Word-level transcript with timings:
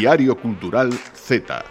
Diario 0.00 0.34
Cultural 0.34 0.94
Z. 0.94 1.62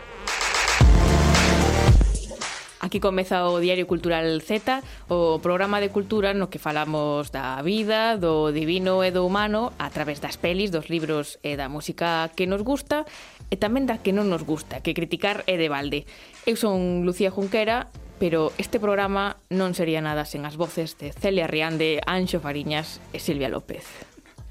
Aquí 2.79 2.99
comeza 2.99 3.49
o 3.49 3.57
Diario 3.57 3.87
Cultural 3.87 4.39
Z, 4.45 4.85
o 5.09 5.41
programa 5.41 5.81
de 5.81 5.89
cultura 5.89 6.37
no 6.37 6.53
que 6.53 6.61
falamos 6.61 7.33
da 7.33 7.57
vida, 7.65 8.21
do 8.21 8.53
divino 8.53 9.01
e 9.01 9.09
do 9.09 9.25
humano 9.25 9.73
a 9.81 9.89
través 9.89 10.21
das 10.21 10.37
pelis, 10.37 10.69
dos 10.69 10.93
libros 10.93 11.41
e 11.41 11.57
da 11.57 11.73
música 11.73 12.29
que 12.37 12.45
nos 12.45 12.61
gusta 12.61 13.09
e 13.49 13.57
tamén 13.57 13.89
da 13.89 13.97
que 13.97 14.13
non 14.13 14.29
nos 14.29 14.45
gusta, 14.45 14.85
que 14.85 14.93
criticar 14.93 15.41
é 15.49 15.57
de 15.57 15.65
balde. 15.65 16.05
Eu 16.45 16.53
son 16.53 17.09
Lucía 17.09 17.33
Junquera, 17.33 17.89
pero 18.21 18.53
este 18.61 18.77
programa 18.77 19.41
non 19.49 19.73
sería 19.73 20.05
nada 20.05 20.21
sen 20.21 20.45
as 20.45 20.53
voces 20.53 21.01
de 21.01 21.09
Celia 21.17 21.49
Riande, 21.49 21.97
Anxo 22.05 22.37
Fariñas 22.37 23.01
e 23.09 23.17
Silvia 23.17 23.49
López. 23.49 23.89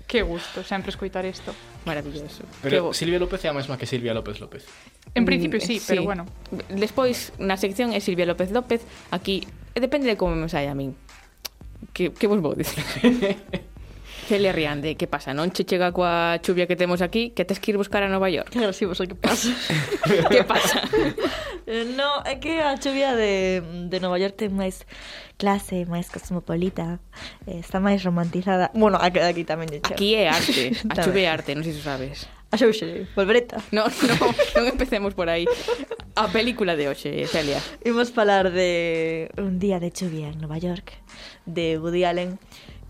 Que 0.09 0.25
gusto, 0.25 0.65
sempre 0.65 0.89
escoitar 0.89 1.29
isto. 1.29 1.53
Maravilloso. 1.85 2.43
Pero 2.65 2.97
Silvia 2.97 3.21
López 3.21 3.45
é 3.45 3.53
a 3.53 3.55
mesma 3.55 3.77
que 3.77 3.85
Silvia 3.85 4.17
López 4.17 4.41
López. 4.41 4.65
En 5.13 5.29
principio 5.29 5.61
sí, 5.61 5.77
mm, 5.77 5.81
sí. 5.81 5.85
pero 5.87 6.03
bueno. 6.03 6.25
Despois, 6.73 7.37
na 7.37 7.61
sección 7.61 7.93
é 7.93 8.01
Silvia 8.01 8.25
López 8.25 8.49
López, 8.49 8.89
aquí 9.13 9.45
eh, 9.77 9.81
depende 9.85 10.09
de 10.09 10.17
como 10.17 10.33
me 10.33 10.49
saia 10.49 10.73
a 10.73 10.77
min. 10.77 10.97
Que, 11.93 12.09
que 12.09 12.25
vos 12.25 12.41
vou 12.41 12.57
dicir? 12.57 12.81
Celia 14.29 14.53
Riande, 14.53 14.95
que 14.95 15.09
pasa? 15.09 15.33
Non 15.33 15.49
che 15.57 15.65
chega 15.65 15.89
coa 15.89 16.37
chuvia 16.45 16.69
que 16.69 16.77
temos 16.77 17.01
aquí 17.01 17.33
que 17.33 17.49
tes 17.49 17.57
que 17.57 17.73
ir 17.73 17.81
buscar 17.81 18.05
a 18.05 18.13
Nova 18.13 18.29
York? 18.29 18.53
Claro, 18.53 18.77
si 18.77 18.85
vos 18.85 19.01
que 19.01 19.17
pasa. 19.17 19.49
que 20.29 20.45
pasa? 20.45 20.85
Eh, 21.65 21.89
no, 21.97 22.21
é 22.29 22.37
que 22.37 22.61
a 22.61 22.77
chuvia 22.77 23.17
de, 23.17 23.65
de 23.89 23.97
Nova 24.05 24.21
York 24.21 24.37
ten 24.37 24.53
máis 24.53 24.85
clase, 25.41 25.89
máis 25.89 26.13
cosmopolita, 26.13 27.01
eh, 27.49 27.57
está 27.57 27.81
máis 27.81 28.05
romantizada. 28.05 28.69
Bueno, 28.77 29.01
aquí, 29.01 29.17
aquí 29.17 29.49
tamén 29.49 29.73
de 29.73 29.81
Aquí 29.81 30.13
é 30.13 30.29
arte, 30.29 30.77
a 30.93 30.95
chuvia 31.01 31.25
é 31.25 31.33
arte, 31.33 31.57
non 31.57 31.65
sei 31.65 31.73
se 31.73 31.81
sabes. 31.81 32.29
A 32.53 32.57
Xouxe, 32.61 33.09
Volvereta. 33.17 33.61
No, 33.73 33.89
no, 33.89 34.17
non 34.57 34.65
empecemos 34.69 35.17
por 35.17 35.33
aí. 35.33 35.49
A 36.17 36.29
película 36.29 36.77
de 36.77 36.89
hoxe, 36.93 37.25
Celia. 37.29 37.65
Imos 37.81 38.13
falar 38.13 38.53
de 38.53 39.33
Un 39.41 39.57
día 39.57 39.81
de 39.81 39.89
chuvia 39.89 40.29
en 40.29 40.41
Nova 40.41 40.61
York, 40.61 40.97
de 41.49 41.81
Woody 41.81 42.05
Allen, 42.05 42.37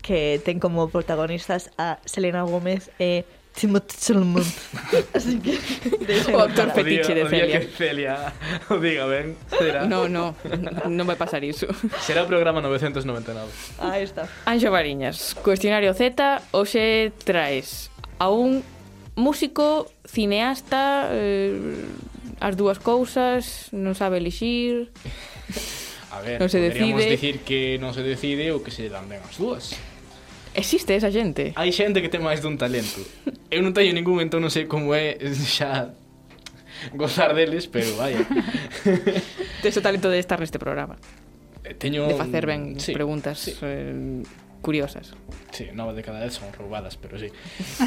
que 0.01 0.41
ten 0.43 0.59
como 0.59 0.89
protagonistas 0.89 1.71
a 1.77 1.99
Selena 2.05 2.43
Gómez 2.43 2.91
e 2.99 3.25
Timothy 3.53 3.97
Chalamet. 3.99 4.47
Así 5.13 5.39
que 5.39 5.59
o 6.33 6.39
actor 6.39 6.71
fetiche 6.71 7.13
de 7.13 7.27
Celia. 7.27 7.43
O 7.43 7.47
día 7.47 7.59
que 7.59 7.67
Celia 7.67 8.15
o 8.69 8.75
diga, 8.79 9.05
ben, 9.05 9.35
será. 9.51 9.85
No, 9.85 10.07
no, 10.07 10.35
non 10.87 11.05
vai 11.05 11.19
pasar 11.19 11.43
iso. 11.43 11.67
Será 11.99 12.23
o 12.23 12.27
programa 12.29 12.63
999. 12.63 13.51
Aí 13.83 14.07
está. 14.07 14.31
Anxo 14.47 14.71
Bariñas, 14.71 15.35
cuestionario 15.43 15.91
Z, 15.91 16.15
hoxe 16.55 17.11
traes 17.27 17.91
a 18.15 18.31
un 18.31 18.63
músico, 19.19 19.91
cineasta, 20.07 21.11
eh, 21.11 21.83
as 22.39 22.55
dúas 22.55 22.79
cousas, 22.79 23.67
non 23.75 23.91
sabe 23.91 24.23
elixir... 24.23 24.87
A 26.09 26.23
ver, 26.25 26.41
non 26.41 26.49
se 26.49 26.57
decide. 26.57 27.05
dicir 27.05 27.45
que 27.45 27.77
non 27.77 27.93
se 27.93 28.01
decide 28.01 28.49
ou 28.55 28.63
que 28.63 28.73
se 28.73 28.89
dan 28.89 29.05
ben 29.05 29.21
as 29.21 29.37
dúas. 29.37 29.77
Existe 30.53 30.95
esa 30.95 31.11
xente? 31.13 31.53
Hai 31.53 31.69
xente 31.69 32.01
que 32.01 32.09
ten 32.09 32.25
máis 32.25 32.41
dun 32.41 32.57
talento. 32.57 33.01
Eu 33.53 33.61
non 33.61 33.73
teño 33.73 33.93
ningún, 33.93 34.21
entón 34.21 34.41
non 34.41 34.49
sei 34.49 34.65
como 34.65 34.97
é 34.97 35.17
xa 35.55 35.93
gozar 36.95 37.35
deles, 37.35 37.67
pero 37.67 37.93
vaya. 37.97 38.23
Tes 39.61 39.75
o 39.77 39.81
talento 39.83 40.09
de 40.09 40.17
estar 40.17 40.39
neste 40.39 40.57
programa. 40.57 40.97
Eh, 41.63 41.75
teño... 41.75 42.07
De 42.07 42.15
facer 42.15 42.45
ben 42.45 42.79
sí, 42.79 42.93
preguntas 42.93 43.39
sí. 43.39 43.53
Eh, 43.61 44.23
curiosas. 44.61 45.13
Sí, 45.51 45.69
nova 45.73 45.93
de 45.93 46.03
cada 46.03 46.19
vez 46.19 46.33
son 46.33 46.51
roubadas, 46.53 46.97
pero 46.97 47.19
sí. 47.19 47.27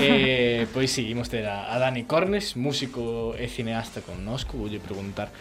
eh, 0.01 0.67
pois 0.75 0.91
sí, 0.91 1.09
imos 1.09 1.29
ter 1.29 1.47
a, 1.47 1.73
a 1.73 1.79
Dani 1.79 2.05
Cornes, 2.05 2.57
músico 2.57 3.35
e 3.35 3.49
cineasta 3.49 4.01
con 4.03 4.25
nosco, 4.25 4.57
voulle 4.57 4.79
preguntar 4.79 5.33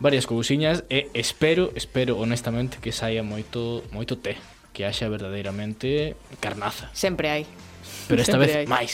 varias 0.00 0.24
cousiñas 0.24 0.84
e 0.88 1.12
espero, 1.12 1.72
espero 1.76 2.16
honestamente 2.16 2.80
que 2.80 2.88
saia 2.90 3.20
moito 3.20 3.84
moito 3.92 4.16
té 4.16 4.40
que 4.72 4.86
haxa 4.86 5.08
verdadeiramente 5.08 6.16
carnaza. 6.38 6.90
Sempre 6.92 7.30
hai. 7.30 7.42
Pero 8.08 8.22
esta 8.22 8.38
Sempre 8.38 8.46
vez 8.46 8.56
hai. 8.56 8.66
máis. 8.66 8.92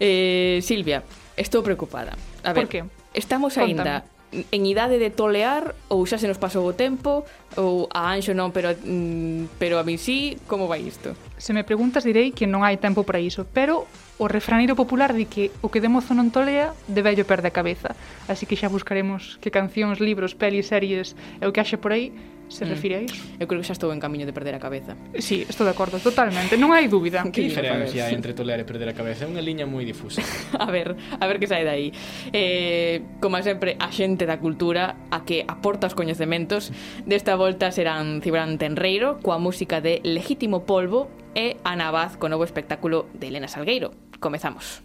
Eh, 0.00 0.60
Silvia, 0.62 1.04
estou 1.36 1.60
preocupada. 1.62 2.16
A 2.44 2.52
ver, 2.52 2.64
Por 2.64 2.70
que? 2.72 2.80
Estamos 3.12 3.58
aínda 3.58 4.04
en 4.30 4.62
idade 4.62 5.02
de 5.02 5.10
tolear 5.10 5.74
ou 5.90 6.06
xa 6.06 6.14
se 6.14 6.30
nos 6.30 6.38
pasou 6.38 6.62
o 6.62 6.70
tempo 6.70 7.26
ou 7.58 7.90
a 7.90 8.14
Anxo 8.14 8.30
non, 8.30 8.54
pero 8.54 8.70
mm, 8.78 9.58
pero 9.58 9.82
a 9.82 9.84
mí 9.84 9.98
sí, 9.98 10.38
como 10.46 10.70
vai 10.70 10.86
isto? 10.86 11.18
Se 11.34 11.50
me 11.50 11.66
preguntas 11.66 12.06
direi 12.06 12.30
que 12.30 12.46
non 12.46 12.62
hai 12.62 12.78
tempo 12.78 13.02
para 13.02 13.18
iso, 13.18 13.42
pero 13.50 13.90
o 14.22 14.30
refraneiro 14.30 14.78
popular 14.78 15.10
di 15.18 15.26
que 15.26 15.50
o 15.66 15.74
que 15.74 15.82
de 15.82 15.90
mozo 15.90 16.14
non 16.14 16.30
tolea, 16.30 16.70
de 16.86 17.02
vello 17.02 17.26
perde 17.26 17.50
a 17.50 17.54
cabeza. 17.54 17.98
Así 18.30 18.46
que 18.46 18.54
xa 18.54 18.70
buscaremos 18.70 19.34
que 19.42 19.50
cancións, 19.50 19.98
libros, 19.98 20.38
pelis, 20.38 20.70
series 20.70 21.18
e 21.42 21.44
o 21.44 21.50
que 21.50 21.58
haxe 21.58 21.74
por 21.74 21.90
aí 21.90 22.14
se 22.50 22.66
mm. 22.66 22.68
refire 22.68 22.94
a 22.96 23.00
iso. 23.00 23.22
Eu 23.38 23.46
creo 23.46 23.62
que 23.62 23.66
xa 23.66 23.72
estou 23.72 23.94
en 23.94 24.02
camiño 24.02 24.26
de 24.26 24.34
perder 24.34 24.58
a 24.58 24.60
cabeza. 24.60 24.98
Sí, 25.16 25.46
estou 25.46 25.64
de 25.64 25.72
acordo 25.72 26.02
totalmente, 26.02 26.58
non 26.58 26.74
hai 26.74 26.90
dúbida. 26.90 27.22
Que 27.30 27.46
diferencia 27.46 28.10
entre 28.10 28.34
tolerar 28.34 28.60
e 28.60 28.66
perder 28.66 28.90
a 28.90 28.94
cabeza? 28.94 29.24
É 29.24 29.28
unha 29.30 29.40
liña 29.40 29.64
moi 29.64 29.86
difusa. 29.86 30.20
a 30.58 30.68
ver, 30.68 30.98
a 30.98 31.24
ver 31.30 31.38
que 31.38 31.46
sai 31.46 31.62
dai. 31.62 31.94
Eh, 32.34 33.06
como 33.22 33.38
sempre, 33.40 33.78
a 33.78 33.88
xente 33.94 34.26
da 34.26 34.42
cultura 34.42 34.98
a 35.14 35.22
que 35.22 35.46
aporta 35.46 35.86
os 35.86 35.94
coñecementos 35.94 36.74
desta 37.06 37.38
volta 37.38 37.70
serán 37.70 38.20
Cibran 38.20 38.58
Tenreiro 38.58 39.22
coa 39.22 39.38
música 39.38 39.78
de 39.78 40.02
Legítimo 40.02 40.66
Polvo 40.66 41.08
e 41.38 41.56
Ana 41.62 41.94
Vaz 41.94 42.18
co 42.18 42.26
novo 42.26 42.42
espectáculo 42.42 43.06
de 43.14 43.30
Elena 43.30 43.46
Salgueiro. 43.46 43.94
Comezamos. 44.18 44.82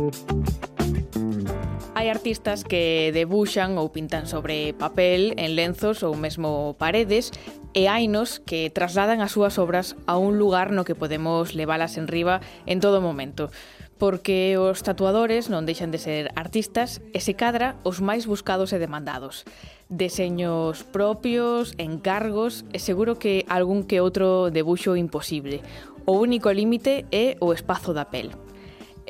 Thank 0.00 0.64
you 0.64 0.69
Hai 2.00 2.08
artistas 2.08 2.64
que 2.64 3.12
debuxan 3.12 3.76
ou 3.76 3.92
pintan 3.92 4.24
sobre 4.24 4.72
papel, 4.72 5.36
en 5.36 5.52
lenzos 5.52 6.00
ou 6.00 6.16
mesmo 6.16 6.72
paredes, 6.80 7.28
e 7.76 7.92
hainos 7.92 8.40
que 8.40 8.72
trasladan 8.72 9.20
as 9.20 9.36
súas 9.36 9.60
obras 9.60 10.00
a 10.08 10.16
un 10.16 10.40
lugar 10.40 10.72
no 10.72 10.88
que 10.88 10.96
podemos 10.96 11.52
leválas 11.52 12.00
enriba 12.00 12.40
en 12.64 12.80
todo 12.80 13.04
momento 13.04 13.52
porque 14.00 14.56
os 14.56 14.80
tatuadores 14.80 15.52
non 15.52 15.68
deixan 15.68 15.92
de 15.92 16.00
ser 16.00 16.32
artistas 16.40 17.04
e 17.12 17.20
se 17.20 17.36
cadra 17.36 17.76
os 17.84 18.00
máis 18.00 18.24
buscados 18.24 18.72
e 18.72 18.80
demandados. 18.80 19.44
Deseños 19.92 20.88
propios, 20.88 21.76
encargos 21.76 22.64
e 22.72 22.80
seguro 22.80 23.20
que 23.20 23.44
algún 23.44 23.84
que 23.84 24.00
outro 24.00 24.48
debuxo 24.48 24.96
imposible. 24.96 25.60
O 26.08 26.16
único 26.16 26.48
límite 26.48 27.04
é 27.12 27.36
o 27.44 27.52
espazo 27.52 27.92
da 27.92 28.08
pel. 28.08 28.32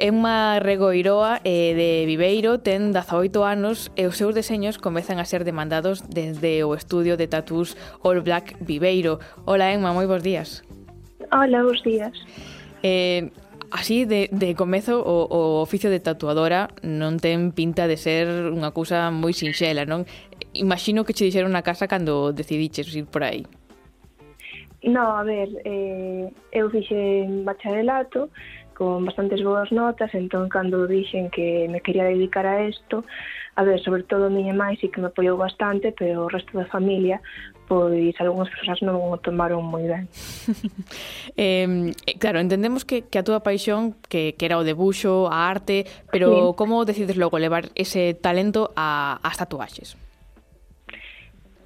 Emma 0.01 0.59
Regoiroa 0.59 1.45
eh, 1.45 1.77
de 1.77 2.09
Viveiro 2.09 2.57
ten 2.65 2.89
18 2.97 3.45
anos 3.45 3.93
e 4.01 4.09
os 4.09 4.17
seus 4.17 4.33
deseños 4.33 4.81
comezan 4.81 5.21
a 5.21 5.29
ser 5.29 5.45
demandados 5.45 6.09
desde 6.09 6.65
o 6.65 6.73
estudio 6.73 7.21
de 7.21 7.29
tatús 7.29 7.77
All 8.01 8.25
Black 8.25 8.57
Viveiro. 8.65 9.21
Ola 9.45 9.69
Emma, 9.69 9.93
moi 9.93 10.09
bons 10.09 10.25
días. 10.25 10.65
Ola, 11.29 11.61
bons 11.61 11.85
días. 11.85 12.17
Eh, 12.81 13.29
así 13.69 14.09
de, 14.09 14.33
de 14.33 14.57
comezo 14.57 15.05
o, 15.05 15.29
o 15.29 15.61
oficio 15.61 15.93
de 15.93 16.01
tatuadora 16.01 16.73
non 16.81 17.21
ten 17.21 17.53
pinta 17.53 17.85
de 17.85 18.01
ser 18.01 18.25
unha 18.49 18.73
cousa 18.73 19.13
moi 19.13 19.37
sinxela, 19.37 19.85
non? 19.85 20.09
Imagino 20.57 21.05
que 21.05 21.13
che 21.13 21.29
dixeron 21.29 21.53
na 21.53 21.61
casa 21.61 21.85
cando 21.85 22.33
decidiches 22.33 22.97
ir 22.97 23.05
por 23.05 23.21
aí. 23.21 23.45
No, 24.83 25.13
a 25.13 25.23
ver, 25.29 25.61
eh, 25.69 26.33
eu 26.57 26.73
fixe 26.73 27.29
bacharelato, 27.45 28.33
con 28.81 29.05
bastantes 29.05 29.45
boas 29.45 29.69
notas, 29.69 30.09
entón 30.17 30.49
cando 30.49 30.89
dixen 30.89 31.29
que 31.29 31.69
me 31.69 31.85
quería 31.85 32.09
dedicar 32.09 32.49
a 32.49 32.65
isto, 32.65 33.05
a 33.53 33.63
ver, 33.63 33.77
sobre 33.85 34.09
todo 34.09 34.25
a 34.25 34.33
miña 34.33 34.57
mãe 34.57 34.81
sí 34.81 34.89
que 34.89 35.05
me 35.05 35.13
apoiou 35.13 35.37
bastante, 35.37 35.93
pero 35.93 36.25
o 36.25 36.33
resto 36.33 36.57
da 36.57 36.65
familia 36.65 37.21
pois 37.69 38.17
algunhas 38.17 38.49
persoas 38.49 38.81
non 38.81 38.97
o 38.97 39.21
tomaron 39.21 39.61
moi 39.69 39.85
ben. 39.85 40.09
eh, 41.37 41.93
claro, 42.17 42.41
entendemos 42.41 42.89
que, 42.89 43.05
que 43.05 43.21
a 43.21 43.23
túa 43.23 43.45
paixón, 43.45 44.01
que, 44.09 44.33
que 44.33 44.49
era 44.49 44.57
o 44.57 44.65
debuxo, 44.65 45.29
a 45.29 45.53
arte, 45.53 45.85
pero 46.09 46.33
sí. 46.33 46.57
como 46.57 46.89
decides 46.89 47.21
logo 47.21 47.37
levar 47.37 47.69
ese 47.77 48.17
talento 48.17 48.73
a, 48.81 49.21
as 49.21 49.37
tatuaxes? 49.37 49.93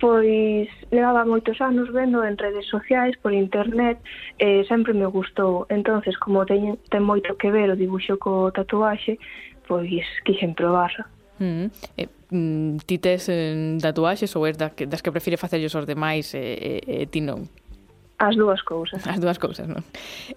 Pois 0.00 0.68
levaba 0.90 1.24
moitos 1.24 1.60
anos 1.60 1.88
vendo 1.92 2.24
en 2.24 2.36
redes 2.36 2.66
sociais, 2.66 3.16
por 3.22 3.32
internet, 3.32 3.98
e 4.38 4.66
sempre 4.66 4.92
me 4.92 5.06
gustou. 5.06 5.66
entonces 5.70 6.18
como 6.18 6.44
ten, 6.44 6.76
ten 6.90 7.02
moito 7.02 7.38
que 7.38 7.50
ver 7.50 7.70
o 7.70 7.78
dibuixo 7.78 8.18
co 8.18 8.50
tatuaxe, 8.50 9.18
pois 9.66 10.04
quixen 10.24 10.54
probarla. 10.54 11.06
Mm. 11.38 11.70
Eh, 11.96 12.08
mm, 12.30 12.76
ti 12.86 12.98
tes 12.98 13.28
eh, 13.28 13.78
tatuaxes 13.80 14.34
ou 14.36 14.46
és 14.46 14.56
das 14.56 14.74
que, 14.74 14.86
das 14.86 15.02
que 15.02 15.10
prefire 15.10 15.36
facerlles 15.36 15.74
os 15.74 15.86
demais 15.86 16.34
e 16.34 16.38
eh, 16.38 17.02
eh, 17.02 17.06
ti 17.06 17.22
non? 17.22 17.46
As 18.18 18.36
dúas 18.36 18.62
cousas. 18.62 19.02
As 19.06 19.18
dúas 19.18 19.42
cousas, 19.42 19.66
non? 19.66 19.82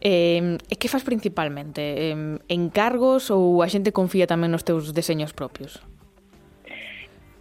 Eh, 0.01 0.57
e 0.57 0.75
que 0.81 0.89
faz 0.89 1.05
principalmente? 1.05 1.81
Eh, 1.81 2.41
encargos 2.49 3.29
ou 3.29 3.61
a 3.61 3.69
xente 3.69 3.93
confía 3.93 4.25
tamén 4.25 4.49
nos 4.49 4.65
teus 4.65 4.89
deseños 4.93 5.37
propios? 5.37 5.81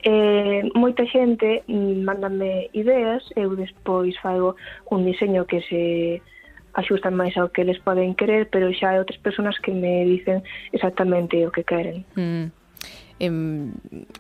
Eh, 0.07 0.63
moita 0.79 1.03
xente 1.11 1.67
mándame 1.67 2.71
ideas, 2.71 3.27
eu 3.35 3.59
despois 3.59 4.15
fago 4.23 4.55
un 4.87 5.03
diseño 5.03 5.51
que 5.51 5.59
se 5.67 6.23
axustan 6.79 7.19
máis 7.19 7.35
ao 7.35 7.51
que 7.51 7.67
eles 7.67 7.83
poden 7.83 8.15
querer, 8.15 8.47
pero 8.47 8.71
xa 8.71 8.95
hai 8.95 9.03
outras 9.03 9.19
persoas 9.19 9.59
que 9.59 9.75
me 9.75 10.07
dicen 10.07 10.47
exactamente 10.71 11.43
o 11.43 11.51
que 11.51 11.67
queren. 11.67 12.07
Mm. 12.15 12.55
E, 13.19 13.27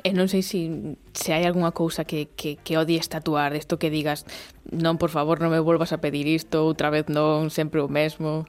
e 0.02 0.10
non 0.10 0.26
sei 0.26 0.42
se, 0.42 0.66
se 1.14 1.30
hai 1.30 1.46
algunha 1.46 1.70
cousa 1.70 2.02
que, 2.02 2.34
que, 2.34 2.58
que 2.58 2.74
odies 2.74 3.06
tatuar, 3.06 3.54
isto 3.54 3.78
que 3.78 3.86
digas, 3.86 4.26
non, 4.66 4.98
por 4.98 5.14
favor, 5.14 5.38
non 5.38 5.54
me 5.54 5.62
volvas 5.62 5.94
a 5.94 6.02
pedir 6.02 6.26
isto, 6.26 6.66
outra 6.66 6.90
vez 6.90 7.06
non, 7.06 7.46
sempre 7.46 7.78
o 7.78 7.86
mesmo. 7.86 8.42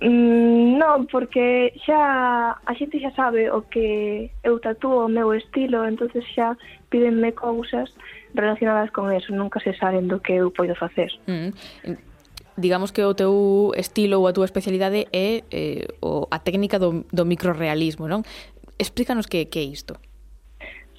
Mm, 0.00 0.76
non, 0.76 1.08
porque 1.08 1.72
xa 1.80 2.60
a 2.60 2.72
xente 2.76 3.00
xa 3.00 3.14
sabe 3.16 3.48
o 3.48 3.64
que 3.64 4.28
eu 4.44 4.60
tatúo 4.60 5.06
o 5.06 5.12
meu 5.12 5.32
estilo, 5.32 5.86
entonces 5.88 6.20
xa 6.36 6.58
pídenme 6.92 7.32
cousas 7.32 7.88
relacionadas 8.34 8.90
con 8.92 9.08
eso, 9.08 9.32
nunca 9.32 9.60
se 9.60 9.72
saben 9.78 10.08
do 10.08 10.20
que 10.20 10.36
eu 10.36 10.52
poido 10.52 10.76
facer. 10.76 11.08
Mm. 11.24 11.50
Digamos 12.56 12.92
que 12.92 13.04
o 13.04 13.16
teu 13.16 13.72
estilo 13.76 14.20
ou 14.20 14.28
a 14.28 14.36
túa 14.36 14.44
especialidade 14.44 15.08
é 15.12 15.44
eh, 15.48 15.88
o, 16.00 16.28
a 16.28 16.38
técnica 16.40 16.76
do, 16.76 17.04
do 17.08 17.24
microrealismo, 17.24 18.04
non? 18.08 18.20
Explícanos 18.76 19.24
que, 19.24 19.48
que 19.48 19.60
é 19.60 19.66
isto. 19.68 19.96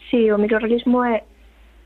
Sí, 0.10 0.32
o 0.34 0.42
microrealismo 0.42 1.06
é 1.06 1.22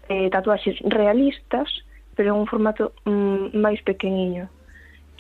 eh, 0.07 0.29
tatuaxes 0.31 0.79
realistas, 0.87 1.67
pero 2.15 2.35
en 2.35 2.39
un 2.39 2.47
formato 2.47 2.95
mm, 3.03 3.55
máis 3.57 3.83
pequeniño. 3.83 4.47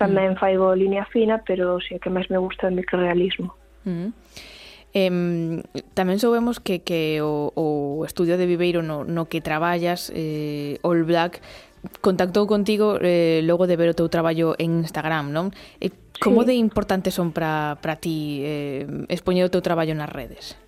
Tamén 0.01 0.33
faigo 0.33 0.73
línea 0.73 1.05
fina, 1.05 1.45
pero 1.45 1.77
o 1.77 1.81
sí, 1.81 2.01
que 2.01 2.09
máis 2.09 2.25
me 2.33 2.41
gusta 2.41 2.65
é 2.65 2.73
o 2.73 2.77
microrealismo. 2.77 3.53
Mm. 3.85 4.09
Eh, 4.91 5.61
tamén 5.93 6.17
soubemos 6.17 6.57
que, 6.57 6.81
que 6.81 7.21
o, 7.21 7.53
o 7.53 8.03
estudio 8.03 8.35
de 8.35 8.49
Viveiro 8.49 8.81
no, 8.81 9.05
no 9.05 9.29
que 9.29 9.39
traballas, 9.39 10.09
eh, 10.11 10.81
All 10.83 11.05
Black, 11.05 11.39
contactou 12.01 12.45
contigo 12.45 12.97
eh, 13.01 13.41
logo 13.45 13.65
de 13.65 13.77
ver 13.77 13.89
o 13.89 13.97
teu 13.97 14.09
traballo 14.09 14.53
en 14.61 14.85
Instagram, 14.85 15.33
non? 15.33 15.55
Eh, 15.81 15.89
como 16.21 16.45
sí. 16.45 16.53
de 16.53 16.55
importantes 16.59 17.17
son 17.17 17.33
para 17.33 17.77
ti 17.97 18.43
eh, 18.45 18.85
expoñer 19.09 19.47
o 19.47 19.53
teu 19.53 19.65
traballo 19.65 19.97
nas 19.97 20.11
redes? 20.11 20.59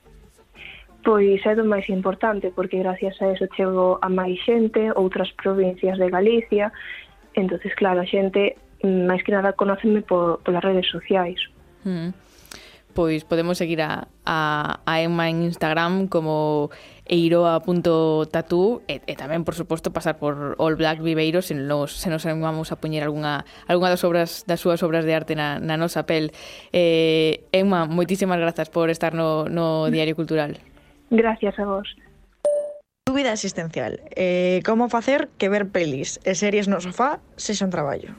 Pois 1.03 1.44
é 1.44 1.53
do 1.53 1.68
máis 1.68 1.85
importante, 1.91 2.50
porque 2.50 2.80
gracias 2.80 3.19
a 3.21 3.30
eso 3.30 3.45
chego 3.53 4.00
a 4.01 4.09
máis 4.09 4.39
xente, 4.41 4.89
outras 4.95 5.30
provincias 5.35 6.00
de 6.00 6.07
Galicia, 6.09 6.71
entonces 7.35 7.75
claro, 7.75 8.01
a 8.01 8.07
xente 8.07 8.56
máis 8.83 9.24
que 9.24 9.31
nada 9.31 9.56
conocenme 9.56 10.03
por, 10.03 10.44
polas 10.44 10.63
redes 10.63 10.88
sociais. 10.91 11.39
Mm. 11.88 12.12
Pois 12.94 13.25
podemos 13.25 13.57
seguir 13.57 13.81
a, 13.81 14.07
a, 14.24 14.80
a 14.85 15.01
Emma 15.01 15.27
en 15.30 15.41
Instagram 15.41 16.07
como 16.07 16.69
eiroa.tatu 17.06 18.85
e, 18.85 19.01
e 19.09 19.13
tamén, 19.18 19.41
por 19.41 19.57
suposto, 19.57 19.89
pasar 19.89 20.21
por 20.21 20.53
All 20.62 20.77
Black 20.77 21.01
Viveiro 21.01 21.41
se 21.41 21.57
nos, 21.57 21.97
se 21.97 22.13
nos 22.13 22.30
animamos 22.30 22.69
a 22.69 22.77
poñer 22.77 23.01
algunha, 23.01 23.50
algunha 23.65 23.89
das 23.89 24.06
obras 24.06 24.45
das 24.45 24.62
súas 24.62 24.85
obras 24.85 25.09
de 25.09 25.18
arte 25.18 25.33
na, 25.33 25.57
na 25.57 25.74
nosa 25.74 26.06
pel. 26.06 26.30
Eh, 26.69 27.50
Emma, 27.50 27.89
moitísimas 27.89 28.38
grazas 28.38 28.69
por 28.69 28.94
estar 28.94 29.18
no, 29.18 29.50
no 29.50 29.89
Diario 29.89 30.13
Cultural. 30.13 30.62
Gracias 31.09 31.57
a 31.57 31.65
vos. 31.65 31.97
Dúbida 33.09 33.33
existencial. 33.33 34.01
Eh, 34.15 34.62
como 34.65 34.88
facer 34.88 35.33
que 35.41 35.50
ver 35.50 35.74
pelis 35.74 36.21
e 36.24 36.38
series 36.38 36.69
no 36.69 36.77
sofá 36.77 37.19
sexan 37.41 37.74
traballo? 37.74 38.13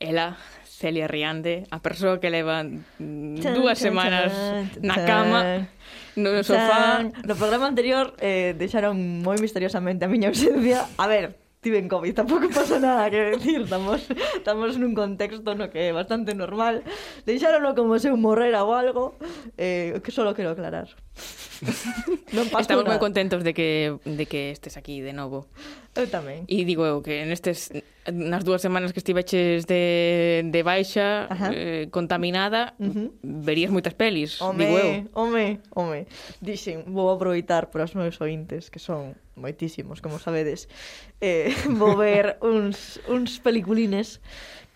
ela 0.00 0.38
Celia 0.78 1.10
Riande, 1.10 1.66
a 1.74 1.82
persoa 1.82 2.22
que 2.22 2.30
leva 2.30 2.62
dúas 2.98 3.82
semanas 3.82 4.30
na 4.78 4.94
cama, 5.02 5.66
no 6.14 6.38
sofá. 6.46 7.02
No 7.02 7.34
programa 7.34 7.66
anterior 7.66 8.14
eh, 8.22 8.54
deixaron 8.54 8.94
moi 9.26 9.34
misteriosamente 9.42 10.06
a 10.06 10.10
miña 10.10 10.30
ausencia. 10.30 10.86
A 10.94 11.10
ver, 11.10 11.34
tiven 11.60 11.90
COVID, 11.90 12.14
tampouco 12.14 12.46
pasa 12.54 12.78
nada 12.78 13.10
que 13.10 13.34
decir, 13.34 13.66
estamos, 13.66 14.06
estamos 14.38 14.78
nun 14.78 14.94
contexto 14.94 15.58
no 15.58 15.66
que 15.66 15.90
é 15.90 15.92
bastante 15.92 16.30
normal. 16.30 16.86
Deixárono 17.26 17.74
como 17.74 17.98
se 17.98 18.06
eu 18.06 18.16
morrera 18.16 18.62
ou 18.62 18.70
algo, 18.70 19.18
eh, 19.58 19.98
que 19.98 20.14
solo 20.14 20.30
quero 20.30 20.54
aclarar. 20.54 20.94
non 22.36 22.46
Estamos 22.54 22.86
moi 22.86 23.02
contentos 23.02 23.42
de 23.42 23.50
que, 23.50 23.98
de 24.06 24.24
que 24.30 24.54
estes 24.54 24.78
aquí 24.78 25.02
de 25.02 25.10
novo. 25.10 25.50
Eu 25.98 26.06
tamén. 26.06 26.46
E 26.46 26.62
digo 26.62 26.86
eu 26.86 27.02
que 27.02 27.26
nestes 27.26 27.74
nas 28.06 28.46
dúas 28.46 28.62
semanas 28.62 28.94
que 28.94 29.02
estiveches 29.02 29.66
de, 29.66 30.46
de 30.46 30.60
baixa 30.62 31.26
eh, 31.50 31.90
contaminada, 31.90 32.78
uh 32.78 32.86
-huh. 32.86 33.08
verías 33.20 33.74
moitas 33.74 33.98
pelis, 33.98 34.38
home, 34.38 34.62
digo 34.62 34.78
eu. 34.78 34.88
Home, 35.12 35.58
home, 35.74 36.06
dixen, 36.38 36.86
vou 36.86 37.10
aproveitar 37.10 37.68
para 37.68 37.84
os 37.84 37.98
meus 37.98 38.14
ointes, 38.22 38.70
que 38.70 38.78
son 38.78 39.18
moitísimos, 39.34 39.98
como 39.98 40.22
sabedes, 40.22 40.70
eh, 41.20 41.50
vou 41.80 41.98
ver 41.98 42.38
uns, 42.40 43.02
uns 43.10 43.42
peliculines 43.42 44.22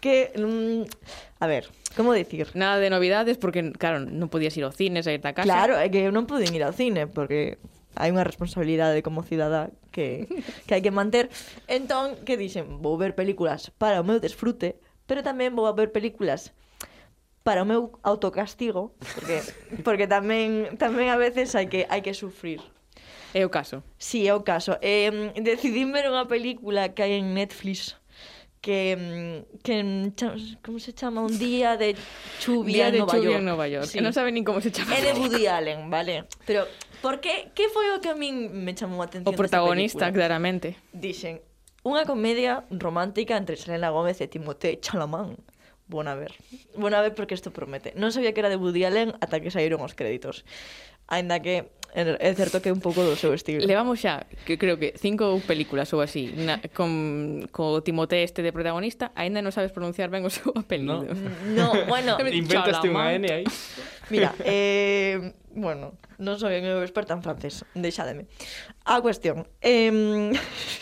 que... 0.03 0.35
Mm, 0.35 0.91
a 1.39 1.47
ver, 1.47 1.71
como 1.97 2.13
decir? 2.13 2.51
Nada 2.55 2.83
de 2.83 2.91
novidades, 2.91 3.39
porque, 3.39 3.73
claro, 3.79 4.03
non 4.03 4.27
podías 4.27 4.59
ir 4.59 4.67
ao 4.67 4.75
cine, 4.75 5.07
sair 5.07 5.23
da 5.23 5.33
casa. 5.33 5.47
Claro, 5.47 5.79
é 5.79 5.87
que 5.87 6.03
eu 6.03 6.11
non 6.11 6.27
pude 6.27 6.51
ir 6.51 6.63
ao 6.67 6.75
cine, 6.75 7.07
porque 7.07 7.63
hai 7.97 8.11
unha 8.13 8.25
responsabilidade 8.25 9.05
como 9.05 9.25
cidadá 9.25 9.73
que, 9.93 10.29
que 10.67 10.73
hai 10.75 10.83
que 10.83 10.95
manter. 10.95 11.29
Entón, 11.69 12.21
que 12.25 12.41
dixen? 12.41 12.81
Vou 12.81 12.97
ver 12.97 13.13
películas 13.13 13.73
para 13.77 14.01
o 14.01 14.07
meu 14.07 14.19
desfrute, 14.19 14.81
pero 15.05 15.21
tamén 15.21 15.53
vou 15.53 15.69
a 15.69 15.77
ver 15.77 15.93
películas 15.93 16.57
para 17.43 17.63
o 17.63 17.69
meu 17.69 17.99
autocastigo, 18.03 18.95
porque 19.15 19.43
porque 19.87 20.07
tamén 20.07 20.79
tamén 20.79 21.11
a 21.11 21.19
veces 21.19 21.53
hai 21.59 21.67
que 21.67 21.85
hai 21.91 22.01
que 22.01 22.15
sufrir. 22.15 22.63
É 23.33 23.45
o 23.47 23.51
caso. 23.51 23.81
Sí, 23.97 24.29
é 24.29 24.35
o 24.37 24.45
caso. 24.45 24.77
Eh, 24.85 25.33
decidí 25.41 25.89
ver 25.89 26.05
unha 26.09 26.29
película 26.29 26.93
que 26.93 27.01
hai 27.01 27.17
en 27.17 27.33
Netflix 27.33 27.97
que, 28.63 28.95
mm, 28.97 29.59
que 29.61 29.85
mm, 29.85 30.63
como 30.63 30.79
se 30.79 30.95
chama 30.95 31.21
un 31.21 31.37
día 31.37 31.77
de 31.77 31.97
chuvia 32.39 32.89
día 32.89 32.89
en 32.89 32.99
Nova 33.03 33.13
chuvia 33.13 33.31
York. 33.31 33.39
en 33.39 33.45
Nova 33.45 33.67
York. 33.69 33.87
Sí. 33.91 33.99
Que 33.99 34.03
non 34.07 34.15
sabe 34.15 34.31
nin 34.31 34.47
como 34.47 34.63
se 34.63 34.71
chama. 34.71 34.95
É 34.95 35.03
de 35.03 35.13
Woody 35.19 35.51
Allen, 35.51 35.91
vale. 35.91 36.31
Pero 36.47 36.65
por 37.03 37.19
que 37.19 37.51
que 37.53 37.67
foi 37.75 37.91
o 37.91 37.99
que 37.99 38.09
a 38.09 38.17
min 38.17 38.55
me 38.55 38.73
chamou 38.79 39.03
a 39.03 39.11
atención 39.11 39.27
O 39.27 39.37
protagonista, 39.37 40.09
claramente. 40.15 40.79
Dixen, 40.95 41.43
unha 41.83 42.07
comedia 42.07 42.63
romántica 42.71 43.35
entre 43.35 43.59
Selena 43.59 43.91
Gómez 43.91 44.23
e 44.23 44.31
Timothée 44.31 44.79
Chalamet. 44.79 45.37
Bona 45.91 46.15
ver. 46.15 46.33
Bona 46.79 47.03
ver 47.03 47.13
porque 47.19 47.35
isto 47.35 47.51
promete. 47.51 47.93
Non 47.99 48.15
sabía 48.15 48.31
que 48.31 48.41
era 48.41 48.49
de 48.49 48.57
Woody 48.57 48.87
Allen 48.87 49.19
ata 49.19 49.43
que 49.43 49.51
saíron 49.51 49.83
os 49.83 49.99
créditos. 49.99 50.47
Ainda 51.13 51.45
que 51.45 51.69
é 51.95 52.33
certo 52.33 52.65
que 52.65 52.71
é 52.71 52.73
un 52.73 52.81
pouco 52.81 53.05
do 53.05 53.13
seu 53.21 53.37
estilo. 53.37 53.61
Levamos 53.61 54.01
xa, 54.01 54.25
que 54.49 54.57
creo 54.57 54.81
que 54.81 54.97
cinco 54.97 55.45
películas 55.45 55.93
ou 55.93 56.01
así, 56.01 56.33
na, 56.33 56.57
con, 56.73 57.45
co 57.53 57.85
Timote 57.85 58.25
este 58.25 58.41
de 58.41 58.49
protagonista, 58.49 59.13
aínda 59.13 59.45
non 59.45 59.53
sabes 59.53 59.77
pronunciar 59.77 60.09
ben 60.09 60.25
o 60.25 60.33
seu 60.33 60.57
apelido. 60.57 61.05
No, 61.05 61.13
mm, 61.13 61.53
no 61.53 61.67
bueno... 61.85 62.17
Inventaste 62.33 62.89
unha 62.89 63.13
N 63.13 63.29
aí. 63.29 63.45
Mira, 64.09 64.33
eh, 64.41 65.37
bueno, 65.53 66.01
non 66.17 66.41
soy 66.41 66.57
unha 66.65 66.81
experta 66.81 67.13
en 67.13 67.21
francés, 67.21 67.69
deixádeme. 67.77 68.25
A 68.89 69.05
cuestión... 69.05 69.45
Eh... 69.61 69.93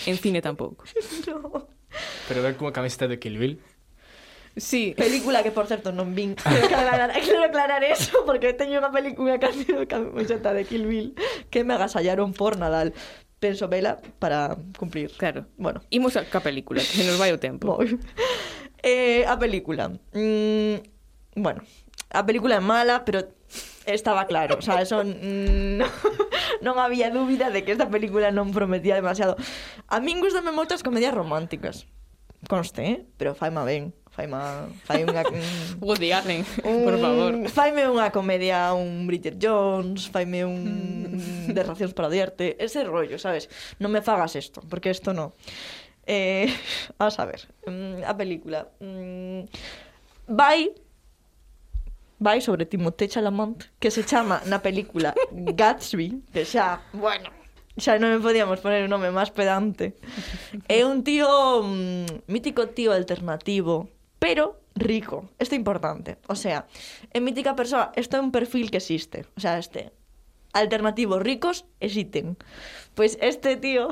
En 0.06 0.16
cine 0.22 0.38
tampouco. 0.38 0.86
no. 1.26 1.66
Pero 2.30 2.38
ven 2.38 2.54
como 2.54 2.70
camiseta 2.70 3.10
de 3.10 3.18
Kill 3.18 3.34
Bill. 3.34 3.58
Sí. 4.56 4.94
Película 4.96 5.42
que, 5.42 5.50
por 5.50 5.66
certo, 5.66 5.92
non 5.92 6.14
vin. 6.14 6.34
Quero 6.34 6.66
aclarar, 6.66 7.10
quero 7.20 7.44
aclarar 7.44 7.82
eso, 7.84 8.24
porque 8.26 8.52
teño 8.52 8.82
unha 8.82 8.90
película, 8.90 9.34
unha 9.34 9.38
canción, 9.38 9.86
camiseta 9.86 10.50
de 10.52 10.66
Kill 10.66 10.86
Bill, 10.86 11.08
que 11.48 11.62
me 11.62 11.74
agasallaron 11.74 12.34
por 12.34 12.58
Nadal. 12.58 12.92
Penso 13.40 13.72
vela 13.72 14.02
para 14.20 14.58
cumprir. 14.76 15.14
Claro. 15.16 15.48
Bueno. 15.56 15.80
Imos 15.88 16.18
a 16.18 16.28
ca 16.28 16.44
película, 16.44 16.82
que 16.82 16.92
se 16.92 17.06
nos 17.08 17.16
vai 17.16 17.32
o 17.32 17.40
tempo. 17.40 17.78
Moi. 17.78 17.96
Eh, 18.82 19.24
a 19.28 19.36
película. 19.36 19.92
Mm, 20.12 20.80
bueno, 21.36 21.60
a 22.10 22.24
película 22.24 22.56
é 22.56 22.60
mala, 22.60 23.04
pero 23.04 23.28
estaba 23.86 24.26
claro, 24.26 24.56
o 24.58 24.62
sea, 24.62 24.80
eso 24.80 25.02
mm, 25.04 25.78
non, 25.78 25.90
non 26.60 26.76
había 26.78 27.10
dúbida 27.10 27.50
de 27.50 27.64
que 27.64 27.72
esta 27.72 27.88
película 27.88 28.30
non 28.30 28.52
prometía 28.52 28.96
demasiado. 28.96 29.36
A 29.88 30.00
min 30.00 30.20
gustame 30.20 30.52
moitas 30.52 30.82
comedias 30.82 31.14
románticas. 31.14 31.86
Conste, 32.48 32.82
eh? 32.82 32.98
pero 33.20 33.36
faima 33.36 33.64
ben. 33.68 33.92
Faima, 34.10 34.66
fai 34.84 35.06
unha... 35.06 35.22
Woody 35.84 36.10
Allen, 36.10 36.42
un, 36.66 36.82
por 36.82 36.96
favor. 36.98 37.32
Faime 37.46 37.86
unha 37.86 38.10
comedia, 38.10 38.74
un 38.74 39.06
Bridget 39.06 39.38
Jones, 39.38 40.10
faime 40.10 40.42
un 40.42 40.60
de 41.54 41.62
racións 41.62 41.94
para 41.94 42.10
odiarte, 42.10 42.58
ese 42.58 42.82
rollo, 42.82 43.22
sabes? 43.22 43.46
Non 43.78 43.94
me 43.94 44.02
fagas 44.02 44.34
isto, 44.34 44.60
porque 44.66 44.90
isto 44.90 45.14
non. 45.14 45.30
Eh, 46.10 46.50
a 46.98 47.06
saber, 47.14 47.46
mm, 47.70 48.02
a 48.02 48.12
película 48.18 48.66
mm, 48.82 49.46
vai 50.26 50.74
vai 52.20 52.42
sobre 52.42 52.66
Timothée 52.66 53.08
Chalamont, 53.08 53.64
que 53.78 53.94
se 53.94 54.04
chama 54.04 54.42
na 54.44 54.60
película 54.60 55.14
Gatsby, 55.32 56.20
que 56.34 56.44
xa, 56.44 56.82
bueno, 56.92 57.30
xa 57.78 57.96
non 57.96 58.12
me 58.12 58.20
podíamos 58.20 58.60
poner 58.60 58.84
un 58.84 58.92
nome 58.92 59.08
máis 59.14 59.32
pedante. 59.32 59.96
É 60.68 60.84
un 60.84 61.00
tío, 61.06 61.30
mm, 61.64 62.28
mítico 62.28 62.68
tío 62.74 62.92
alternativo, 62.92 63.88
pero 64.20 64.60
rico. 64.76 65.32
Isto 65.40 65.56
é 65.56 65.58
importante. 65.58 66.22
O 66.28 66.36
sea, 66.36 66.68
en 67.10 67.24
mítica 67.24 67.58
persoa, 67.58 67.90
isto 67.96 68.14
é 68.14 68.20
un 68.20 68.30
perfil 68.30 68.70
que 68.70 68.78
existe. 68.78 69.26
O 69.34 69.40
sea, 69.40 69.58
este 69.58 69.90
alternativos 70.52 71.22
ricos 71.22 71.64
existen. 71.80 72.36
Pois 72.94 73.18
este 73.20 73.56
tío 73.56 73.88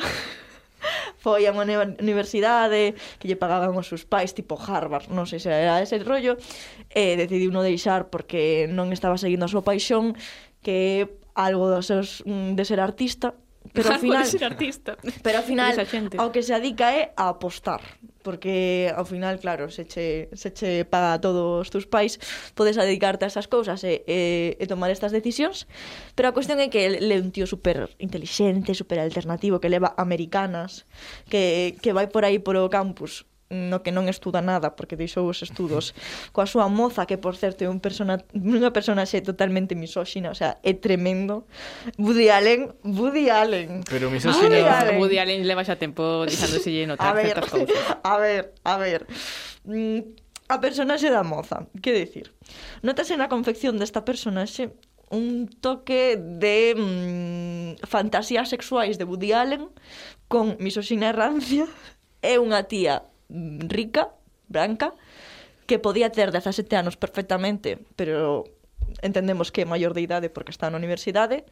foi 1.24 1.46
a 1.46 1.54
unha 1.54 1.66
universidade 1.98 2.94
que 3.18 3.26
lle 3.26 3.38
pagaban 3.38 3.74
os 3.74 3.90
seus 3.90 4.06
pais, 4.06 4.34
tipo 4.34 4.54
Harvard, 4.54 5.10
non 5.10 5.26
sei 5.26 5.42
se 5.42 5.50
era 5.50 5.82
ese 5.82 5.98
rollo, 6.02 6.38
e 6.94 7.18
decidiu 7.18 7.50
non 7.50 7.66
deixar 7.66 8.10
porque 8.10 8.70
non 8.70 8.94
estaba 8.94 9.18
seguindo 9.18 9.46
a 9.46 9.52
súa 9.52 9.66
paixón, 9.66 10.14
que 10.62 11.10
algo 11.34 11.70
dos 11.70 11.86
seus, 11.86 12.22
mm, 12.26 12.58
de 12.58 12.64
ser 12.66 12.82
artista, 12.82 13.34
pero 13.72 13.92
ao 13.92 14.00
final 14.04 14.24
artista. 14.24 14.96
Pero 15.22 15.38
ao 15.38 15.44
final 15.50 15.74
ao 16.18 16.30
que 16.32 16.42
se 16.42 16.52
adica 16.54 16.90
é 16.92 17.12
a 17.16 17.28
apostar, 17.28 17.80
porque 18.22 18.92
ao 18.94 19.04
final, 19.04 19.38
claro, 19.38 19.70
se 19.70 19.84
che, 19.84 20.28
se 20.34 20.52
che 20.52 20.84
paga 20.84 21.14
a 21.14 21.20
todos 21.20 21.66
os 21.66 21.68
teus 21.70 21.86
pais, 21.86 22.18
podes 22.54 22.76
dedicarte 22.76 23.24
a 23.24 23.30
esas 23.32 23.46
cousas 23.46 23.82
e, 23.84 24.04
e, 24.06 24.56
e 24.58 24.64
tomar 24.66 24.90
estas 24.90 25.12
decisións, 25.12 25.66
pero 26.14 26.28
a 26.28 26.36
cuestión 26.36 26.60
é 26.60 26.68
que 26.68 26.84
ele 26.84 27.14
é 27.14 27.18
un 27.20 27.30
tío 27.32 27.46
super 27.46 27.94
inteligente, 27.98 28.74
super 28.74 28.98
alternativo, 29.00 29.60
que 29.60 29.72
leva 29.72 29.94
americanas, 29.96 30.84
que, 31.30 31.76
que 31.80 31.92
vai 31.92 32.08
por 32.08 32.24
aí 32.24 32.38
por 32.38 32.56
o 32.56 32.68
campus 32.68 33.24
no 33.50 33.80
que 33.80 33.92
non 33.92 34.04
estuda 34.12 34.44
nada 34.44 34.76
porque 34.76 34.92
deixou 34.92 35.24
os 35.24 35.40
estudos 35.40 35.96
coa 36.36 36.44
súa 36.44 36.68
moza 36.68 37.08
que 37.08 37.16
por 37.16 37.32
certo 37.36 37.64
é 37.64 37.68
un 37.68 37.80
persona, 37.80 38.20
unha 38.36 38.70
personaxe 38.70 39.24
totalmente 39.24 39.72
misóxina, 39.72 40.28
o 40.28 40.36
sea, 40.36 40.60
é 40.60 40.76
tremendo. 40.76 41.48
Woody 41.96 42.28
Allen, 42.28 42.76
Woody 42.84 43.32
Allen. 43.32 43.84
Pero 43.88 44.12
misóxina. 44.12 44.44
Woody, 44.44 44.62
Allen. 44.68 44.96
Woody 45.00 45.18
Allen 45.18 45.40
leva 45.48 45.64
xa 45.64 45.80
tempo 45.80 46.28
deixándoselle 46.28 46.84
notar 46.84 47.12
a 47.12 47.16
ver, 47.16 47.32
certas 47.32 47.50
cousas. 47.50 47.80
A 48.04 48.16
ver, 48.16 48.52
a 48.64 48.76
ver. 48.76 49.06
Mm, 49.64 50.16
a 50.48 50.56
personaxe 50.60 51.10
da 51.12 51.24
moza, 51.24 51.68
que 51.82 51.92
decir? 51.92 52.32
Notase 52.80 53.16
na 53.16 53.28
confección 53.28 53.76
desta 53.76 54.04
personaxe 54.04 54.72
un 55.10 55.48
toque 55.48 56.16
de 56.16 56.76
mm, 56.76 57.84
fantasías 57.88 58.48
sexuais 58.48 58.96
de 58.96 59.04
Woody 59.04 59.32
Allen 59.32 59.68
con 60.28 60.56
misoxina 60.60 61.10
e 61.10 61.16
rancia 61.16 61.64
é 62.22 62.36
unha 62.36 62.64
tía 62.68 63.08
rica, 63.28 64.10
branca, 64.48 64.94
que 65.66 65.78
podía 65.78 66.10
ter 66.10 66.32
17 66.32 66.76
anos 66.76 66.96
perfectamente, 66.96 67.78
pero 67.96 68.44
entendemos 69.02 69.52
que 69.52 69.62
é 69.62 69.66
maior 69.68 69.92
de 69.92 70.00
idade 70.00 70.32
porque 70.32 70.50
está 70.50 70.72
na 70.72 70.80
universidade, 70.80 71.44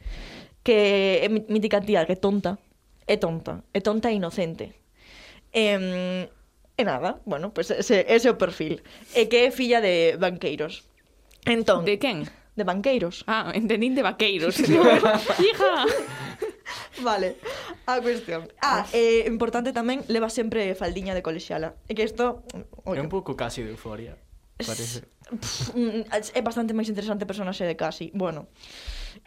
que 0.65 1.21
é 1.21 1.29
mítica 1.29 1.79
tía, 1.79 2.05
que 2.09 2.17
é 2.17 2.19
tonta, 2.19 2.57
é 3.05 3.15
tonta, 3.15 3.63
é 3.73 3.79
tonta 3.79 4.09
e 4.09 4.17
inocente. 4.17 4.73
E, 5.53 5.77
e 6.77 6.83
nada, 6.83 7.21
bueno, 7.25 7.53
pues 7.53 7.71
ese, 7.71 8.05
ese 8.09 8.27
é 8.27 8.33
o 8.33 8.41
perfil. 8.41 8.81
E 9.13 9.29
que 9.29 9.47
é 9.47 9.53
filla 9.53 9.79
de 9.79 10.17
banqueiros. 10.17 10.83
Entón, 11.45 11.85
de 11.85 12.01
quen? 12.01 12.25
De 12.57 12.65
banqueiros. 12.65 13.21
Ah, 13.29 13.53
entendín 13.53 13.93
de 13.93 14.01
vaqueiros. 14.01 14.57
Hija! 15.45 15.73
vale, 17.07 17.37
a 17.85 18.01
cuestión. 18.01 18.47
Ah, 18.61 18.85
eh, 18.93 19.25
importante 19.27 19.71
tamén, 19.71 20.03
leva 20.11 20.29
sempre 20.31 20.73
faldiña 20.75 21.15
de 21.15 21.23
colexiala. 21.23 21.75
E 21.87 21.95
que 21.95 22.03
isto... 22.03 22.43
Mm, 22.83 22.97
é 22.97 23.01
un 23.01 23.11
pouco 23.11 23.35
casi 23.35 23.63
de 23.63 23.71
euforia, 23.71 24.17
parece. 24.59 25.07
Pff, 25.27 25.75
mm, 25.75 26.11
é 26.11 26.41
bastante 26.41 26.75
máis 26.75 26.87
interesante 26.91 27.27
personaxe 27.27 27.63
de 27.65 27.75
casi. 27.75 28.11
Bueno. 28.13 28.47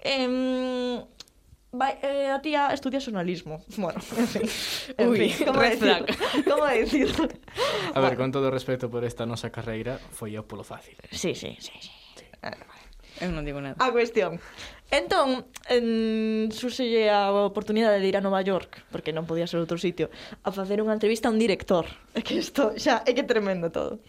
Eh, 0.00 1.02
Vai, 1.73 2.02
eh, 2.02 2.35
a 2.35 2.42
tía 2.42 2.75
estudia 2.75 2.99
xornalismo. 2.99 3.62
Bueno, 3.78 4.02
en 4.18 4.26
fin. 4.26 4.42
En 4.99 5.09
Ui, 5.09 5.30
fin, 5.30 5.47
como 5.47 5.61
red 5.62 5.78
flag. 5.78 6.02
Como 6.49 6.66
decir? 6.66 7.14
A 7.94 8.00
ver, 8.00 8.16
con 8.16 8.32
todo 8.32 8.50
respeto 8.50 8.90
por 8.90 9.04
esta 9.06 9.23
nosa 9.23 9.54
carreira, 9.54 10.02
foi 10.11 10.35
eu 10.35 10.42
polo 10.42 10.66
fácil. 10.66 10.99
Sí, 11.14 11.30
sí, 11.38 11.54
sí. 11.62 11.70
sí. 11.78 11.94
sí. 12.18 12.26
Ah, 12.42 12.59
vale. 12.59 12.87
Eu 13.23 13.30
non 13.30 13.47
digo 13.47 13.62
nada. 13.62 13.78
A 13.78 13.94
cuestión. 13.94 14.42
Entón, 14.90 15.47
en, 15.70 16.50
surxelle 16.50 17.14
a 17.14 17.30
oportunidade 17.30 18.02
de 18.02 18.09
ir 18.11 18.18
a 18.18 18.25
Nova 18.26 18.42
York, 18.42 18.82
porque 18.90 19.14
non 19.14 19.23
podía 19.23 19.47
ser 19.47 19.62
outro 19.62 19.78
sitio, 19.78 20.11
a 20.42 20.50
facer 20.50 20.82
unha 20.82 20.99
entrevista 20.99 21.30
a 21.30 21.35
un 21.35 21.38
director. 21.38 21.87
É 22.11 22.26
que 22.26 22.42
isto 22.42 22.75
xa 22.75 23.06
é 23.06 23.14
que 23.14 23.23
tremendo 23.23 23.70
todo. 23.70 24.02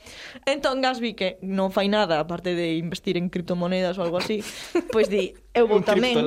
Entón 0.49 0.81
Gasby, 0.81 1.13
que 1.13 1.37
non 1.45 1.69
fai 1.69 1.85
nada, 1.85 2.17
aparte 2.17 2.57
de 2.57 2.81
investir 2.81 3.13
en 3.13 3.29
criptomonedas 3.29 4.01
ou 4.01 4.09
algo 4.09 4.17
así, 4.17 4.41
pois 4.89 5.05
di, 5.05 5.37
eu 5.53 5.69
vou 5.69 5.85
tamén, 5.85 6.17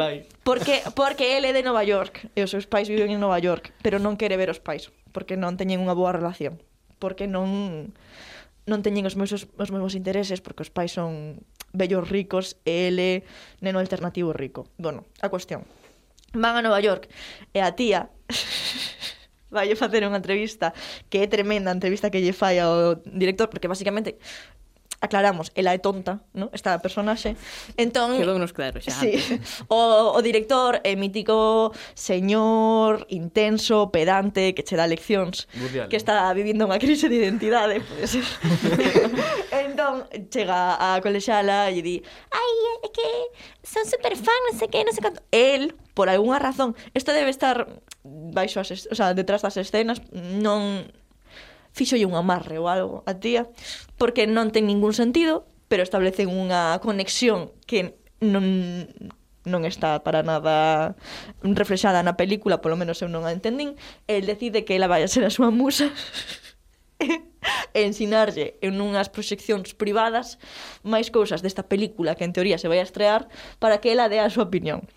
porque, 0.47 0.87
porque 0.95 1.35
ele 1.35 1.51
é 1.51 1.55
de 1.59 1.67
Nova 1.67 1.83
York, 1.83 2.31
e 2.39 2.47
os 2.47 2.55
seus 2.55 2.71
pais 2.71 2.87
viven 2.87 3.11
en 3.11 3.19
Nova 3.19 3.43
York, 3.43 3.75
pero 3.83 3.99
non 3.99 4.15
quere 4.15 4.39
ver 4.39 4.55
os 4.55 4.63
pais, 4.63 4.95
porque 5.11 5.35
non 5.35 5.59
teñen 5.59 5.83
unha 5.83 5.99
boa 5.99 6.15
relación, 6.15 6.63
porque 7.03 7.27
non 7.27 7.91
non 8.65 8.81
teñen 8.81 9.05
os 9.05 9.19
mesmos, 9.19 9.45
os 9.45 9.71
mesmos 9.75 9.99
intereses, 9.99 10.41
porque 10.41 10.65
os 10.65 10.73
pais 10.73 10.95
son 10.95 11.43
vellos 11.75 12.07
ricos 12.09 12.57
e 12.65 12.89
ele 12.89 13.11
neno 13.61 13.83
alternativo 13.83 14.33
rico. 14.33 14.71
Bueno, 14.79 15.05
a 15.21 15.29
cuestión. 15.29 15.67
Van 16.33 16.57
a 16.57 16.63
Nova 16.63 16.81
York 16.81 17.11
e 17.53 17.61
a 17.61 17.75
tía 17.75 18.09
vai 19.55 19.71
facer 19.75 20.07
unha 20.07 20.19
entrevista 20.19 20.73
que 21.11 21.23
é 21.23 21.27
tremenda 21.27 21.71
a 21.71 21.77
entrevista 21.77 22.11
que 22.11 22.23
lle 22.23 22.35
fai 22.35 22.63
ao 22.63 22.99
director 23.07 23.51
porque 23.51 23.71
basicamente 23.71 24.19
aclaramos, 25.05 25.53
ela 25.53 25.77
é 25.77 25.79
tonta, 25.79 26.25
¿no? 26.33 26.49
esta 26.57 26.81
personaxe. 26.81 27.37
Entón, 27.77 28.17
Quedounos 28.17 28.57
claro 28.57 28.81
xa. 28.81 28.97
Sí, 28.97 29.21
o, 29.69 30.17
o 30.17 30.21
director 30.25 30.81
é 30.81 30.97
mítico 30.97 31.71
señor 31.93 33.05
intenso, 33.13 33.93
pedante, 33.93 34.57
que 34.57 34.65
che 34.65 34.75
dá 34.81 34.89
leccións, 34.89 35.45
Budial. 35.53 35.93
que 35.93 36.01
está 36.01 36.33
vivindo 36.33 36.65
unha 36.65 36.81
crise 36.81 37.13
de 37.13 37.21
identidade, 37.21 37.85
pode 37.85 38.09
ser. 38.09 38.25
entón, 39.69 40.09
chega 40.33 40.81
a 40.81 40.99
colexala 41.05 41.69
e 41.69 41.85
di, 41.85 41.97
ai, 42.33 42.53
é 42.81 42.89
que 42.89 43.09
son 43.61 43.85
super 43.85 44.17
fan, 44.17 44.41
non 44.49 44.55
sei 44.57 44.73
que, 44.73 44.81
non 44.81 44.97
sei 44.97 45.05
canto. 45.05 45.21
El, 45.31 45.77
por 45.93 46.09
algunha 46.09 46.41
razón, 46.41 46.73
isto 46.97 47.13
debe 47.13 47.29
estar 47.29 47.69
baixo 48.05 48.61
as, 48.61 48.89
o 48.89 48.95
sea, 48.97 49.13
detrás 49.13 49.45
das 49.45 49.61
escenas, 49.61 50.01
non 50.13 50.89
fixolle 51.75 52.07
un 52.07 52.15
amarre 52.15 52.57
ou 52.63 52.71
algo 52.71 53.03
a 53.05 53.19
tía, 53.19 53.51
porque 53.99 54.31
non 54.31 54.55
ten 54.55 54.71
ningún 54.71 54.95
sentido, 54.95 55.51
pero 55.67 55.83
establecen 55.83 56.31
unha 56.31 56.79
conexión 56.79 57.51
que 57.67 57.99
non 58.23 58.87
non 59.45 59.69
está 59.69 60.01
para 60.01 60.25
nada 60.25 60.97
reflexada 61.45 62.01
na 62.01 62.17
película, 62.17 62.65
polo 62.65 62.81
menos 62.81 63.05
eu 63.05 63.13
non 63.13 63.29
a 63.29 63.35
entendín, 63.35 63.77
el 64.09 64.25
decide 64.25 64.65
que 64.65 64.73
ela 64.73 64.89
vai 64.89 65.05
a 65.05 65.11
ser 65.11 65.21
a 65.29 65.35
súa 65.35 65.53
musa 65.53 65.93
e 67.77 67.85
ensinarlle 67.85 68.57
en 68.65 68.81
unhas 68.81 69.13
proxeccións 69.13 69.77
privadas 69.77 70.41
máis 70.81 71.13
cousas 71.13 71.45
desta 71.45 71.69
película 71.69 72.17
que 72.17 72.25
en 72.25 72.33
teoría 72.33 72.57
se 72.57 72.73
vai 72.73 72.81
a 72.81 72.89
estrear 72.89 73.29
para 73.61 73.85
que 73.85 73.93
ela 73.93 74.09
dé 74.09 74.25
a 74.25 74.33
súa 74.33 74.49
opinión 74.49 74.89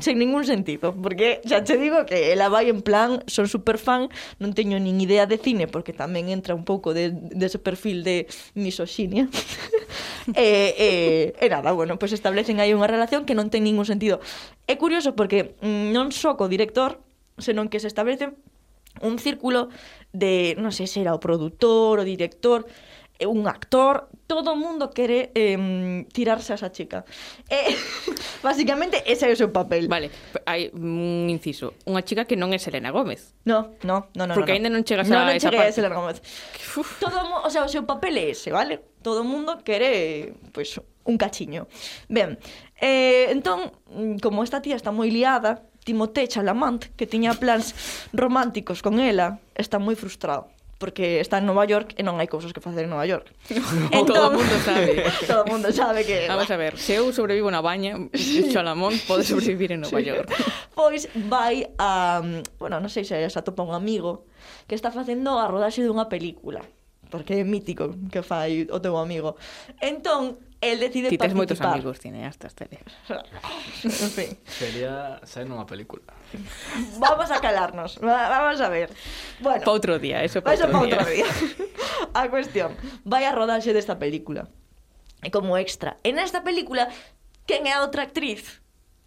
sen 0.00 0.18
ningún 0.18 0.42
sentido, 0.42 0.94
porque 0.94 1.38
xa 1.46 1.62
che 1.62 1.78
digo 1.78 2.02
que 2.06 2.34
ela 2.34 2.50
vai 2.50 2.66
en 2.66 2.82
plan, 2.82 3.22
son 3.30 3.46
super 3.46 3.78
fan, 3.78 4.10
non 4.42 4.50
teño 4.54 4.78
nin 4.82 4.98
idea 4.98 5.26
de 5.30 5.38
cine, 5.38 5.70
porque 5.70 5.94
tamén 5.94 6.30
entra 6.30 6.56
un 6.58 6.66
pouco 6.66 6.90
de, 6.90 7.14
dese 7.14 7.62
perfil 7.62 8.02
de 8.02 8.26
misoxinia. 8.58 9.30
e, 10.34 10.74
e, 10.74 10.90
e 11.38 11.46
nada, 11.46 11.70
bueno, 11.70 11.94
pois 11.94 12.10
pues 12.10 12.18
establecen 12.18 12.58
aí 12.58 12.74
unha 12.74 12.90
relación 12.90 13.22
que 13.22 13.38
non 13.38 13.50
ten 13.52 13.62
ningún 13.62 13.86
sentido. 13.86 14.18
É 14.66 14.74
curioso 14.74 15.14
porque 15.14 15.54
mm, 15.62 15.94
non 15.94 16.10
só 16.10 16.34
co 16.34 16.50
director, 16.50 16.98
senón 17.38 17.70
que 17.70 17.78
se 17.78 17.86
establece 17.86 18.34
un 19.02 19.18
círculo 19.18 19.70
de, 20.14 20.54
non 20.58 20.70
sei 20.70 20.86
se 20.86 21.02
era 21.02 21.14
o 21.14 21.22
produtor, 21.22 22.02
o 22.02 22.04
director, 22.06 22.66
Eh, 23.16 23.26
un 23.26 23.46
actor, 23.46 24.08
todo 24.26 24.52
o 24.52 24.56
mundo 24.56 24.90
quere 24.90 25.30
eh, 25.34 26.04
tirarse 26.12 26.52
a 26.52 26.56
esa 26.56 26.72
chica. 26.72 27.04
Eh, 27.48 27.70
e, 27.70 27.76
basicamente, 28.42 29.06
ese 29.06 29.30
é 29.30 29.32
o 29.32 29.38
seu 29.38 29.54
papel. 29.54 29.86
Vale, 29.86 30.10
hai 30.50 30.66
un 30.74 31.30
inciso. 31.30 31.78
Unha 31.86 32.02
chica 32.02 32.26
que 32.26 32.34
non 32.34 32.50
é 32.50 32.58
Selena 32.58 32.90
Gómez. 32.90 33.38
No, 33.46 33.78
no, 33.86 34.10
no, 34.18 34.22
no. 34.26 34.34
Porque 34.34 34.58
no, 34.58 34.58
no. 34.58 34.66
ainda 34.66 34.70
non 34.74 34.82
chegas 34.82 35.06
no, 35.06 35.22
a 35.22 35.30
non 35.30 35.38
esa 35.38 35.46
parte. 35.46 35.62
a 35.62 35.62
non 35.62 35.70
a 35.70 35.76
Selena 35.78 35.94
Gómez. 35.94 36.18
Uf. 36.74 36.98
Todo, 36.98 37.22
o, 37.22 37.50
sea, 37.54 37.62
o 37.62 37.70
seu 37.70 37.86
papel 37.86 38.18
é 38.18 38.34
ese, 38.34 38.50
vale? 38.50 38.82
Todo 38.98 39.22
o 39.22 39.26
mundo 39.26 39.62
quere, 39.62 40.34
pois, 40.50 40.74
pues, 40.74 40.82
un 41.06 41.14
cachiño. 41.14 41.70
Ben, 42.10 42.34
eh, 42.82 43.30
entón, 43.30 43.70
como 44.18 44.42
esta 44.42 44.58
tía 44.58 44.74
está 44.74 44.90
moi 44.90 45.06
liada, 45.06 45.62
Timothée 45.86 46.26
Chalamant, 46.26 46.82
que 46.98 47.06
tiña 47.06 47.38
plans 47.38 47.78
románticos 48.10 48.82
con 48.82 48.98
ela, 48.98 49.38
está 49.54 49.78
moi 49.78 49.94
frustrado 49.94 50.53
porque 50.84 51.18
está 51.18 51.38
en 51.38 51.46
Nova 51.46 51.64
York 51.64 51.96
e 51.96 52.04
non 52.04 52.20
hai 52.20 52.28
cousas 52.28 52.52
que 52.52 52.60
facer 52.60 52.84
en 52.84 52.92
Nova 52.92 53.08
York. 53.08 53.32
entón, 53.88 54.20
todo 54.20 54.28
o 54.28 54.36
mundo 54.36 54.56
sabe. 54.60 55.00
todo 55.32 55.40
o 55.40 55.48
mundo 55.48 55.72
sabe 55.72 56.04
que... 56.04 56.28
Vamos 56.28 56.44
a 56.52 56.60
ver, 56.60 56.76
se 56.76 57.00
eu 57.00 57.08
sobrevivo 57.08 57.48
na 57.48 57.64
baña, 57.64 57.96
sí. 58.12 58.44
Xolamón 58.52 58.92
pode 59.08 59.24
sobrevivir 59.24 59.72
en 59.72 59.88
Nova 59.88 59.96
sí. 59.96 60.12
York. 60.12 60.28
Pois 60.76 61.08
vai 61.24 61.72
a... 61.80 62.20
Bueno, 62.60 62.84
non 62.84 62.92
sei 62.92 63.08
se 63.08 63.16
xa 63.16 63.40
topa 63.40 63.64
un 63.64 63.72
amigo 63.72 64.28
que 64.68 64.76
está 64.76 64.92
facendo 64.92 65.40
a 65.40 65.48
rodaxe 65.48 65.80
dunha 65.80 66.12
película 66.12 66.60
porque 67.08 67.40
é 67.40 67.44
mítico 67.48 67.96
que 68.12 68.20
fai 68.20 68.68
o 68.68 68.76
teu 68.76 69.00
amigo. 69.00 69.40
Entón, 69.80 70.36
el 70.72 70.80
decide 70.80 71.08
Ti 71.12 71.18
tes 71.18 71.34
moitos 71.36 71.60
amigos 71.60 72.00
cineastas, 72.00 72.54
tele. 72.54 72.80
en 73.84 74.10
fin. 74.12 74.30
Sería 74.48 75.20
ser 75.28 75.44
unha 75.44 75.68
película. 75.68 76.08
Vamos 76.96 77.28
a 77.28 77.38
calarnos, 77.44 78.00
vamos 78.00 78.60
a 78.60 78.68
ver. 78.72 78.88
Bueno, 79.44 79.60
pa 79.60 79.72
outro 79.72 80.00
día, 80.00 80.24
eso 80.24 80.40
pa 80.40 80.56
outro, 80.56 80.72
pa 80.72 80.80
outro 80.80 81.02
día. 81.04 81.24
día. 81.24 81.30
a 82.20 82.26
cuestión, 82.32 82.72
vai 83.04 83.28
a 83.28 83.32
rodaxe 83.32 83.76
desta 83.76 84.00
película. 84.00 84.48
E 85.24 85.32
como 85.32 85.56
extra, 85.56 85.96
en 86.04 86.20
esta 86.20 86.44
película, 86.44 86.88
quen 87.48 87.64
é 87.68 87.72
a 87.72 87.84
outra 87.84 88.04
actriz? 88.04 88.60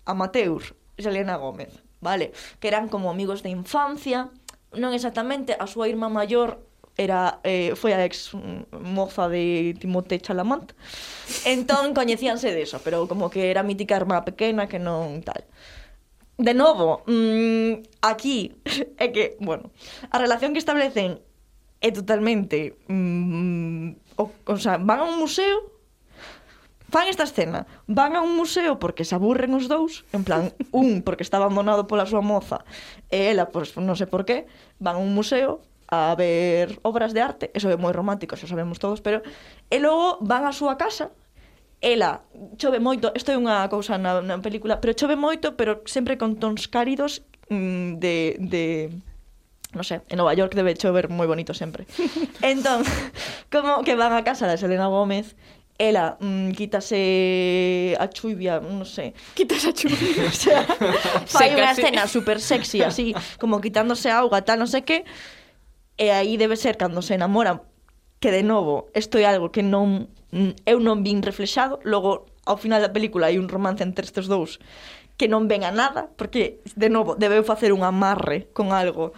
Amateur, 0.06 0.76
Selena 0.98 1.38
Gómez, 1.38 1.84
vale? 2.02 2.34
Que 2.60 2.68
eran 2.70 2.90
como 2.90 3.10
amigos 3.10 3.46
de 3.46 3.54
infancia, 3.54 4.34
non 4.74 4.92
exactamente, 4.92 5.56
a 5.56 5.66
súa 5.70 5.88
irmá 5.88 6.10
maior 6.10 6.67
era 6.98 7.40
eh, 7.46 7.78
foi 7.78 7.94
a 7.94 8.02
ex 8.02 8.34
moza 8.74 9.30
de 9.30 9.78
Timote 9.78 10.18
Chalamant. 10.18 10.74
Entón 11.46 11.94
coñecíanse 11.98 12.50
deso, 12.52 12.82
pero 12.82 13.06
como 13.06 13.30
que 13.30 13.54
era 13.54 13.62
mítica 13.62 13.96
irmá 13.96 14.26
pequena 14.26 14.66
que 14.66 14.82
non 14.82 15.22
tal. 15.22 15.46
De 16.38 16.54
novo, 16.58 17.06
mmm, 17.06 17.86
aquí 18.02 18.58
é 19.02 19.14
que, 19.14 19.38
bueno, 19.38 19.70
a 20.10 20.18
relación 20.18 20.54
que 20.54 20.62
establecen 20.62 21.22
é 21.82 21.90
totalmente 21.94 22.74
mmm, 22.90 23.94
o, 24.18 24.34
o 24.34 24.58
sea, 24.58 24.82
van 24.82 25.00
a 25.02 25.06
un 25.06 25.22
museo 25.22 25.78
fan 26.90 27.08
esta 27.08 27.24
escena, 27.24 27.68
van 27.86 28.16
a 28.16 28.22
un 28.22 28.36
museo 28.36 28.80
porque 28.80 29.06
se 29.06 29.14
aburren 29.14 29.54
os 29.54 29.68
dous, 29.68 30.06
en 30.14 30.24
plan, 30.24 30.54
un 30.72 31.04
porque 31.04 31.22
está 31.22 31.38
abandonado 31.38 31.86
pola 31.86 32.10
súa 32.10 32.24
moza 32.24 32.64
e 33.12 33.30
ela, 33.30 33.52
pois, 33.52 33.70
pues, 33.76 33.84
non 33.84 34.00
sei 34.00 34.08
por 34.08 34.24
qué, 34.26 34.48
van 34.80 34.98
a 34.98 35.04
un 35.04 35.14
museo 35.14 35.62
a 35.88 36.16
ver 36.16 36.80
obras 36.84 37.14
de 37.14 37.22
arte, 37.22 37.52
eso 37.56 37.72
é 37.72 37.78
moi 37.80 37.96
romántico, 37.96 38.36
eso 38.36 38.48
sabemos 38.48 38.80
todos, 38.80 39.00
pero 39.00 39.24
e 39.72 39.78
logo 39.80 40.20
van 40.22 40.44
á 40.44 40.52
súa 40.52 40.76
casa 40.76 41.12
ela 41.82 42.26
chove 42.58 42.80
moito, 42.82 43.14
isto 43.14 43.30
é 43.30 43.38
unha 43.38 43.70
cousa 43.70 44.02
na, 44.02 44.20
na 44.26 44.42
película, 44.42 44.82
pero 44.82 44.98
chove 44.98 45.14
moito, 45.14 45.54
pero 45.54 45.86
sempre 45.86 46.18
con 46.18 46.42
tons 46.42 46.66
cáridos 46.66 47.22
mm, 47.54 48.02
de, 48.02 48.36
de 48.42 48.64
no 49.74 49.84
sé, 49.84 50.02
en 50.10 50.18
Nova 50.18 50.34
York 50.34 50.56
debe 50.56 50.74
chover 50.74 51.10
moi 51.10 51.30
bonito 51.30 51.54
sempre. 51.54 51.86
entón, 52.42 52.82
como 53.54 53.86
que 53.86 53.94
van 53.94 54.14
a 54.18 54.26
casa 54.26 54.50
da 54.50 54.58
Selena 54.58 54.90
Gómez, 54.90 55.38
ela 55.78 56.18
mm, 56.18 56.58
quítase 56.58 57.94
a 58.02 58.10
chuvia, 58.10 58.58
non 58.58 58.82
sei. 58.82 59.14
Quítase 59.38 59.70
a 59.70 59.74
chuvia. 59.78 60.26
o 60.34 60.34
sea, 60.34 60.66
fai 61.30 61.54
Se 61.54 61.62
unha 61.62 61.72
escena 61.78 62.04
super 62.10 62.42
sexy, 62.42 62.82
así, 62.82 63.14
como 63.38 63.62
quitándose 63.62 64.10
auga, 64.10 64.42
tal, 64.42 64.58
non 64.58 64.72
sei 64.72 64.82
que, 64.82 65.06
E 65.98 66.14
aí 66.14 66.38
debe 66.38 66.56
ser 66.56 66.78
cando 66.78 67.02
se 67.02 67.18
enamoran 67.18 67.66
que 68.20 68.32
de 68.32 68.42
novo 68.42 68.90
isto 68.94 69.18
é 69.18 69.26
algo 69.26 69.50
que 69.50 69.62
non 69.62 70.10
eu 70.66 70.78
non 70.82 71.02
vin 71.02 71.22
reflexado, 71.22 71.82
logo 71.86 72.30
ao 72.46 72.58
final 72.58 72.82
da 72.82 72.94
película 72.94 73.30
hai 73.30 73.38
un 73.38 73.50
romance 73.50 73.82
entre 73.82 74.06
estes 74.06 74.30
dous 74.30 74.62
que 75.18 75.26
non 75.26 75.50
ven 75.50 75.66
a 75.66 75.74
nada, 75.74 76.14
porque 76.14 76.62
de 76.78 76.90
novo 76.94 77.18
debeu 77.18 77.42
facer 77.42 77.74
un 77.74 77.82
amarre 77.82 78.50
con 78.54 78.70
algo 78.70 79.14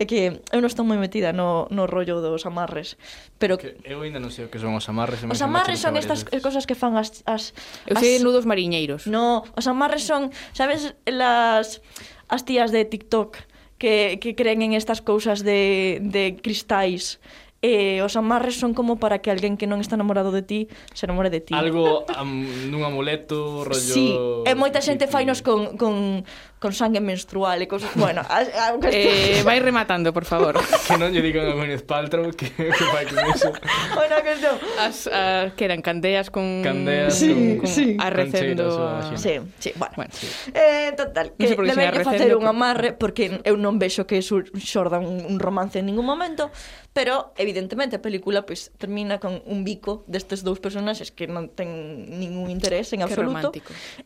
é 0.00 0.04
que 0.08 0.40
eu 0.50 0.58
non 0.58 0.66
estou 0.66 0.82
moi 0.82 0.98
metida 0.98 1.30
no, 1.30 1.68
no 1.70 1.86
rollo 1.86 2.18
dos 2.18 2.42
amarres, 2.48 2.98
pero 3.38 3.60
que 3.60 3.78
eu 3.86 4.02
ainda 4.02 4.18
non 4.18 4.32
sei 4.32 4.48
o 4.48 4.50
que 4.50 4.58
son 4.58 4.74
os 4.74 4.88
amarres. 4.90 5.22
Os 5.22 5.44
amarres 5.44 5.78
son 5.78 5.94
estas 5.94 6.26
veces. 6.26 6.42
cosas 6.42 6.64
que 6.66 6.74
fan 6.74 6.98
as 6.98 7.22
as 7.28 7.54
Eu 7.86 7.94
sei 8.00 8.18
as... 8.18 8.24
nudos 8.24 8.48
mariñeiros. 8.48 9.06
No, 9.06 9.46
os 9.54 9.66
amarres 9.68 10.02
son, 10.02 10.34
sabes, 10.56 10.96
las 11.06 11.84
as 12.26 12.42
tías 12.42 12.74
de 12.74 12.82
TikTok 12.82 13.38
que, 13.82 14.22
que 14.22 14.38
creen 14.38 14.62
en 14.62 14.78
estas 14.78 15.02
cousas 15.02 15.42
de, 15.42 15.98
de 16.06 16.38
cristais 16.38 17.18
e 17.62 17.98
eh, 17.98 18.06
os 18.06 18.14
amarres 18.14 18.58
son 18.58 18.74
como 18.74 18.98
para 18.98 19.18
que 19.18 19.30
alguén 19.30 19.58
que 19.58 19.66
non 19.66 19.82
está 19.82 19.98
namorado 19.98 20.30
de 20.30 20.42
ti 20.42 20.60
se 20.94 21.06
namore 21.06 21.30
de 21.30 21.42
ti. 21.42 21.54
Algo 21.54 22.06
um, 22.22 22.46
nun 22.70 22.82
amuleto, 22.86 23.66
rollo... 23.66 23.94
Sí, 23.94 24.14
e 24.46 24.52
moita 24.54 24.82
xente 24.82 25.06
fainos 25.06 25.42
con, 25.46 25.74
con, 25.78 26.22
con 26.62 26.70
sangue 26.70 27.02
menstrual 27.02 27.58
e 27.58 27.66
cousas, 27.66 27.90
bueno, 27.98 28.22
a, 28.22 28.38
a, 28.38 28.64
a, 28.70 28.90
eh, 28.94 29.42
vai 29.42 29.58
rematando, 29.58 30.14
por 30.14 30.22
favor. 30.22 30.62
que 30.86 30.94
non 30.94 31.10
lle 31.10 31.18
digan 31.18 31.50
a 31.50 31.58
Gwyneth 31.58 31.82
Paltrow 31.82 32.30
que, 32.30 32.54
que 32.54 32.84
vai 32.94 33.02
con 33.10 33.18
iso. 33.34 33.50
Bueno, 33.98 34.14
que 34.22 34.38
non. 34.38 34.56
As, 34.78 35.10
a, 35.10 35.50
que 35.58 35.66
eran 35.66 35.82
candeas 35.82 36.30
con... 36.30 36.62
Candeas 36.62 37.18
sí, 37.18 37.58
con, 37.58 37.66
con 37.66 37.68
sí. 37.68 37.98
arrecendo. 37.98 38.78
A... 38.78 39.10
Sí, 39.18 39.42
sí, 39.58 39.74
bueno. 39.74 39.94
bueno 39.98 40.14
sí. 40.14 40.30
Eh, 40.54 40.94
total, 40.94 41.34
que 41.34 41.50
no 41.50 41.66
deben 41.66 41.90
que 41.98 42.06
facer 42.06 42.38
un 42.38 42.46
amarre, 42.46 42.94
porque 42.94 43.42
eu 43.42 43.58
non 43.58 43.82
vexo 43.82 44.06
que 44.06 44.22
sur, 44.22 44.46
xorda 44.54 45.02
un, 45.02 45.26
un 45.26 45.42
romance 45.42 45.82
en 45.82 45.90
ningún 45.90 46.06
momento, 46.06 46.54
pero 46.94 47.34
evidentemente 47.34 47.98
a 47.98 48.02
película 48.04 48.46
pois 48.46 48.70
pues, 48.70 48.78
termina 48.78 49.18
con 49.18 49.42
un 49.50 49.66
bico 49.66 50.06
destes 50.06 50.46
dous 50.46 50.62
personaxes 50.62 51.10
que 51.10 51.26
non 51.26 51.50
ten 51.50 52.06
ningún 52.06 52.54
interés 52.54 52.94
en 52.94 53.02
absoluto. 53.02 53.50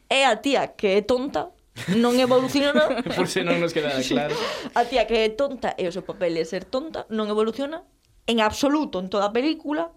E 0.08 0.24
a 0.24 0.40
tía 0.40 0.72
que 0.72 0.96
é 0.96 1.02
tonta 1.04 1.52
non 1.96 2.16
evoluciona 2.16 3.02
por 3.16 3.28
se 3.28 3.44
non 3.44 3.60
nos 3.60 3.76
queda 3.76 3.92
claro 4.04 4.34
a 4.72 4.82
tía 4.88 5.04
que 5.04 5.24
é 5.24 5.30
tonta 5.32 5.76
e 5.76 5.84
o 5.88 5.92
seu 5.92 6.02
papel 6.02 6.36
é 6.40 6.44
ser 6.44 6.64
tonta 6.64 7.04
non 7.12 7.28
evoluciona 7.28 7.84
en 8.26 8.42
absoluto 8.42 8.98
en 8.98 9.08
toda 9.12 9.30
a 9.30 9.34
película 9.34 9.92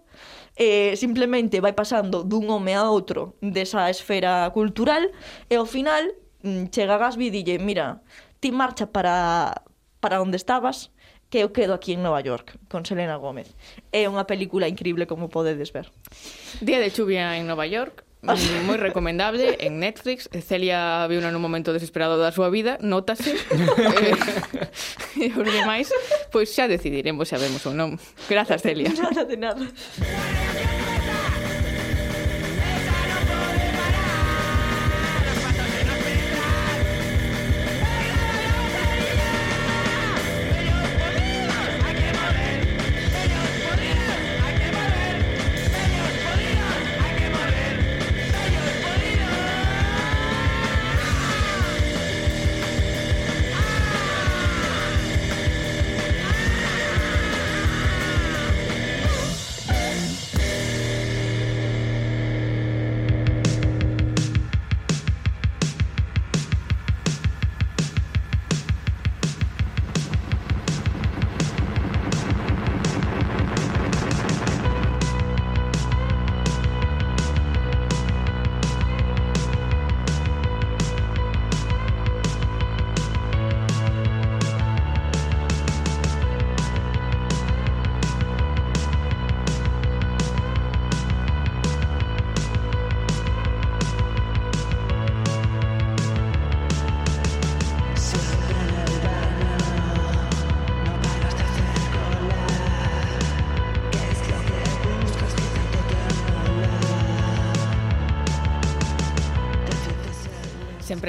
eh, 0.56 0.96
simplemente 0.96 1.60
vai 1.60 1.72
pasando 1.72 2.22
dun 2.22 2.50
home 2.50 2.74
a 2.76 2.86
outro 2.86 3.38
desa 3.40 3.88
esfera 3.88 4.48
cultural 4.52 5.08
e 5.48 5.54
ao 5.56 5.66
final 5.66 6.04
mm, 6.42 6.70
chega 6.70 6.98
Gasby 6.98 7.28
e 7.28 7.34
dille 7.34 7.56
mira, 7.58 8.02
ti 8.40 8.52
marcha 8.52 8.86
para, 8.86 9.64
para 10.00 10.20
onde 10.22 10.36
estabas 10.36 10.90
que 11.30 11.38
eu 11.38 11.52
quedo 11.52 11.74
aquí 11.74 11.92
en 11.92 12.02
Nova 12.02 12.20
York 12.20 12.58
con 12.68 12.84
Selena 12.84 13.16
Gómez. 13.16 13.54
É 13.94 14.10
unha 14.10 14.26
película 14.26 14.66
increíble 14.66 15.06
como 15.06 15.30
podedes 15.30 15.70
ver. 15.70 15.86
Día 16.58 16.82
de 16.82 16.90
chuvia 16.90 17.38
en 17.38 17.46
Nova 17.46 17.70
York, 17.70 18.02
Mm, 18.20 18.68
moi 18.68 18.76
recomendable 18.76 19.56
en 19.64 19.80
Netflix. 19.80 20.28
Celia 20.44 21.08
viu 21.08 21.24
nun 21.24 21.40
momento 21.40 21.72
desesperado 21.72 22.20
da 22.20 22.28
súa 22.28 22.52
vida, 22.52 22.76
notase. 22.84 23.32
eh, 24.04 24.12
e 25.24 25.32
os 25.32 25.48
demais, 25.48 25.88
pois 26.28 26.52
xa 26.52 26.68
decidiremos, 26.68 27.32
se 27.32 27.40
vemos 27.40 27.64
ou 27.64 27.72
non. 27.72 27.96
Grazas, 28.28 28.60
Celia. 28.60 28.92
Nada 28.92 29.24
de 29.24 29.36
nada. 29.40 29.64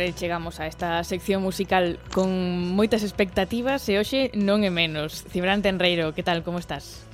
sempre 0.01 0.19
chegamos 0.19 0.59
a 0.59 0.65
esta 0.65 1.03
sección 1.03 1.43
musical 1.43 1.99
con 2.11 2.73
moitas 2.73 3.05
expectativas 3.05 3.85
e 3.85 4.01
hoxe 4.01 4.33
non 4.33 4.65
é 4.65 4.73
menos. 4.73 5.29
Cimbrán 5.29 5.61
Tenreiro, 5.61 6.09
que 6.17 6.25
tal, 6.25 6.41
como 6.41 6.57
estás? 6.57 7.05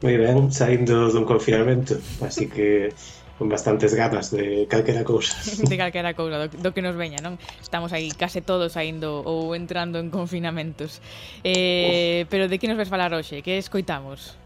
Moi 0.00 0.16
ben, 0.16 0.48
saindo 0.48 1.12
dun 1.12 1.28
confinamento, 1.28 2.00
así 2.24 2.48
que 2.48 2.96
con 3.36 3.52
bastantes 3.52 3.92
ganas 3.92 4.32
de 4.32 4.64
calquera 4.72 5.04
cousa. 5.04 5.36
De 5.68 5.76
calquera 5.76 6.16
cousa, 6.16 6.48
do, 6.48 6.48
do 6.48 6.70
que 6.72 6.80
nos 6.80 6.96
veña, 6.96 7.20
non? 7.20 7.36
Estamos 7.60 7.92
aí 7.92 8.08
case 8.16 8.40
todos 8.40 8.72
saindo 8.72 9.20
ou 9.20 9.52
entrando 9.52 10.00
en 10.00 10.08
confinamentos. 10.08 11.04
Eh, 11.44 12.24
Uf. 12.24 12.32
pero 12.32 12.48
de 12.48 12.56
que 12.56 12.72
nos 12.72 12.80
ves 12.80 12.88
falar 12.88 13.12
hoxe? 13.12 13.44
Que 13.44 13.60
escoitamos? 13.60 14.40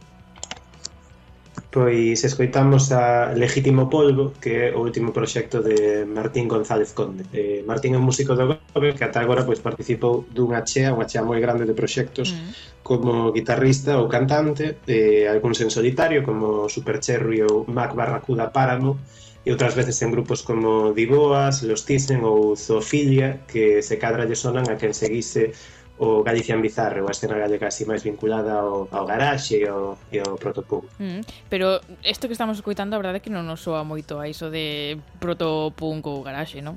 Pois 1.72 2.20
escoitamos 2.20 2.92
a 2.92 3.32
Legítimo 3.32 3.88
Polvo, 3.88 4.36
que 4.36 4.68
é 4.68 4.76
o 4.76 4.84
último 4.84 5.08
proxecto 5.08 5.64
de 5.64 6.04
Martín 6.04 6.44
González 6.44 6.92
Conde. 6.92 7.24
Eh, 7.32 7.64
Martín 7.64 7.96
é 7.96 7.98
un 7.98 8.04
músico 8.04 8.36
do 8.36 8.44
Gobe 8.44 8.92
que 8.92 9.08
ata 9.08 9.24
agora 9.24 9.40
pois 9.48 9.64
participou 9.64 10.28
dunha 10.28 10.60
chea, 10.68 10.92
unha 10.92 11.08
chea 11.08 11.24
moi 11.24 11.40
grande 11.40 11.64
de 11.64 11.72
proxectos 11.72 12.36
mm. 12.36 12.84
como 12.84 13.32
guitarrista 13.32 13.96
ou 13.96 14.04
cantante, 14.04 14.84
eh, 14.84 15.24
algúns 15.24 15.64
en 15.64 15.72
solitario 15.72 16.20
como 16.20 16.68
Super 16.68 17.00
Cherry 17.00 17.40
ou 17.40 17.64
Mac 17.64 17.96
Barracuda 17.96 18.52
Páramo, 18.52 19.00
e 19.40 19.48
outras 19.50 19.72
veces 19.72 19.96
en 20.04 20.12
grupos 20.12 20.44
como 20.44 20.92
Diboas, 20.92 21.64
Los 21.64 21.88
Thyssen 21.88 22.20
ou 22.20 22.52
Zoofilia, 22.52 23.48
que 23.48 23.80
se 23.80 23.96
cadra 23.96 24.28
lle 24.28 24.36
sonan 24.36 24.68
a 24.68 24.76
quen 24.76 24.92
seguise 24.92 25.56
o 26.02 26.24
Galicia 26.26 26.58
en 26.58 26.62
Bizarro, 26.62 27.06
a 27.06 27.14
escena 27.14 27.38
gallega 27.38 27.70
así 27.70 27.86
máis 27.86 28.02
vinculada 28.02 28.58
ao, 28.58 28.90
ao 28.90 29.06
garaxe 29.06 29.62
e 29.62 29.70
ao, 29.70 29.94
e 30.10 30.18
ao 30.18 30.34
protopunk. 30.34 30.90
Mm, 30.98 31.22
pero 31.46 31.78
isto 32.02 32.26
que 32.26 32.34
estamos 32.34 32.58
escoitando 32.58 32.98
a 32.98 32.98
verdade 32.98 33.22
é 33.22 33.24
que 33.24 33.30
non 33.30 33.46
nos 33.46 33.62
soa 33.62 33.86
moito 33.86 34.18
a 34.18 34.26
iso 34.26 34.50
de 34.50 34.98
protopunk 35.22 36.02
ou 36.10 36.26
garaxe, 36.26 36.58
non? 36.58 36.74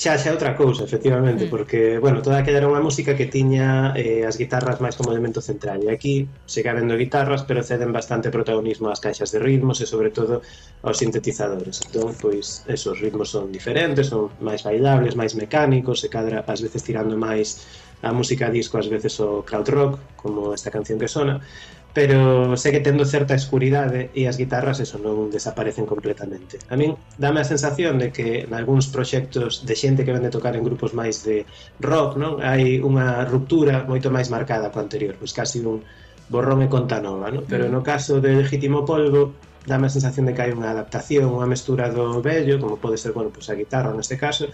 xa 0.00 0.16
xa 0.16 0.32
outra 0.32 0.56
cousa, 0.56 0.82
efectivamente, 0.88 1.44
mm. 1.44 1.50
porque, 1.52 1.98
bueno, 2.00 2.24
toda 2.24 2.40
aquella 2.40 2.64
era 2.64 2.72
unha 2.72 2.80
música 2.80 3.12
que 3.12 3.28
tiña 3.28 3.92
eh, 3.92 4.24
as 4.24 4.40
guitarras 4.40 4.80
máis 4.80 4.96
como 4.96 5.12
elemento 5.12 5.44
central, 5.44 5.84
e 5.84 5.92
aquí 5.92 6.24
siga 6.48 6.72
habendo 6.72 6.96
guitarras, 6.96 7.44
pero 7.44 7.60
ceden 7.60 7.92
bastante 7.92 8.32
protagonismo 8.32 8.88
ás 8.88 8.96
caixas 8.96 9.28
de 9.28 9.44
ritmos 9.44 9.76
e, 9.84 9.86
sobre 9.86 10.08
todo, 10.08 10.40
aos 10.80 10.96
sintetizadores. 10.96 11.84
Entón, 11.84 12.16
pois, 12.16 12.64
esos 12.64 12.96
ritmos 13.04 13.28
son 13.28 13.52
diferentes, 13.52 14.08
son 14.08 14.32
máis 14.40 14.64
bailables, 14.64 15.20
máis 15.20 15.36
mecánicos, 15.36 16.00
e 16.00 16.08
cadra, 16.08 16.48
ás 16.48 16.64
veces 16.64 16.80
tirando 16.80 17.20
máis 17.20 17.68
a 18.00 18.08
música 18.16 18.48
disco, 18.48 18.80
ás 18.80 18.88
veces 18.88 19.20
o 19.20 19.44
crowd 19.44 19.68
rock, 19.68 19.92
como 20.16 20.56
esta 20.56 20.72
canción 20.72 20.96
que 20.96 21.12
sona, 21.12 21.44
pero 21.92 22.56
segue 22.56 22.80
tendo 22.80 23.04
certa 23.04 23.34
escuridade 23.34 24.10
e 24.14 24.22
eh, 24.24 24.30
as 24.30 24.38
guitarras 24.38 24.78
eso 24.78 25.02
non 25.02 25.26
desaparecen 25.26 25.90
completamente. 25.90 26.62
A 26.70 26.78
min 26.78 26.94
dame 27.18 27.42
a 27.42 27.46
sensación 27.46 27.98
de 27.98 28.14
que 28.14 28.46
en 28.46 28.54
algúns 28.54 28.86
proxectos 28.94 29.66
de 29.66 29.74
xente 29.74 30.06
que 30.06 30.14
vende 30.14 30.30
tocar 30.30 30.54
en 30.54 30.62
grupos 30.62 30.94
máis 30.94 31.26
de 31.26 31.42
rock, 31.82 32.14
non? 32.14 32.38
Hai 32.38 32.78
unha 32.78 33.26
ruptura 33.26 33.82
moito 33.90 34.08
máis 34.14 34.30
marcada 34.30 34.70
co 34.70 34.78
anterior, 34.78 35.18
pois 35.18 35.34
casi 35.34 35.58
un 35.66 35.82
borrón 36.30 36.62
e 36.62 36.70
conta 36.70 37.02
nova, 37.02 37.34
non? 37.34 37.42
Pero 37.50 37.66
mm. 37.66 37.72
no 37.74 37.82
caso 37.82 38.22
de 38.22 38.38
Legítimo 38.38 38.86
Polvo 38.86 39.34
dame 39.66 39.86
a 39.86 39.92
sensación 39.92 40.24
de 40.24 40.32
que 40.32 40.46
hai 40.46 40.52
unha 40.54 40.72
adaptación, 40.72 41.28
unha 41.28 41.50
mestura 41.50 41.92
do 41.92 42.22
vello, 42.24 42.56
como 42.62 42.80
pode 42.80 42.96
ser, 42.96 43.12
bueno, 43.12 43.28
pois 43.34 43.50
a 43.50 43.58
guitarra 43.58 43.92
neste 43.92 44.16
caso, 44.16 44.48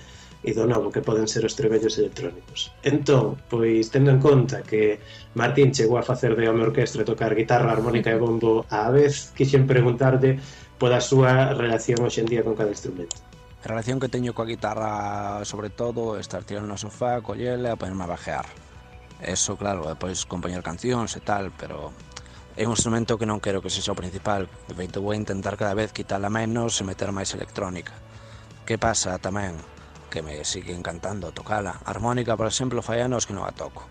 e 0.44 0.52
do 0.52 0.68
novo 0.68 0.92
que 0.92 1.00
poden 1.00 1.26
ser 1.30 1.44
os 1.44 1.56
trebellos 1.56 1.96
electrónicos. 1.96 2.72
Entón, 2.84 3.40
pois 3.48 3.88
tendo 3.88 4.12
en 4.12 4.20
conta 4.20 4.62
que 4.62 5.00
Martín 5.34 5.72
chegou 5.72 5.96
a 5.96 6.04
facer 6.04 6.36
de 6.36 6.48
home 6.48 6.64
orquestra 6.64 7.04
tocar 7.04 7.32
guitarra, 7.32 7.72
armónica 7.72 8.12
e 8.12 8.20
bombo 8.20 8.64
á 8.68 8.88
vez, 8.92 9.32
quixen 9.32 9.64
preguntarde 9.64 10.40
pola 10.76 11.00
súa 11.00 11.56
relación 11.56 12.04
hoxendía 12.04 12.44
con 12.44 12.54
cada 12.54 12.70
instrumento. 12.70 13.16
A 13.64 13.74
relación 13.74 13.98
que 13.98 14.12
teño 14.12 14.30
coa 14.36 14.46
guitarra, 14.46 15.42
sobre 15.42 15.74
todo, 15.74 16.20
estar 16.20 16.46
tirando 16.46 16.70
no 16.70 16.78
sofá, 16.78 17.18
collela 17.24 17.74
e 17.74 17.80
ponerme 17.80 18.06
a 18.06 18.12
bajear. 18.14 18.46
Eso, 19.18 19.56
claro, 19.56 19.88
depois 19.88 20.28
compoñer 20.28 20.62
cancións 20.62 21.16
e 21.16 21.24
tal, 21.24 21.50
pero 21.56 21.90
é 22.54 22.64
un 22.64 22.72
instrumento 22.72 23.18
que 23.18 23.26
non 23.26 23.42
quero 23.42 23.60
que 23.60 23.72
sexa 23.72 23.90
o 23.90 23.98
principal. 23.98 24.46
De 24.68 24.76
feito, 24.76 25.02
vou 25.02 25.16
intentar 25.16 25.58
cada 25.58 25.74
vez 25.74 25.90
quitarla 25.90 26.30
menos 26.30 26.78
e 26.78 26.86
meter 26.86 27.10
máis 27.10 27.34
electrónica. 27.34 27.92
Que 28.64 28.78
pasa 28.78 29.18
tamén? 29.18 29.58
que 30.10 30.22
me 30.22 30.44
sigue 30.44 30.74
encantando 30.74 31.32
tocala. 31.32 31.80
A 31.84 31.90
Armónica, 31.90 32.36
por 32.36 32.46
exemplo, 32.46 32.82
fai 32.82 33.02
anos 33.02 33.26
que 33.26 33.34
non 33.34 33.44
a 33.44 33.52
toco. 33.52 33.86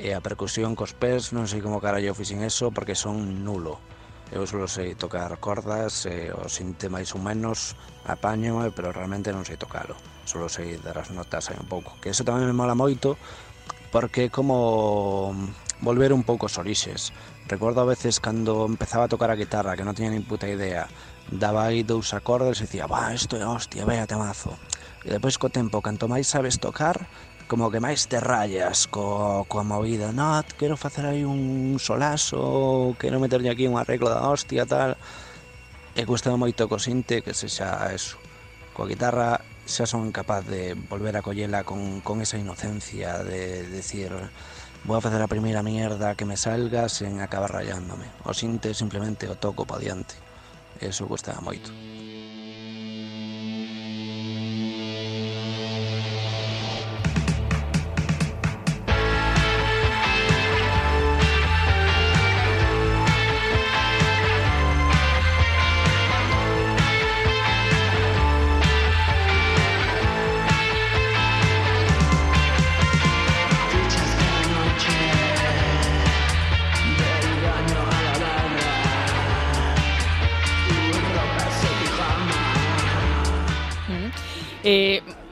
Eh, 0.00 0.10
e 0.10 0.16
a 0.16 0.24
percusión 0.24 0.72
cos 0.72 0.96
pés 0.96 1.36
non 1.36 1.44
sei 1.44 1.60
como 1.60 1.78
carallo 1.78 2.16
fixen 2.16 2.40
eso 2.40 2.72
porque 2.72 2.96
son 2.96 3.44
nulo. 3.44 3.76
Eu 4.30 4.46
solo 4.46 4.70
sei 4.70 4.94
tocar 4.94 5.34
cordas, 5.42 6.06
e 6.06 6.30
o 6.30 6.46
sinte 6.46 6.86
máis 6.86 7.10
ou 7.12 7.20
menos, 7.20 7.74
apaño, 8.06 8.62
eh, 8.62 8.70
pero 8.70 8.94
realmente 8.94 9.34
non 9.34 9.42
sei 9.42 9.58
tocalo. 9.58 9.98
Solo 10.22 10.46
sei 10.46 10.78
dar 10.78 10.96
as 11.02 11.10
notas 11.10 11.50
aí 11.50 11.58
un 11.58 11.66
pouco. 11.66 11.98
Que 11.98 12.14
eso 12.14 12.22
tamén 12.22 12.46
me 12.46 12.54
mola 12.54 12.78
moito, 12.78 13.18
porque 13.90 14.30
como 14.30 15.34
mm, 15.34 15.82
volver 15.82 16.14
un 16.14 16.22
pouco 16.22 16.46
os 16.46 16.56
orixes. 16.62 17.12
Recordo 17.50 17.82
a 17.82 17.90
veces 17.90 18.22
cando 18.22 18.70
empezaba 18.70 19.04
a 19.04 19.12
tocar 19.12 19.34
a 19.34 19.36
guitarra, 19.36 19.74
que 19.74 19.82
non 19.82 19.98
tiña 19.98 20.14
nin 20.14 20.22
puta 20.22 20.46
idea, 20.46 20.86
daba 21.26 21.66
aí 21.66 21.82
dous 21.82 22.14
acordes 22.14 22.62
e 22.62 22.70
dicía, 22.70 22.86
va, 22.86 23.10
isto 23.10 23.34
é 23.34 23.42
hostia, 23.42 23.82
vea 23.82 24.06
temazo. 24.06 24.54
E 25.04 25.08
depois 25.08 25.40
co 25.40 25.48
tempo, 25.48 25.80
canto 25.80 26.12
máis 26.12 26.28
sabes 26.28 26.60
tocar, 26.60 27.08
como 27.48 27.72
que 27.72 27.80
máis 27.80 28.06
te 28.06 28.20
rayas 28.20 28.86
co, 28.86 29.48
coa 29.48 29.64
movida. 29.64 30.12
No, 30.12 30.44
quero 30.60 30.76
facer 30.76 31.08
aí 31.08 31.24
un 31.24 31.80
solazo, 31.80 32.94
quero 33.00 33.18
meterlle 33.18 33.50
aquí 33.50 33.66
un 33.66 33.80
arreglo 33.80 34.12
da 34.12 34.22
hostia, 34.28 34.68
tal. 34.68 35.00
E 35.96 36.06
custa 36.06 36.30
moito 36.36 36.68
co 36.68 36.78
sinte 36.78 37.24
que 37.24 37.34
se 37.34 37.48
xa 37.48 37.90
eso. 37.90 38.20
Coa 38.76 38.86
guitarra 38.86 39.42
xa 39.66 39.88
son 39.88 40.12
capaz 40.12 40.44
de 40.46 40.76
volver 40.76 41.16
a 41.16 41.24
collela 41.26 41.64
con, 41.64 42.04
con 42.04 42.20
esa 42.20 42.38
inocencia 42.38 43.24
de, 43.24 43.66
de 43.66 43.82
decir 43.82 44.14
vou 44.86 44.96
a 44.96 45.04
facer 45.04 45.20
a 45.20 45.28
primeira 45.28 45.64
mierda 45.66 46.14
que 46.14 46.28
me 46.28 46.38
salga 46.38 46.86
sen 46.86 47.18
acabar 47.18 47.50
rayándome. 47.50 48.06
O 48.22 48.30
sinte 48.30 48.76
simplemente 48.78 49.26
o 49.26 49.34
toco 49.34 49.66
pa 49.66 49.82
diante. 49.82 50.14
Eso 50.78 51.10
custaba 51.10 51.42
moito. 51.42 51.89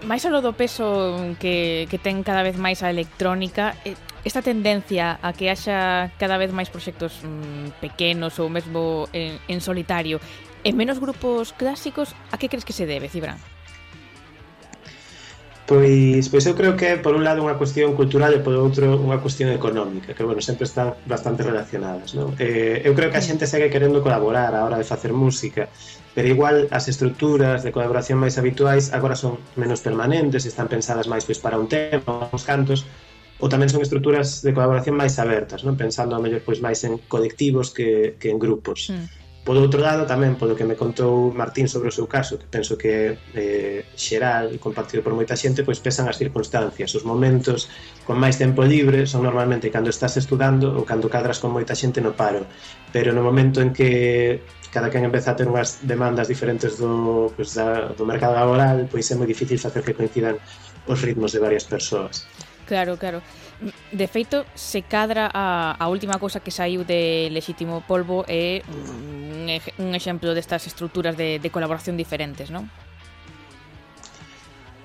máis 0.08 0.24
aló 0.24 0.40
do 0.40 0.56
peso 0.56 1.20
que, 1.36 1.84
que 1.92 2.00
ten 2.00 2.24
cada 2.24 2.40
vez 2.40 2.56
máis 2.56 2.80
a 2.80 2.88
electrónica, 2.88 3.76
eh, 3.84 3.92
esta 4.24 4.40
tendencia 4.40 5.20
a 5.20 5.36
que 5.36 5.52
haxa 5.52 6.08
cada 6.16 6.40
vez 6.40 6.48
máis 6.48 6.72
proxectos 6.72 7.20
mm, 7.20 7.76
pequenos 7.84 8.40
ou 8.40 8.48
mesmo 8.48 9.04
en, 9.12 9.36
en 9.52 9.60
solitario 9.60 10.16
e 10.64 10.72
menos 10.72 10.96
grupos 10.96 11.52
clásicos, 11.52 12.16
a 12.32 12.40
que 12.40 12.48
crees 12.48 12.64
que 12.64 12.72
se 12.72 12.88
debe, 12.88 13.12
Cibran? 13.12 13.36
Pois, 15.68 16.32
pois 16.32 16.48
eu 16.48 16.56
creo 16.56 16.80
que 16.80 16.96
por 16.96 17.12
un 17.12 17.20
lado 17.28 17.44
unha 17.44 17.60
cuestión 17.60 17.92
cultural 17.92 18.32
e 18.32 18.40
por 18.40 18.56
outro 18.56 18.88
unha 18.88 19.20
cuestión 19.20 19.52
económica, 19.52 20.16
que 20.16 20.24
bueno, 20.24 20.40
sempre 20.40 20.64
están 20.64 20.96
bastante 21.04 21.44
relacionadas, 21.44 22.16
non? 22.16 22.32
Eh, 22.40 22.80
eu 22.80 22.96
creo 22.96 23.12
que 23.12 23.20
a 23.20 23.24
xente 23.24 23.44
segue 23.44 23.68
querendo 23.68 24.00
colaborar 24.00 24.56
a 24.56 24.64
hora 24.64 24.80
de 24.80 24.88
facer 24.88 25.12
música 25.12 25.68
pero 26.18 26.34
igual 26.34 26.66
as 26.74 26.90
estruturas 26.90 27.62
de 27.62 27.70
colaboración 27.70 28.18
máis 28.18 28.42
habituais 28.42 28.90
agora 28.90 29.14
son 29.14 29.38
menos 29.54 29.86
permanentes, 29.86 30.50
están 30.50 30.66
pensadas 30.66 31.06
máis 31.06 31.22
pois 31.22 31.38
para 31.38 31.54
un 31.54 31.70
tema, 31.70 32.26
uns 32.34 32.42
cantos, 32.42 32.82
ou 33.38 33.46
tamén 33.46 33.70
son 33.70 33.86
estruturas 33.86 34.42
de 34.42 34.50
colaboración 34.50 34.98
máis 34.98 35.14
abertas, 35.22 35.62
non 35.62 35.78
pensando 35.78 36.18
a 36.18 36.22
mellor 36.22 36.42
pois 36.42 36.58
máis 36.58 36.82
en 36.82 36.98
colectivos 37.06 37.70
que, 37.70 38.18
que 38.18 38.34
en 38.34 38.42
grupos. 38.42 38.90
Mm. 38.90 39.06
Por 39.46 39.56
outro 39.62 39.78
lado, 39.78 40.10
tamén 40.10 40.34
polo 40.34 40.58
que 40.58 40.66
me 40.66 40.74
contou 40.74 41.30
Martín 41.30 41.70
sobre 41.70 41.88
o 41.88 41.94
seu 41.94 42.10
caso, 42.10 42.34
que 42.34 42.50
penso 42.50 42.74
que 42.74 43.16
eh, 43.38 43.86
xeral 43.94 44.52
e 44.52 44.58
compartido 44.58 45.06
por 45.06 45.14
moita 45.14 45.38
xente, 45.38 45.62
pois 45.62 45.78
pesan 45.78 46.10
as 46.10 46.18
circunstancias. 46.18 46.92
Os 46.98 47.06
momentos 47.06 47.70
con 48.02 48.18
máis 48.18 48.36
tempo 48.36 48.66
libre 48.66 49.06
son 49.06 49.22
normalmente 49.22 49.70
cando 49.70 49.88
estás 49.88 50.18
estudando 50.18 50.74
ou 50.74 50.82
cando 50.82 51.06
cadras 51.06 51.38
con 51.38 51.54
moita 51.54 51.78
xente 51.78 52.02
no 52.02 52.12
paro. 52.12 52.42
Pero 52.90 53.14
no 53.14 53.22
momento 53.24 53.62
en 53.62 53.70
que 53.70 54.42
cada 54.72 54.90
quen 54.90 55.04
empeza 55.04 55.32
a 55.32 55.36
ter 55.36 55.48
unhas 55.48 55.80
demandas 55.82 56.28
diferentes 56.28 56.76
do, 56.76 57.32
pues, 57.34 57.56
da, 57.56 57.92
do 57.96 58.04
mercado 58.04 58.36
laboral, 58.36 58.84
pois 58.92 59.08
é 59.08 59.14
moi 59.16 59.28
difícil 59.28 59.56
facer 59.56 59.80
que 59.80 59.96
coincidan 59.96 60.36
os 60.88 60.98
ritmos 61.00 61.32
de 61.32 61.40
varias 61.40 61.64
persoas. 61.64 62.28
Claro, 62.68 63.00
claro. 63.00 63.24
De 63.90 64.06
feito, 64.06 64.44
se 64.54 64.82
cadra 64.82 65.30
a, 65.32 65.74
a 65.74 65.86
última 65.88 66.20
cousa 66.20 66.38
que 66.38 66.52
saiu 66.52 66.84
de 66.84 67.26
Legítimo 67.32 67.82
Polvo 67.82 68.22
é 68.28 68.62
un, 68.68 69.48
un 69.50 69.90
exemplo 69.96 70.36
destas 70.36 70.68
estruturas 70.68 71.16
de, 71.16 71.40
de 71.40 71.48
colaboración 71.50 71.96
diferentes, 71.96 72.52
non? 72.52 72.68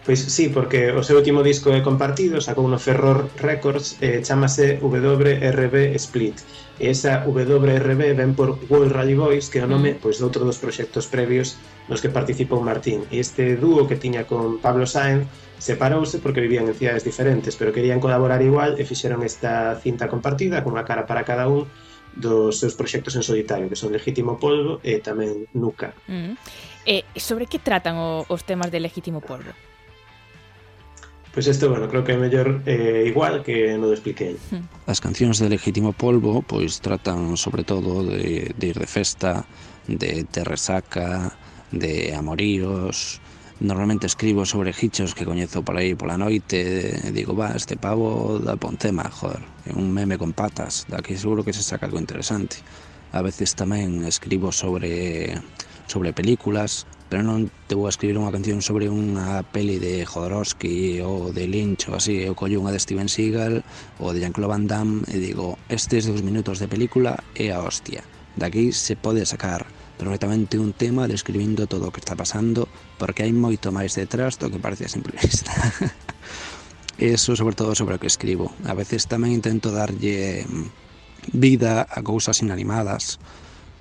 Pois 0.04 0.20
sí, 0.20 0.50
porque 0.50 0.92
o 0.92 1.04
seu 1.04 1.16
último 1.16 1.44
disco 1.44 1.72
é 1.72 1.80
compartido, 1.80 2.42
sacou 2.44 2.68
no 2.68 2.80
Ferror 2.80 3.30
Records, 3.40 4.00
eh, 4.04 4.20
chamase 4.24 4.80
WRB 4.82 5.96
Split 5.96 6.40
E 6.82 6.90
esa 6.90 7.22
WRB 7.30 8.18
ven 8.18 8.34
por 8.34 8.58
World 8.66 8.94
Rally 8.94 9.14
Boys, 9.14 9.46
que 9.50 9.62
é 9.62 9.64
o 9.64 9.70
nome 9.70 9.94
mm. 9.94 10.02
pois, 10.02 10.18
de 10.18 10.26
outro 10.26 10.42
dos 10.42 10.58
proxectos 10.58 11.06
previos 11.06 11.62
nos 11.86 12.02
que 12.02 12.10
participou 12.10 12.64
Martín. 12.66 13.06
E 13.14 13.22
este 13.22 13.54
dúo 13.56 13.86
que 13.86 14.00
tiña 14.00 14.26
con 14.26 14.58
Pablo 14.58 14.90
Sainz 14.90 15.30
separouse 15.62 16.20
porque 16.20 16.42
vivían 16.42 16.68
en 16.68 16.76
cidades 16.76 17.06
diferentes, 17.06 17.56
pero 17.56 17.72
querían 17.72 18.02
colaborar 18.02 18.42
igual 18.42 18.76
e 18.82 18.84
fixeron 18.84 19.22
esta 19.24 19.78
cinta 19.80 20.10
compartida 20.10 20.66
con 20.66 20.74
unha 20.74 20.84
cara 20.84 21.06
para 21.06 21.24
cada 21.24 21.46
un 21.48 21.70
dos 22.14 22.62
seus 22.62 22.74
proxectos 22.76 23.16
en 23.16 23.24
solitario, 23.24 23.70
que 23.70 23.78
son 23.78 23.94
Legítimo 23.94 24.38
Polvo 24.38 24.82
e 24.86 25.02
tamén 25.02 25.50
Nuca. 25.54 25.94
Mm. 26.10 26.38
Eh, 26.86 27.06
sobre 27.16 27.48
que 27.48 27.62
tratan 27.62 27.98
o, 27.98 28.28
os 28.28 28.42
temas 28.44 28.70
de 28.70 28.82
Legítimo 28.82 29.22
Polvo? 29.22 29.54
Pois 31.34 31.50
pues 31.50 31.58
este, 31.58 31.66
bueno, 31.66 31.90
creo 31.90 32.04
que 32.06 32.14
é 32.14 32.18
mellor 32.18 32.62
eh, 32.70 33.10
igual 33.10 33.42
que 33.42 33.74
no 33.82 33.90
do 33.90 33.98
expliquei. 33.98 34.38
As 34.86 35.02
cancións 35.02 35.42
de 35.42 35.50
Legítimo 35.50 35.90
Polvo 35.90 36.46
pois 36.46 36.78
tratan 36.78 37.42
sobre 37.42 37.66
todo 37.66 38.06
de, 38.06 38.54
de 38.54 38.66
ir 38.70 38.78
de 38.78 38.86
festa, 38.86 39.42
de, 39.90 40.30
de 40.30 40.42
resaca, 40.46 41.34
de 41.74 42.14
amoríos, 42.14 43.18
Normalmente 43.64 44.08
escribo 44.08 44.46
sobre 44.46 44.74
hichos 44.80 45.16
que 45.16 45.26
coñezo 45.26 45.64
por 45.64 45.78
aí 45.78 45.96
pola 45.96 46.18
noite. 46.18 47.00
Digo, 47.14 47.34
va, 47.34 47.56
este 47.56 47.78
pavo 47.78 48.38
da 48.38 48.58
Pontema, 48.58 49.08
joder. 49.08 49.40
É 49.64 49.72
un 49.72 49.94
meme 49.94 50.18
con 50.18 50.34
patas, 50.34 50.84
daqui 50.90 51.16
seguro 51.16 51.46
que 51.46 51.54
se 51.54 51.64
saca 51.64 51.86
algo 51.86 52.02
interesante 52.02 52.58
A 53.14 53.22
veces 53.22 53.54
tamén 53.54 54.04
escribo 54.10 54.50
sobre 54.50 55.38
sobre 55.86 56.18
películas 56.18 56.90
pero 57.14 57.22
non 57.22 57.46
te 57.70 57.78
vou 57.78 57.86
a 57.86 57.94
escribir 57.94 58.18
unha 58.18 58.34
canción 58.34 58.66
sobre 58.66 58.90
unha 58.90 59.46
peli 59.54 59.78
de 59.78 60.02
Jodorowsky 60.02 60.98
ou 61.06 61.30
de 61.30 61.46
Lynch 61.46 61.86
ou 61.86 62.02
así, 62.02 62.26
eu 62.26 62.34
collo 62.34 62.58
unha 62.58 62.74
de 62.74 62.82
Steven 62.82 63.06
Seagal 63.06 63.62
ou 64.02 64.18
de 64.18 64.26
Jean-Claude 64.26 64.50
Van 64.50 64.66
Damme 64.66 65.06
e 65.14 65.22
digo, 65.22 65.62
estes 65.70 66.10
dos 66.10 66.26
minutos 66.26 66.58
de 66.58 66.66
película 66.66 67.22
é 67.38 67.54
a 67.54 67.62
hostia. 67.62 68.02
Daqui 68.34 68.74
se 68.74 68.98
pode 68.98 69.30
sacar 69.30 69.70
perfectamente 70.02 70.58
un 70.58 70.74
tema 70.74 71.06
describindo 71.06 71.70
todo 71.70 71.86
o 71.86 71.94
que 71.94 72.02
está 72.02 72.18
pasando 72.18 72.66
porque 72.98 73.22
hai 73.22 73.30
moito 73.30 73.70
máis 73.70 73.94
detrás 73.94 74.42
do 74.42 74.50
que 74.50 74.58
parece 74.58 74.90
a 74.90 74.94
simple 74.98 75.14
vista. 75.22 75.54
Eso 76.98 77.38
sobre 77.38 77.54
todo 77.54 77.78
sobre 77.78 77.94
o 77.94 78.02
que 78.02 78.10
escribo. 78.10 78.50
A 78.66 78.74
veces 78.74 79.06
tamén 79.06 79.38
intento 79.38 79.70
darlle 79.70 80.50
mm, 80.50 81.30
vida 81.30 81.86
a 81.86 82.02
cousas 82.02 82.42
inanimadas 82.42 83.22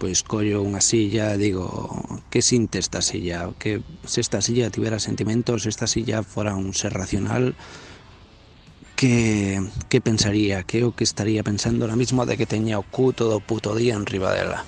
pois 0.02 0.26
collo 0.26 0.66
unha 0.66 0.82
silla, 0.82 1.38
digo, 1.38 1.94
que 2.26 2.42
sinte 2.42 2.82
esta 2.82 2.98
silla? 3.06 3.54
Que 3.54 3.86
se 4.02 4.18
esta 4.18 4.42
silla 4.42 4.66
tivera 4.66 4.98
sentimentos, 4.98 5.62
se 5.62 5.70
esta 5.70 5.86
silla 5.86 6.26
fora 6.26 6.58
un 6.58 6.74
ser 6.74 6.90
racional, 6.90 7.54
que, 8.98 9.62
que 9.86 10.02
pensaría, 10.02 10.66
que 10.66 10.82
o 10.82 10.90
que 10.90 11.06
estaría 11.06 11.46
pensando 11.46 11.86
ahora 11.86 11.94
mismo 11.94 12.26
de 12.26 12.34
que 12.34 12.50
teña 12.50 12.82
o 12.82 12.86
cu 12.86 13.14
todo 13.14 13.38
o 13.38 13.44
puto 13.46 13.78
día 13.78 13.94
en 13.94 14.02
riba 14.02 14.34
dela. 14.34 14.66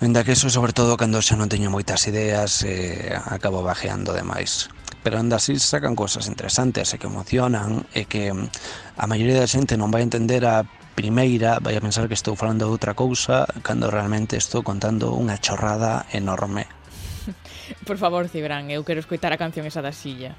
Ainda 0.00 0.24
que 0.24 0.32
eso 0.32 0.48
sobre 0.48 0.72
todo 0.72 0.96
cando 0.96 1.20
xa 1.20 1.36
non 1.36 1.52
teño 1.52 1.68
moitas 1.68 2.08
ideas 2.08 2.64
eh, 2.64 3.12
acabo 3.12 3.60
bajeando 3.60 4.16
demais. 4.16 4.72
Pero 5.04 5.20
anda 5.20 5.36
así 5.36 5.60
sacan 5.60 5.92
cosas 5.92 6.24
interesantes 6.24 6.88
e 6.92 6.96
que 6.96 7.04
emocionan 7.04 7.84
e 7.92 8.08
que 8.08 8.32
mm, 8.32 8.96
a 8.96 9.04
maioría 9.04 9.44
da 9.44 9.48
xente 9.50 9.76
non 9.76 9.92
vai 9.92 10.00
entender 10.00 10.48
a 10.48 10.64
primeira 10.92 11.58
vai 11.58 11.74
a 11.76 11.82
pensar 11.82 12.06
que 12.06 12.14
estou 12.14 12.36
falando 12.36 12.68
de 12.68 12.72
outra 12.72 12.92
cousa 12.92 13.48
cando 13.64 13.90
realmente 13.90 14.36
estou 14.36 14.62
contando 14.62 15.16
unha 15.16 15.40
chorrada 15.40 16.06
enorme. 16.12 16.68
Por 17.88 17.96
favor, 17.98 18.28
Cibran, 18.28 18.70
eu 18.70 18.84
quero 18.84 19.00
escoitar 19.00 19.32
a 19.32 19.40
canción 19.40 19.66
esa 19.66 19.82
da 19.82 19.90
silla. 19.90 20.36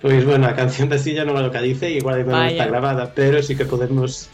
Pois, 0.00 0.24
bueno, 0.24 0.46
a 0.46 0.54
canción 0.54 0.86
da 0.86 0.94
silla 0.94 1.26
non 1.26 1.34
é 1.34 1.42
o 1.42 1.50
que 1.50 1.58
dice, 1.58 1.90
igual 1.90 2.22
non 2.22 2.46
está 2.46 2.70
grabada, 2.70 3.10
pero 3.10 3.42
sí 3.42 3.58
que 3.58 3.66
podemos, 3.66 4.30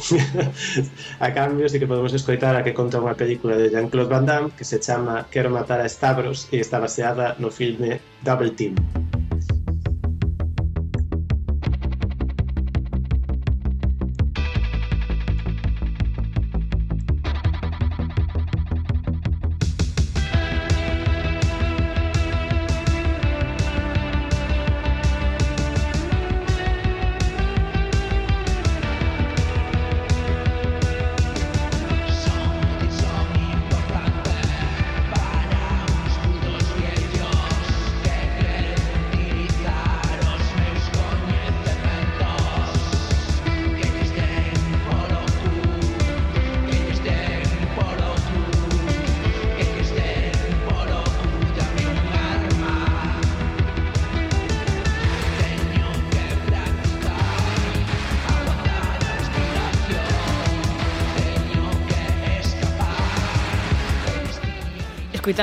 a 1.24 1.32
cambio, 1.32 1.64
sí 1.72 1.80
que 1.80 1.88
podemos 1.88 2.12
escoitar 2.12 2.52
a 2.52 2.60
que 2.60 2.76
conta 2.76 3.00
unha 3.00 3.16
película 3.16 3.56
de 3.56 3.72
Jean-Claude 3.72 4.12
Van 4.12 4.28
Damme 4.28 4.52
que 4.52 4.68
se 4.68 4.76
chama 4.76 5.24
Quero 5.32 5.48
matar 5.48 5.80
a 5.80 5.88
Stavros 5.88 6.52
e 6.52 6.60
está 6.60 6.76
baseada 6.76 7.40
no 7.40 7.48
filme 7.48 8.04
Double 8.20 8.52
Team. 8.52 8.76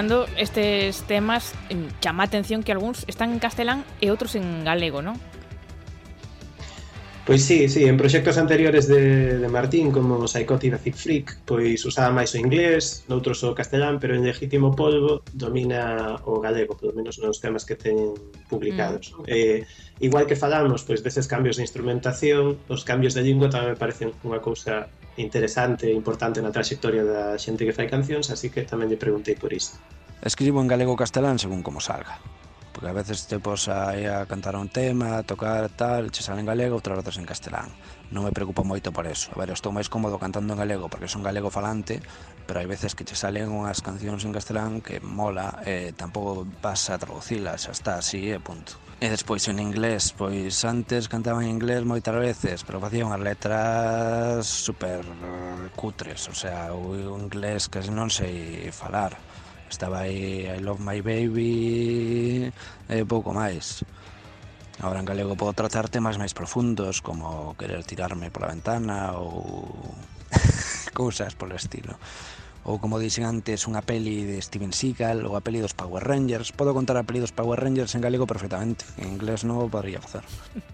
escoitando 0.01 0.25
estes 0.37 1.03
temas 1.03 1.53
chama 2.01 2.23
a 2.23 2.25
atención 2.25 2.63
que 2.63 2.71
algúns 2.71 3.05
están 3.07 3.29
en 3.33 3.39
castelán 3.39 3.85
e 4.01 4.09
outros 4.09 4.33
en 4.33 4.65
galego, 4.65 5.05
non? 5.05 5.13
Pois 7.21 7.45
sí, 7.45 7.69
sí, 7.69 7.85
en 7.85 8.01
proxectos 8.01 8.41
anteriores 8.41 8.89
de, 8.89 9.37
de 9.37 9.47
Martín, 9.47 9.93
como 9.93 10.25
Psychotic 10.25 10.73
Acid 10.73 10.97
Freak, 10.97 11.45
pois 11.45 11.85
usaba 11.85 12.09
máis 12.09 12.33
o 12.33 12.41
inglés, 12.41 13.05
noutros 13.05 13.45
o 13.45 13.53
castelán, 13.53 14.01
pero 14.01 14.17
en 14.17 14.25
Legítimo 14.25 14.73
Polvo 14.73 15.21
domina 15.37 16.17
o 16.25 16.41
galego, 16.41 16.73
pelo 16.73 16.97
menos 16.97 17.21
nos 17.21 17.37
temas 17.37 17.61
que 17.61 17.77
teñen 17.77 18.17
publicados. 18.49 19.13
Mm. 19.13 19.29
Eh, 19.29 19.59
igual 20.01 20.25
que 20.25 20.33
falamos 20.33 20.81
pois 20.81 21.05
deses 21.05 21.29
cambios 21.29 21.61
de 21.61 21.69
instrumentación, 21.69 22.57
os 22.65 22.81
cambios 22.81 23.13
de 23.13 23.21
lingua 23.21 23.53
tamén 23.53 23.77
me 23.77 23.77
parecen 23.77 24.17
unha 24.25 24.41
cousa 24.41 24.89
interesante 25.17 25.89
e 25.89 25.93
importante 25.95 26.39
na 26.39 26.53
trayectoria 26.53 27.03
da 27.03 27.35
xente 27.35 27.67
que 27.67 27.75
fai 27.75 27.87
cancións, 27.89 28.31
así 28.31 28.47
que 28.53 28.63
tamén 28.63 28.87
lle 28.87 28.99
preguntei 28.99 29.35
por 29.35 29.51
isto. 29.51 29.75
Escribo 30.21 30.61
en 30.61 30.69
galego 30.69 30.95
castelán 30.95 31.41
según 31.41 31.65
como 31.65 31.81
salga 31.81 32.21
porque 32.81 32.89
a 32.89 32.93
veces 32.93 33.27
te 33.27 33.37
pos 33.37 33.67
aí 33.67 34.05
a 34.05 34.25
cantar 34.25 34.55
un 34.55 34.69
tema, 34.69 35.17
a 35.17 35.23
tocar 35.23 35.69
tal, 35.69 36.09
che 36.09 36.23
sale 36.23 36.39
en 36.39 36.49
galego, 36.49 36.81
outras 36.81 36.97
veces 36.97 37.21
en 37.21 37.29
castelán. 37.29 37.69
Non 38.09 38.25
me 38.25 38.33
preocupo 38.33 38.65
moito 38.65 38.89
por 38.89 39.05
eso. 39.05 39.29
A 39.35 39.37
ver, 39.37 39.53
estou 39.53 39.69
máis 39.69 39.85
cómodo 39.85 40.17
cantando 40.17 40.57
en 40.57 40.59
galego 40.65 40.89
porque 40.89 41.05
son 41.05 41.21
galego 41.21 41.53
falante, 41.53 42.01
pero 42.49 42.57
hai 42.57 42.65
veces 42.65 42.97
que 42.97 43.05
che 43.05 43.13
salen 43.13 43.53
unhas 43.53 43.85
cancións 43.85 44.25
en 44.25 44.33
castelán 44.33 44.81
que 44.81 44.97
mola, 44.97 45.61
eh, 45.61 45.93
tampouco 45.93 46.49
vas 46.57 46.89
a 46.89 46.97
traducilas, 46.97 47.69
xa 47.69 47.77
está 47.77 48.01
así 48.01 48.33
e 48.33 48.41
punto. 48.41 48.80
E 49.01 49.09
despois 49.09 49.41
en 49.49 49.57
inglés, 49.57 50.13
pois 50.13 50.61
antes 50.61 51.09
cantaba 51.09 51.41
en 51.41 51.49
inglés 51.49 51.81
moitas 51.81 52.13
veces, 52.13 52.61
pero 52.61 52.77
facía 52.77 53.01
unhas 53.01 53.17
letras 53.17 54.45
super 54.45 55.01
eh, 55.01 55.73
cutres, 55.73 56.29
o 56.29 56.37
sea, 56.37 56.69
o 56.77 56.93
inglés 57.17 57.65
que 57.65 57.81
non 57.89 58.13
sei 58.13 58.69
falar. 58.69 59.17
Estaba 59.65 60.05
aí 60.05 60.45
I 60.45 60.61
love 60.61 60.85
my 60.85 61.01
baby 61.01 62.53
e 62.53 62.97
pouco 63.09 63.33
máis. 63.33 63.81
Ahora 64.85 65.01
en 65.01 65.09
galego 65.09 65.33
podo 65.33 65.57
tratar 65.57 65.89
temas 65.89 66.21
máis 66.21 66.37
profundos, 66.37 67.01
como 67.01 67.57
querer 67.57 67.81
tirarme 67.81 68.29
pola 68.29 68.53
ventana 68.53 69.17
ou 69.17 69.97
cousas 70.93 71.33
polo 71.33 71.57
estilo 71.57 71.97
ou 72.63 72.77
como 72.77 73.01
dixen 73.01 73.25
antes 73.25 73.65
unha 73.65 73.81
peli 73.81 74.21
de 74.21 74.37
Steven 74.37 74.69
Seagal 74.69 75.25
ou 75.25 75.33
a 75.33 75.41
peli 75.41 75.57
dos 75.57 75.73
Power 75.73 76.05
Rangers. 76.05 76.53
Podo 76.53 76.77
contar 76.77 76.93
a 76.97 77.05
peli 77.07 77.17
dos 77.17 77.33
Power 77.33 77.57
Rangers 77.57 77.97
en 77.97 78.01
galego 78.05 78.29
perfectamente. 78.29 78.85
En 79.01 79.17
inglés 79.17 79.41
non 79.41 79.57
podría 79.73 79.97
facer. 79.97 80.21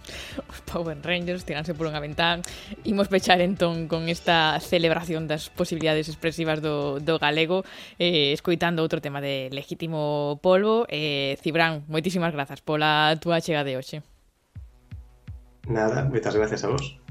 Os 0.52 0.60
Power 0.68 1.00
Rangers 1.00 1.48
tiranse 1.48 1.72
por 1.72 1.88
unha 1.88 2.04
ventá 2.04 2.44
imos 2.84 3.08
pechar 3.08 3.40
entón 3.40 3.88
con 3.88 4.12
esta 4.12 4.60
celebración 4.60 5.32
das 5.32 5.48
posibilidades 5.48 6.12
expresivas 6.12 6.60
do, 6.60 7.00
do 7.00 7.16
galego 7.18 7.64
eh, 7.96 8.36
escoitando 8.36 8.84
outro 8.84 9.00
tema 9.00 9.24
de 9.24 9.48
legítimo 9.56 10.44
polvo. 10.44 10.84
Eh, 10.92 11.40
Cibrán, 11.40 11.88
moitísimas 11.88 12.36
grazas 12.36 12.60
pola 12.60 13.16
túa 13.24 13.40
chega 13.40 13.64
de 13.64 13.80
hoxe. 13.80 14.04
Nada, 15.68 16.04
moitas 16.08 16.36
gracias 16.36 16.64
a 16.64 16.72
vos. 16.72 17.07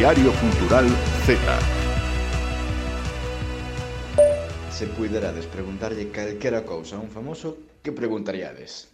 Diario 0.00 0.32
Cultural 0.32 0.88
Z. 1.26 1.36
Se 4.70 4.86
puiderades 4.96 5.44
preguntarlle 5.44 6.08
calquera 6.08 6.64
cousa 6.64 6.96
a 6.96 7.00
un 7.00 7.10
famoso, 7.10 7.58
que 7.84 7.92
preguntaríades? 7.92 8.88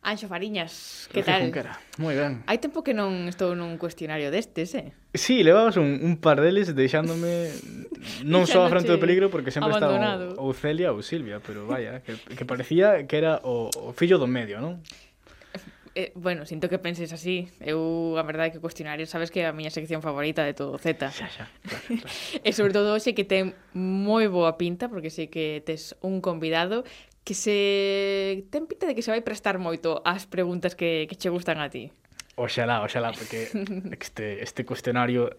Anxo 0.00 0.32
Fariñas, 0.32 1.12
que 1.12 1.20
Roger 1.20 1.24
tal? 1.28 1.40
Junquera. 1.44 1.72
Moi 2.00 2.16
ben. 2.16 2.40
Hai 2.48 2.56
tempo 2.56 2.80
que 2.80 2.96
non 2.96 3.28
estou 3.28 3.52
nun 3.52 3.76
cuestionario 3.76 4.32
destes, 4.32 4.72
eh? 4.80 4.96
Sí, 5.12 5.44
levabas 5.44 5.76
un, 5.76 6.00
un 6.00 6.16
par 6.16 6.40
deles 6.40 6.72
deixándome 6.72 7.52
non 8.24 8.48
só 8.48 8.64
a 8.64 8.72
frente 8.72 8.88
do 8.88 8.96
peligro 8.96 9.28
porque 9.28 9.52
sempre 9.52 9.76
estaba 9.76 10.00
ou, 10.40 10.48
ou 10.48 10.56
Celia 10.56 10.96
ou 10.96 11.04
Silvia, 11.04 11.44
pero 11.44 11.68
vaya, 11.68 12.00
que, 12.00 12.16
que 12.16 12.48
parecía 12.48 13.04
que 13.04 13.20
era 13.20 13.44
o, 13.44 13.68
o 13.68 13.92
fillo 13.92 14.16
do 14.16 14.24
medio, 14.24 14.56
non? 14.56 14.80
Eh, 15.94 16.12
bueno, 16.14 16.46
sinto 16.46 16.68
que 16.68 16.78
penses 16.78 17.12
así. 17.12 17.48
Eu, 17.60 18.16
a 18.16 18.24
verdade, 18.24 18.52
que 18.52 18.58
o 18.58 18.64
cuestionario 18.64 19.04
sabes 19.04 19.28
que 19.28 19.44
é 19.44 19.46
a 19.46 19.52
miña 19.52 19.68
sección 19.68 20.00
favorita 20.00 20.40
de 20.40 20.56
todo 20.56 20.80
Z. 20.80 21.12
Xa, 21.12 21.28
xa, 21.28 21.44
claro, 21.60 21.84
claro. 22.00 22.08
e 22.48 22.50
sobre 22.56 22.72
todo 22.72 22.96
hoxe 22.96 23.12
que 23.12 23.28
ten 23.28 23.52
moi 23.76 24.24
boa 24.32 24.56
pinta, 24.56 24.88
porque 24.88 25.12
sei 25.12 25.28
que 25.28 25.60
tes 25.60 25.92
un 26.00 26.24
convidado 26.24 26.88
que 27.28 27.36
se 27.36 28.48
ten 28.48 28.64
pinta 28.64 28.88
de 28.88 28.96
que 28.96 29.04
se 29.04 29.12
vai 29.12 29.20
prestar 29.20 29.60
moito 29.60 30.00
ás 30.08 30.24
preguntas 30.24 30.72
que, 30.72 31.04
que 31.12 31.16
che 31.20 31.28
gustan 31.28 31.60
a 31.60 31.68
ti. 31.68 31.92
Oxalá, 32.40 32.80
oxalá, 32.80 33.12
porque 33.18 33.52
este, 34.00 34.40
este 34.40 34.64
cuestionario 34.64 35.36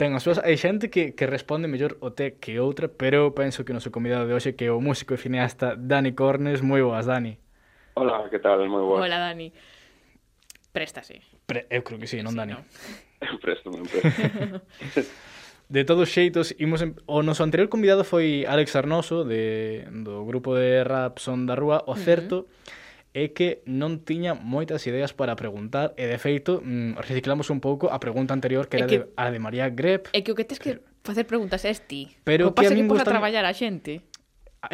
ten 0.00 0.16
as 0.16 0.24
súas... 0.24 0.40
Hai 0.40 0.56
xente 0.56 0.88
que, 0.88 1.12
que 1.12 1.28
responde 1.28 1.68
mellor 1.68 2.00
o 2.00 2.16
té 2.16 2.40
que 2.40 2.56
outra, 2.56 2.88
pero 2.88 3.36
penso 3.36 3.68
que 3.68 3.72
o 3.72 3.76
noso 3.76 3.92
convidado 3.92 4.24
de 4.24 4.32
hoxe 4.32 4.56
que 4.56 4.64
é 4.64 4.72
o 4.72 4.80
músico 4.80 5.12
e 5.12 5.20
cineasta 5.20 5.76
Dani 5.76 6.16
Cornes. 6.16 6.64
Moi 6.64 6.80
boas, 6.80 7.04
Dani. 7.04 7.36
Hola, 8.00 8.32
que 8.32 8.40
tal? 8.40 8.64
Moi 8.64 8.80
boas. 8.80 9.04
Hola, 9.04 9.20
Dani. 9.20 9.52
Préstase. 10.72 11.20
Pre, 11.46 11.66
eu 11.70 11.82
creo 11.82 11.98
que 11.98 12.06
sí, 12.06 12.22
non, 12.22 12.32
sí, 12.32 12.38
Dani? 12.38 12.54
No. 12.54 12.62
Eu 13.20 13.36
presto, 13.42 13.70
me 13.70 13.82
presto. 13.84 15.10
De 15.70 15.84
todos 15.84 16.10
xeitos, 16.10 16.50
imos 16.58 16.82
en... 16.82 16.98
o 17.06 17.22
noso 17.22 17.46
anterior 17.46 17.70
convidado 17.70 18.02
foi 18.02 18.42
Alex 18.42 18.74
Arnoso, 18.74 19.22
de... 19.22 19.86
do 20.02 20.26
grupo 20.26 20.58
de 20.58 20.82
rap 20.82 21.22
Son 21.22 21.46
da 21.46 21.54
Rúa. 21.54 21.86
O 21.86 21.94
certo 21.94 22.42
uh 22.42 22.42
-huh. 22.42 23.22
é 23.22 23.30
que 23.30 23.62
non 23.70 24.02
tiña 24.02 24.34
moitas 24.34 24.82
ideas 24.90 25.14
para 25.14 25.38
preguntar, 25.38 25.94
e 25.94 26.10
de 26.10 26.18
feito, 26.18 26.58
mm, 26.58 26.98
reciclamos 26.98 27.54
un 27.54 27.62
pouco 27.62 27.86
a 27.86 28.02
pregunta 28.02 28.34
anterior 28.34 28.66
que 28.66 28.82
era 28.82 28.90
que... 28.90 29.06
De... 29.06 29.14
a 29.14 29.30
de 29.30 29.38
María 29.38 29.70
Grep. 29.70 30.10
É 30.10 30.26
que 30.26 30.34
o 30.34 30.36
que 30.38 30.42
tes 30.42 30.58
que 30.58 30.82
facer 31.06 31.22
preguntas 31.22 31.62
é 31.62 31.70
ti. 31.78 32.18
Pero 32.26 32.50
o 32.50 32.54
que 32.54 32.66
pasa 32.66 32.74
que, 32.74 32.82
a 32.82 32.82
que 32.82 32.90
pos 32.90 32.98
a 32.98 33.06
traballar 33.06 33.46
a 33.46 33.54
xente. 33.54 34.02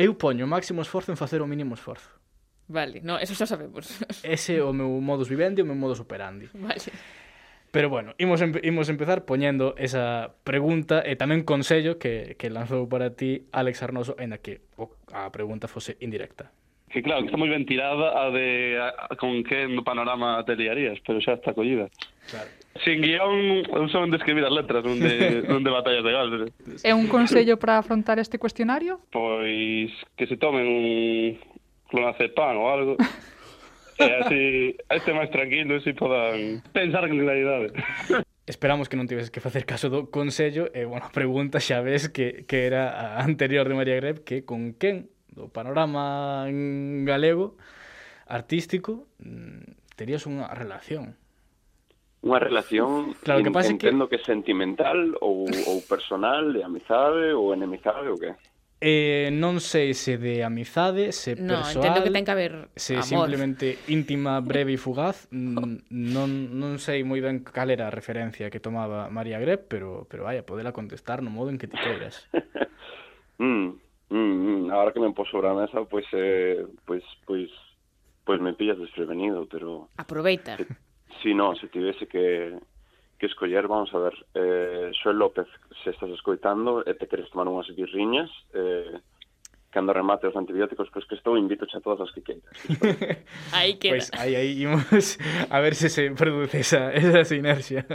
Eu 0.00 0.16
poño 0.16 0.48
o 0.48 0.50
máximo 0.50 0.80
esforzo 0.80 1.12
en 1.12 1.20
facer 1.20 1.44
o 1.44 1.46
mínimo 1.46 1.76
esforzo. 1.76 2.15
Vale, 2.68 3.00
no, 3.02 3.18
eso 3.18 3.34
xa 3.34 3.46
sabemos. 3.46 3.86
Ese 4.26 4.58
é 4.58 4.62
o 4.62 4.74
meu 4.74 4.90
modus 4.98 5.30
vivendi, 5.30 5.62
o 5.62 5.68
meu 5.68 5.78
modus 5.78 6.02
operandi. 6.02 6.50
Vale. 6.54 6.90
Pero 7.70 7.90
bueno, 7.90 8.14
imos, 8.18 8.40
empe 8.40 8.60
imos 8.64 8.88
empezar 8.88 9.24
poñendo 9.24 9.74
esa 9.76 10.32
pregunta 10.42 11.04
e 11.04 11.14
tamén 11.14 11.44
consello 11.44 12.00
que, 12.00 12.34
que 12.40 12.48
lanzou 12.48 12.88
para 12.88 13.12
ti 13.12 13.46
Alex 13.52 13.84
Arnoso 13.84 14.16
en 14.18 14.32
a 14.32 14.40
que 14.40 14.64
a 15.12 15.28
pregunta 15.28 15.68
fose 15.68 15.94
indirecta. 16.00 16.50
Que 16.88 17.02
claro, 17.02 17.26
que 17.26 17.28
está 17.28 17.36
moi 17.36 17.52
ben 17.52 17.68
tirada 17.68 18.16
a 18.16 18.32
de 18.32 18.80
a, 18.80 19.12
con 19.20 19.44
que 19.44 19.68
no 19.68 19.84
panorama 19.84 20.40
te 20.48 20.56
liarías, 20.56 20.96
pero 21.04 21.20
xa 21.20 21.36
está 21.36 21.52
collida. 21.52 21.92
Claro. 22.30 22.48
Sin 22.80 23.04
guión, 23.04 23.66
eu 23.68 23.84
son 23.92 24.08
de 24.08 24.16
escribir 24.16 24.48
as 24.48 24.54
letras, 24.54 24.80
non 24.80 24.96
de, 24.96 25.44
non 25.44 25.60
de 25.66 25.70
batallas 25.70 26.00
de 26.00 26.12
gal. 26.16 26.28
É 26.80 26.96
un 26.96 27.10
consello 27.12 27.60
para 27.60 27.76
afrontar 27.76 28.16
este 28.16 28.40
cuestionario? 28.40 29.04
Pois 29.12 29.92
que 30.16 30.24
se 30.24 30.40
tomen 30.40 30.64
un, 30.64 31.36
clonazepam 31.90 32.56
ou 32.58 32.66
algo. 32.68 32.94
e 33.98 34.04
eh, 34.04 34.20
así, 34.20 34.42
este 34.90 35.10
máis 35.12 35.32
tranquilo 35.32 35.80
así 35.80 35.92
podan 35.96 36.60
pensar 36.72 37.08
con 37.08 37.18
claridade. 37.18 37.72
Esperamos 38.46 38.86
que 38.86 38.94
non 38.94 39.10
tives 39.10 39.34
que 39.34 39.42
facer 39.42 39.66
caso 39.66 39.90
do 39.90 40.06
consello 40.06 40.70
e, 40.70 40.86
bueno, 40.86 41.02
a 41.02 41.10
pregunta 41.10 41.58
xa 41.58 41.82
ves 41.82 42.06
que, 42.06 42.46
que 42.46 42.62
era 42.62 42.94
a 42.94 43.26
anterior 43.26 43.66
de 43.66 43.74
María 43.74 43.98
Greb 43.98 44.22
que 44.22 44.46
con 44.46 44.70
quen 44.78 45.10
do 45.34 45.50
panorama 45.50 46.46
galego 47.02 47.58
artístico 48.30 49.10
mm, 49.18 49.98
terías 49.98 50.30
unha 50.30 50.46
relación. 50.54 51.18
Unha 52.22 52.38
relación 52.38 53.18
claro, 53.26 53.42
que 53.42 53.50
pasa 53.50 53.74
entendo 53.74 54.06
que... 54.06 54.18
que 54.18 54.24
sentimental 54.24 55.18
ou, 55.18 55.50
ou 55.66 55.76
personal, 55.82 56.54
de 56.54 56.62
amizade 56.62 57.34
ou 57.34 57.50
enemizade 57.50 58.06
ou 58.06 58.14
que? 58.14 58.30
Eh, 58.78 59.32
non 59.32 59.56
sei 59.64 59.96
se 59.96 60.20
de 60.20 60.44
amizade, 60.44 61.08
se 61.16 61.32
no, 61.32 61.64
persoal... 61.64 61.72
No, 61.72 61.80
entendo 61.80 62.04
que 62.04 62.12
ten 62.12 62.24
que 62.28 62.34
haber 62.36 62.54
Se 62.76 63.00
amor. 63.00 63.08
simplemente 63.08 63.80
íntima, 63.88 64.36
breve 64.44 64.76
e 64.76 64.80
fugaz, 64.80 65.32
mm, 65.32 65.88
non, 65.88 66.52
non 66.52 66.76
sei 66.76 67.00
moi 67.00 67.24
ben 67.24 67.40
cal 67.40 67.72
era 67.72 67.88
a 67.88 67.94
referencia 67.94 68.52
que 68.52 68.60
tomaba 68.60 69.08
María 69.08 69.40
Greb, 69.40 69.64
pero, 69.64 70.04
pero 70.12 70.28
vaya, 70.28 70.44
podela 70.44 70.76
contestar 70.76 71.24
no 71.24 71.32
modo 71.32 71.48
en 71.48 71.56
que 71.56 71.72
ti 71.72 71.80
queiras. 71.80 72.28
mm, 73.40 73.80
mm, 74.12 74.36
mm, 74.44 74.62
ahora 74.68 74.92
que 74.92 75.00
me 75.00 75.08
pon 75.16 75.24
sobre 75.24 75.48
a 75.48 75.56
mesa, 75.56 75.80
pois, 75.88 76.04
pues, 76.04 76.06
eh, 76.12 76.60
pois, 76.84 77.00
pues, 77.24 77.48
pois, 77.48 77.48
pues, 77.48 77.50
pois 78.28 78.40
me 78.44 78.52
pillas 78.52 78.76
desprevenido, 78.76 79.48
pero... 79.48 79.88
Aproveita. 79.96 80.60
Si 81.22 81.32
no, 81.32 81.56
se 81.56 81.68
tivese 81.68 82.04
que 82.06 82.60
que 83.18 83.26
escoller, 83.26 83.68
vamos 83.68 83.92
a 83.94 83.98
ver, 83.98 84.14
eh, 84.34 84.90
Xoel 85.02 85.18
López, 85.18 85.46
se 85.82 85.90
estás 85.90 86.10
escoitando 86.10 86.84
e 86.84 86.94
te 86.94 87.08
queres 87.08 87.30
tomar 87.32 87.48
unhas 87.48 87.72
birriñas, 87.72 88.28
eh, 88.52 89.00
cando 89.76 89.92
remate 89.92 90.26
os 90.26 90.36
antibióticos 90.36 90.88
pois 90.88 91.04
que 91.04 91.16
estou, 91.16 91.36
invito 91.36 91.68
a 91.68 91.80
todas 91.80 92.08
as 92.08 92.12
que 92.12 92.22
queiras. 92.24 92.48
aí 93.52 93.76
queda. 93.76 94.00
Pois 94.00 94.08
pues, 94.08 94.20
aí, 94.20 94.36
aí 94.36 94.62
imos 94.64 95.18
a 95.52 95.60
ver 95.60 95.76
se 95.76 95.88
se 95.88 96.10
produce 96.12 96.60
esa, 96.60 96.92
esa 96.92 97.24
sinerxia. 97.24 97.84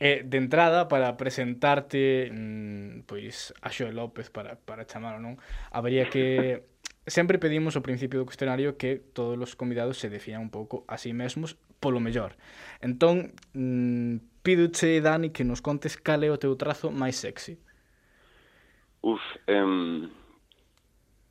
eh, 0.00 0.22
de 0.24 0.36
entrada, 0.36 0.88
para 0.88 1.16
presentarte 1.16 2.30
mmm, 2.32 3.00
pois 3.08 3.54
a 3.64 3.72
Xoel 3.72 3.96
López, 3.96 4.28
para, 4.28 4.60
para 4.60 4.84
chamar 4.84 5.20
non, 5.20 5.40
habría 5.72 6.12
que 6.12 6.75
sempre 7.06 7.38
pedimos 7.38 7.78
ao 7.78 7.86
principio 7.86 8.18
do 8.18 8.26
cuestionario 8.26 8.74
que 8.74 8.98
todos 9.14 9.38
os 9.38 9.54
convidados 9.54 9.98
se 9.98 10.10
definan 10.10 10.42
un 10.42 10.50
pouco 10.50 10.82
a 10.90 10.98
sí 10.98 11.14
mesmos 11.14 11.54
polo 11.78 12.02
mellor. 12.02 12.34
Entón, 12.82 13.38
mm, 13.54 14.42
pídoche, 14.42 15.00
Dani, 15.00 15.30
que 15.30 15.46
nos 15.46 15.62
contes 15.62 15.96
cal 15.96 16.26
é 16.26 16.30
o 16.30 16.38
teu 16.38 16.58
trazo 16.58 16.90
máis 16.90 17.16
sexy. 17.16 17.58
Uf, 19.06 19.22
em... 19.46 20.10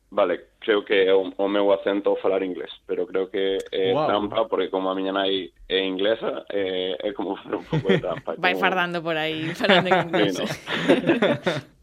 Vale, 0.08 0.40
creo 0.60 0.84
que 0.86 0.94
é 0.94 1.12
o, 1.12 1.34
o 1.36 1.48
meu 1.48 1.70
acento 1.74 2.16
falar 2.22 2.40
inglés, 2.40 2.70
pero 2.86 3.06
creo 3.06 3.28
que 3.28 3.58
é 3.68 3.92
wow. 3.92 4.06
trampa, 4.06 4.48
porque 4.48 4.70
como 4.70 4.88
a 4.88 4.94
miña 4.94 5.12
nai 5.12 5.52
é 5.68 5.84
inglesa, 5.84 6.46
é, 6.48 6.96
é 6.96 7.12
como 7.12 7.36
facer 7.36 7.56
un 7.60 7.64
pouco 7.68 7.92
de 7.92 8.00
trampa. 8.00 8.32
Vai 8.38 8.54
como... 8.54 8.64
fardando 8.64 9.02
por 9.02 9.18
aí, 9.18 9.52
falando 9.52 9.92
en 9.92 10.00
inglés. 10.08 10.40
Sí, 10.40 10.40
no. 10.40 10.46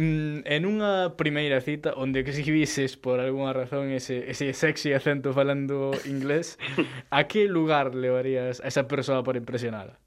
Mm, 0.00 0.48
en 0.48 0.62
unha 0.64 1.12
primeira 1.12 1.60
cita 1.60 1.92
onde 1.92 2.24
que 2.24 2.32
se 2.32 2.40
vises 2.40 2.96
por 2.96 3.20
algunha 3.20 3.52
razón 3.52 3.92
ese, 3.92 4.32
ese 4.32 4.56
sexy 4.56 4.96
acento 4.96 5.36
falando 5.36 5.92
inglés, 6.08 6.56
a 7.12 7.28
que 7.28 7.44
lugar 7.44 7.92
levarías 7.92 8.64
a 8.64 8.72
esa 8.72 8.88
persoa 8.88 9.20
para 9.20 9.36
impresionala? 9.36 10.00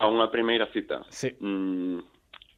A 0.00 0.08
unha 0.08 0.32
primeira 0.32 0.72
cita? 0.72 1.04
Sí. 1.12 1.36
Mm, 1.36 2.00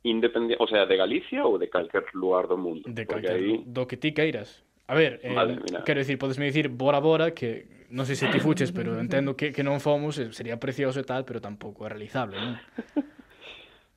independiente, 0.07 0.63
o 0.63 0.71
sea, 0.71 0.87
de 0.87 0.95
Galicia 0.95 1.43
ou 1.43 1.59
de 1.59 1.67
calquer 1.67 2.07
lugar 2.15 2.47
do 2.47 2.55
mundo? 2.55 2.87
De 2.87 3.11
calquer, 3.11 3.43
aí... 3.43 3.67
do 3.67 3.91
que 3.91 3.99
ti 3.99 4.15
queiras. 4.15 4.63
A 4.87 4.95
ver, 4.95 5.19
eh, 5.27 5.35
vale, 5.35 5.59
mira. 5.59 5.83
quero 5.83 5.99
dicir, 5.99 6.15
podes 6.15 6.39
me 6.39 6.47
dicir 6.47 6.71
Bora 6.71 7.03
Bora, 7.03 7.35
que 7.35 7.83
non 7.91 8.07
sei 8.07 8.15
se 8.15 8.31
ti 8.31 8.39
fuches, 8.39 8.71
pero 8.71 8.95
entendo 9.03 9.35
que, 9.35 9.51
que 9.51 9.67
non 9.67 9.83
fomos, 9.83 10.15
eh, 10.23 10.31
sería 10.31 10.63
precioso 10.63 11.03
e 11.03 11.07
tal, 11.11 11.27
pero 11.27 11.43
tampouco 11.43 11.83
é 11.83 11.91
realizable, 11.91 12.39
non? 12.39 12.55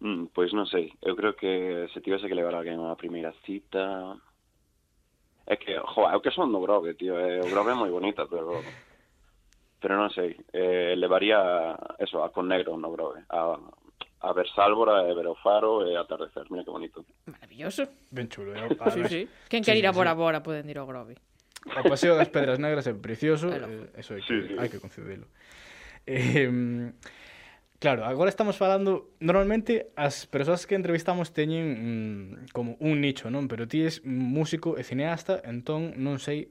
Mm, 0.06 0.30
pois 0.30 0.54
non 0.54 0.70
sei, 0.70 0.94
eu 1.02 1.18
creo 1.18 1.34
que 1.34 1.90
se 1.90 1.98
tivese 1.98 2.30
que 2.30 2.38
levar 2.38 2.54
alguén 2.54 2.78
a 2.86 2.94
primeira 2.94 3.34
cita... 3.42 4.14
É 5.50 5.58
que, 5.58 5.74
jo, 5.78 6.06
é 6.06 6.14
o 6.14 6.22
que 6.22 6.30
son 6.30 6.54
do 6.54 6.62
Grove, 6.62 6.94
tío, 6.94 7.18
é, 7.18 7.42
o 7.42 7.50
Grove 7.50 7.74
é 7.74 7.78
moi 7.78 7.90
bonita, 7.90 8.30
pero... 8.30 8.62
Pero 9.82 9.94
non 9.98 10.14
sei, 10.14 10.38
eh, 10.54 10.94
levaría 10.94 11.74
eso, 11.98 12.22
a 12.22 12.30
Con 12.30 12.46
Negro 12.46 12.78
no 12.78 12.94
Grove, 12.94 13.26
a, 13.34 13.58
a 13.58 14.30
ver 14.34 14.46
Sálvora, 14.54 15.10
e 15.10 15.14
ver 15.18 15.26
o 15.26 15.38
faro 15.42 15.86
e 15.86 15.94
eh, 15.94 15.98
atardecer, 15.98 16.50
mira 16.54 16.66
que 16.66 16.74
bonito. 16.74 17.02
Maravilloso. 17.26 17.90
Ben 18.14 18.30
chulo, 18.30 18.54
é 18.54 18.62
o 18.66 18.78
sí, 18.94 19.02
sí. 19.10 19.22
Eh. 19.26 19.50
Quen 19.50 19.66
quer 19.66 19.78
ir 19.78 19.90
a 19.90 19.94
Bora. 19.94 20.14
Bora 20.14 20.46
poden 20.46 20.70
ir 20.70 20.78
ao 20.78 20.90
Grove. 20.90 21.18
O 21.66 21.82
paseo 21.86 22.14
das 22.14 22.30
Pedras 22.30 22.62
Negras 22.62 22.86
é 22.86 22.94
precioso, 22.94 23.50
eh, 23.50 23.90
eso 23.98 24.14
hai 24.14 24.22
que, 24.22 24.30
sí, 24.30 24.38
sí. 24.50 24.54
hai 24.58 24.70
que 24.70 24.82
concedelo. 24.82 25.30
Eh, 26.06 26.50
Claro, 27.80 28.06
agora 28.06 28.30
estamos 28.30 28.58
falando, 28.58 29.12
normalmente 29.20 29.92
as 30.00 30.26
persoas 30.26 30.64
que 30.64 30.80
entrevistamos 30.80 31.36
teñen 31.36 32.48
mm, 32.48 32.56
como 32.56 32.80
un 32.80 33.04
nicho, 33.04 33.28
non? 33.28 33.52
Pero 33.52 33.68
ti 33.68 33.84
és 33.84 34.00
músico 34.08 34.80
e 34.80 34.84
cineasta, 34.88 35.44
entón 35.44 35.94
non 36.00 36.18
sei, 36.18 36.50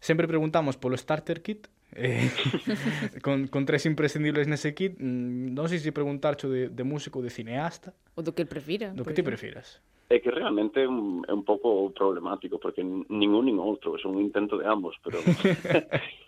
sempre 0.00 0.24
preguntamos 0.24 0.80
polo 0.80 0.96
starter 0.96 1.44
kit, 1.44 1.68
eh, 1.92 2.32
con, 3.24 3.52
con 3.52 3.68
tres 3.68 3.84
imprescindibles 3.84 4.48
nese 4.48 4.72
kit, 4.72 4.96
mm, 4.96 5.52
non 5.52 5.68
sei 5.68 5.78
se 5.84 5.92
preguntarcho 5.92 6.48
de, 6.48 6.72
de 6.72 6.84
músico 6.84 7.20
ou 7.20 7.24
de 7.24 7.30
cineasta. 7.30 7.92
O 8.16 8.24
do 8.24 8.32
que 8.32 8.48
prefira. 8.48 8.96
Do 8.96 9.04
que 9.04 9.12
ti 9.12 9.20
prefiras 9.20 9.84
é 10.08 10.20
que 10.20 10.30
realmente 10.30 10.80
é 10.80 10.88
un, 10.88 11.22
é 11.28 11.32
un 11.32 11.44
pouco 11.44 11.92
problemático 11.92 12.58
porque 12.58 12.80
ningún 12.82 13.44
nin 13.44 13.60
outro, 13.60 13.92
é 13.92 14.06
un 14.08 14.16
intento 14.16 14.56
de 14.56 14.64
ambos, 14.64 14.96
pero 15.04 15.20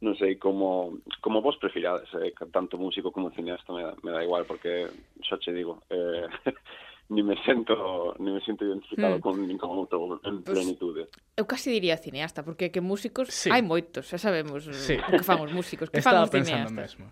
non 0.00 0.16
sei 0.16 0.40
como 0.40 0.96
como 1.20 1.44
vos 1.44 1.60
prefirades, 1.60 2.08
eh, 2.16 2.32
tanto 2.48 2.80
músico 2.80 3.12
como 3.12 3.30
cineasta 3.36 3.68
me, 3.72 3.84
da, 3.84 3.92
me 4.00 4.10
da 4.12 4.24
igual 4.24 4.48
porque 4.48 4.88
xa 5.20 5.36
che 5.36 5.52
digo, 5.52 5.84
eh 5.92 6.24
ni 7.10 7.22
me 7.22 7.36
sento 7.44 8.14
ni 8.18 8.30
me 8.30 8.40
sinto 8.40 8.64
identificado 8.64 9.18
mm. 9.18 9.20
con 9.20 9.34
ningún 9.46 9.76
outro 9.76 10.20
en 10.24 10.40
pues, 10.40 10.56
plenitude. 10.56 11.10
Eu 11.36 11.44
casi 11.44 11.68
diría 11.68 11.98
cineasta, 11.98 12.46
porque 12.46 12.70
que 12.70 12.80
músicos 12.80 13.28
sí. 13.28 13.50
hai 13.50 13.60
moitos, 13.60 14.06
xa 14.08 14.16
sabemos 14.16 14.64
sí. 14.70 14.96
o 14.96 15.10
que 15.18 15.26
fan 15.26 15.42
os 15.42 15.52
músicos, 15.52 15.90
que 15.90 15.98
Estaba 15.98 16.24
fan 16.24 16.38
pensando 16.38 16.70
cineastas. 16.70 16.96
Mesmo. 16.96 17.06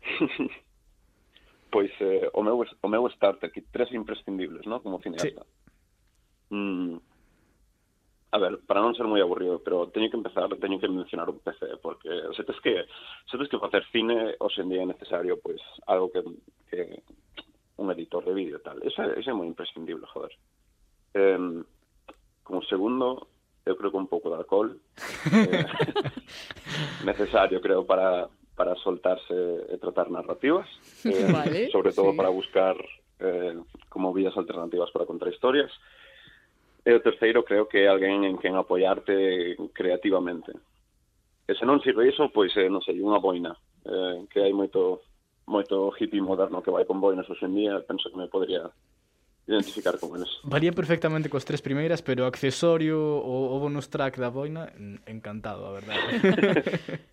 pois 1.74 1.90
eh, 2.00 2.30
o 2.32 2.40
meu 2.40 2.62
o 2.62 2.88
meu 2.88 3.02
starter, 3.10 3.50
que 3.50 3.66
tres 3.66 3.90
imprescindibles, 3.92 4.62
¿no? 4.64 4.78
como 4.80 5.02
cineasta. 5.02 5.42
Sí. 5.42 6.54
Mm, 6.54 7.02
a 8.32 8.38
ver, 8.38 8.64
para 8.64 8.80
non 8.80 8.96
ser 8.96 9.04
moi 9.04 9.20
aburrido, 9.20 9.60
pero 9.60 9.92
teño 9.92 10.08
que 10.08 10.16
empezar, 10.16 10.48
teño 10.56 10.80
que 10.80 10.88
mencionar 10.88 11.28
un 11.28 11.44
PC, 11.44 11.76
porque 11.84 12.08
se 12.32 12.42
tes 12.48 12.56
que 12.64 12.88
se 13.28 13.36
tes 13.36 13.48
que 13.52 13.60
facer 13.60 13.84
cine, 13.92 14.40
hoxe 14.40 14.64
en 14.64 14.72
día 14.72 14.80
é 14.80 14.88
necesario 14.88 15.36
pois 15.36 15.60
algo 15.84 16.08
que, 16.08 16.24
que 16.72 17.04
un 17.76 17.92
editor 17.92 18.24
de 18.24 18.32
vídeo 18.32 18.64
tal. 18.64 18.80
Ese, 18.80 19.04
ese 19.20 19.28
é 19.28 19.36
moi 19.36 19.44
imprescindible, 19.44 20.08
joder. 20.08 20.32
Eh, 21.12 21.60
como 22.40 22.64
segundo, 22.72 23.28
eu 23.68 23.76
creo 23.76 23.92
que 23.92 24.00
un 24.00 24.08
pouco 24.08 24.32
de 24.32 24.40
alcohol. 24.40 24.80
Eh, 25.28 25.68
necesario, 27.04 27.60
creo, 27.60 27.84
para 27.84 28.32
para 28.56 28.76
soltarse 28.76 29.32
e 29.68 29.76
tratar 29.76 30.08
narrativas, 30.08 30.68
eh, 31.04 31.28
Vale, 31.28 31.68
sobre 31.68 31.92
todo 31.92 32.12
sí. 32.12 32.16
para 32.16 32.28
buscar 32.28 32.76
eh, 33.20 33.60
como 33.88 34.12
vías 34.12 34.36
alternativas 34.36 34.90
para 34.90 35.04
contar 35.04 35.28
historias. 35.28 35.72
E 36.82 36.90
o 36.90 37.00
terceiro 37.00 37.46
creo 37.46 37.70
que 37.70 37.86
é 37.86 37.88
alguén 37.88 38.26
en 38.26 38.36
quen 38.42 38.58
apoiarte 38.58 39.54
creativamente. 39.70 40.50
E 41.46 41.54
se 41.54 41.62
non 41.62 41.78
sirve 41.78 42.10
iso, 42.10 42.30
pois, 42.34 42.50
eh, 42.58 42.66
non 42.66 42.82
sei, 42.82 42.98
unha 42.98 43.22
boina, 43.22 43.54
eh, 43.86 44.26
que 44.30 44.42
hai 44.42 44.50
moito 44.50 45.06
moito 45.46 45.90
hippie 45.98 46.22
moderno 46.22 46.62
que 46.62 46.70
vai 46.70 46.86
con 46.86 47.02
boinas 47.02 47.26
hoxe 47.26 47.46
en 47.46 47.54
día, 47.54 47.82
penso 47.86 48.10
que 48.10 48.18
me 48.18 48.30
podría 48.30 48.66
identificar 49.46 49.98
como 49.98 50.16
eles. 50.16 50.30
Varía 50.44 50.72
perfectamente 50.72 51.28
cos 51.28 51.44
tres 51.44 51.62
primeiras, 51.62 52.02
pero 52.02 52.24
o 52.24 52.30
accesorio 52.30 52.98
ou 52.98 53.54
o 53.54 53.56
bonus 53.58 53.90
track 53.90 54.18
da 54.18 54.30
boina, 54.30 54.70
encantado, 55.06 55.66
a 55.66 55.72
verdade. 55.74 56.02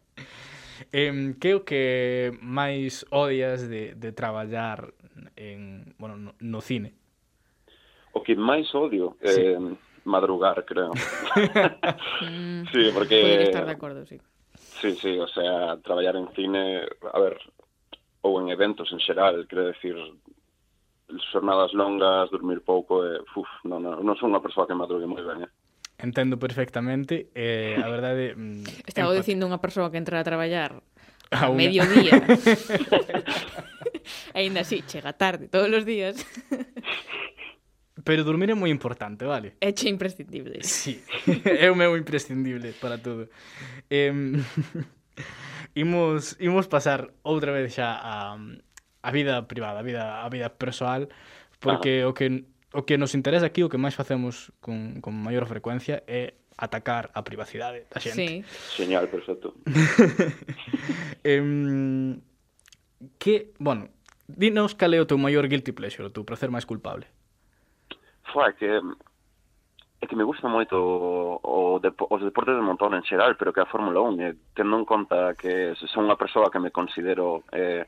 eh, 0.94 1.34
que 1.42 1.52
o 1.58 1.66
que 1.66 2.34
máis 2.42 3.06
odias 3.10 3.66
de, 3.66 3.98
de 3.98 4.10
traballar 4.14 4.94
en, 5.36 5.94
bueno, 5.98 6.18
no, 6.18 6.32
no 6.38 6.60
cine? 6.62 6.99
o 8.14 8.24
que 8.24 8.36
máis 8.36 8.74
odio 8.74 9.16
sí. 9.22 9.30
eh, 9.30 9.60
madrugar, 10.06 10.66
creo. 10.66 10.92
Mm, 12.22 12.66
sí, 12.72 12.90
porque... 12.94 13.22
Podría 13.22 13.44
estar 13.44 13.66
de 13.66 13.72
acordo, 13.72 14.06
sí. 14.06 14.20
Sí, 14.82 14.96
sí, 14.96 15.20
o 15.20 15.28
sea, 15.28 15.78
traballar 15.84 16.16
en 16.16 16.30
cine, 16.34 16.82
a 17.14 17.20
ver, 17.20 17.38
ou 18.22 18.40
en 18.40 18.50
eventos 18.50 18.92
en 18.92 19.00
xeral, 19.00 19.48
quero 19.48 19.72
decir, 19.72 19.96
xornadas 21.32 21.74
longas, 21.74 22.32
dormir 22.32 22.62
pouco, 22.62 23.06
e, 23.06 23.20
eh, 23.20 23.36
uf, 23.36 23.48
non, 23.64 23.84
non, 23.84 24.04
non 24.04 24.16
son 24.20 24.32
unha 24.32 24.44
persoa 24.44 24.68
que 24.68 24.76
madrugue 24.76 25.08
moi 25.08 25.24
ben, 25.24 25.48
eh? 25.48 25.52
Entendo 26.00 26.40
perfectamente, 26.40 27.32
eh, 27.36 27.80
a 27.80 27.88
verdade... 27.96 28.36
Mm, 28.36 28.64
Estaba 28.88 29.16
dicindo 29.16 29.48
unha 29.48 29.60
persoa 29.60 29.92
que 29.92 30.00
entra 30.00 30.20
a 30.20 30.28
traballar 30.28 30.84
a, 31.32 31.48
a 31.48 31.52
mediodía. 31.52 32.20
Ainda 34.34 34.62
así, 34.62 34.82
chega 34.88 35.14
tarde 35.14 35.48
todos 35.48 35.72
os 35.72 35.84
días. 35.84 36.24
Pero 38.04 38.24
dormir 38.24 38.50
é 38.52 38.56
moi 38.56 38.70
importante, 38.72 39.26
vale? 39.26 39.58
É 39.60 39.74
che 39.74 39.90
imprescindible. 39.90 40.64
Sí, 40.64 41.04
é 41.46 41.68
o 41.72 41.76
meu 41.76 41.98
imprescindible 41.98 42.72
para 42.80 42.98
todo. 42.98 43.28
Eh, 43.90 44.12
imos, 45.76 46.38
imos 46.40 46.68
pasar 46.68 47.12
outra 47.24 47.52
vez 47.52 47.76
xa 47.76 48.00
a, 48.00 48.38
a 49.02 49.10
vida 49.12 49.48
privada, 49.48 49.80
a 49.80 49.84
vida, 49.84 50.24
a 50.24 50.28
vida 50.30 50.50
persoal, 50.50 51.10
porque 51.60 52.04
ah. 52.04 52.10
o 52.10 52.14
que 52.14 52.46
o 52.72 52.86
que 52.86 52.98
nos 52.98 53.16
interesa 53.16 53.50
aquí, 53.50 53.64
o 53.64 53.70
que 53.70 53.82
máis 53.82 53.98
facemos 53.98 54.54
con, 54.62 55.02
con 55.02 55.18
maior 55.18 55.50
frecuencia 55.50 56.06
é 56.06 56.38
atacar 56.60 57.10
a 57.16 57.24
privacidade 57.24 57.88
da 57.90 57.98
xente. 57.98 58.46
Sí. 58.46 58.86
Señal, 58.86 59.10
perfecto. 59.10 59.58
em, 61.24 62.20
que, 63.18 63.56
bueno, 63.58 63.90
dinos 64.28 64.76
cal 64.78 64.94
é 64.94 65.02
o 65.02 65.10
teu 65.10 65.18
maior 65.18 65.50
guilty 65.50 65.74
pleasure, 65.74 66.06
o 66.06 66.14
teu 66.14 66.28
placer 66.28 66.54
máis 66.54 66.68
culpable. 66.68 67.10
Fua, 68.32 68.54
que 68.54 68.82
é 70.02 70.08
que 70.08 70.16
me 70.16 70.24
gusta 70.24 70.48
moito 70.48 70.76
o, 70.80 71.76
o 71.76 71.80
depo, 71.80 72.08
os 72.10 72.24
deportes 72.24 72.56
de 72.56 72.64
montón 72.64 72.96
en 72.96 73.04
xeral, 73.04 73.36
pero 73.36 73.52
que 73.52 73.60
a 73.60 73.68
Fórmula 73.68 74.00
1, 74.00 74.24
eh, 74.24 74.36
tendo 74.56 74.80
en 74.80 74.86
conta 74.88 75.36
que 75.36 75.76
son 75.92 76.08
unha 76.08 76.16
persoa 76.16 76.48
que 76.48 76.64
me 76.64 76.72
considero 76.72 77.44
eh, 77.52 77.84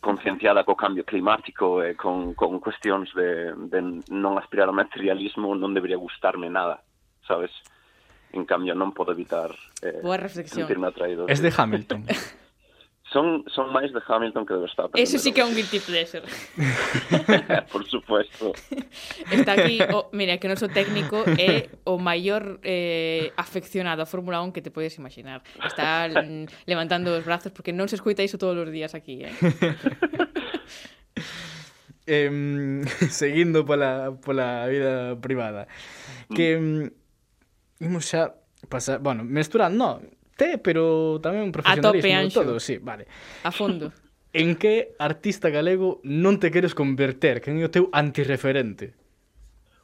concienciada 0.00 0.64
co 0.64 0.72
cambio 0.72 1.04
climático 1.04 1.84
e 1.84 1.92
eh, 1.92 1.94
con, 1.94 2.32
con 2.32 2.56
cuestións 2.56 3.12
de, 3.12 3.52
de 3.68 3.80
non 4.08 4.40
aspirar 4.40 4.72
ao 4.72 4.76
materialismo, 4.76 5.52
non 5.52 5.76
debería 5.76 6.00
gustarme 6.00 6.48
nada, 6.48 6.80
sabes? 7.28 7.52
En 8.32 8.48
cambio, 8.48 8.72
non 8.72 8.96
podo 8.96 9.12
evitar 9.12 9.52
eh, 9.84 10.00
Boa 10.00 10.16
reflexión. 10.16 10.64
sentirme 10.64 10.88
atraído. 10.88 11.28
Es 11.28 11.44
de 11.44 11.52
Hamilton. 11.52 12.08
son, 13.12 13.44
son 13.54 13.70
máis 13.70 13.92
de 13.94 14.00
Hamilton 14.02 14.44
que 14.46 14.54
de 14.54 14.60
Verstappen. 14.60 14.98
Ese 14.98 15.18
sí 15.18 15.32
que 15.32 15.40
é 15.40 15.46
un 15.46 15.54
guilty 15.54 15.78
pleasure. 15.80 16.26
Por 17.72 17.86
supuesto. 17.86 18.52
Está 19.30 19.52
aquí, 19.52 19.78
o, 19.82 20.10
mira, 20.12 20.38
que 20.38 20.46
o 20.46 20.50
noso 20.50 20.66
técnico 20.68 21.22
é 21.38 21.70
o 21.86 21.98
maior 22.02 22.58
eh, 22.66 23.30
afeccionado 23.38 24.02
a 24.02 24.06
Fórmula 24.06 24.42
1 24.42 24.52
que 24.52 24.62
te 24.62 24.70
podes 24.70 24.98
imaginar. 24.98 25.42
Está 25.62 26.10
levantando 26.66 27.14
os 27.14 27.24
brazos 27.24 27.54
porque 27.54 27.70
non 27.70 27.86
se 27.86 27.94
escuita 27.94 28.26
iso 28.26 28.36
todos 28.36 28.58
os 28.58 28.70
días 28.74 28.92
aquí, 28.98 29.22
eh. 29.22 29.34
eh 32.06 32.30
seguindo 33.08 33.62
pola, 33.62 34.18
pola 34.18 34.66
vida 34.66 35.14
privada. 35.22 35.70
Que 36.34 36.58
mm. 36.58 36.66
mm 36.66 37.06
imos 37.76 38.08
xa 38.08 38.32
pasar, 38.68 39.00
bueno, 39.00 39.24
mesturando, 39.24 39.76
no, 39.76 40.15
Té, 40.36 40.60
pero 40.60 41.16
tamén 41.24 41.48
profesionalismo. 41.48 42.12
Anxo. 42.12 42.44
Todo, 42.44 42.60
sí, 42.60 42.76
vale. 42.78 43.08
A 43.42 43.50
fondo. 43.50 43.90
En 44.36 44.60
que 44.60 44.92
artista 45.00 45.48
galego 45.48 46.04
non 46.04 46.36
te 46.36 46.52
queres 46.52 46.76
converter? 46.76 47.40
Que 47.40 47.56
é 47.56 47.64
o 47.64 47.72
teu 47.72 47.88
antirreferente? 47.88 48.92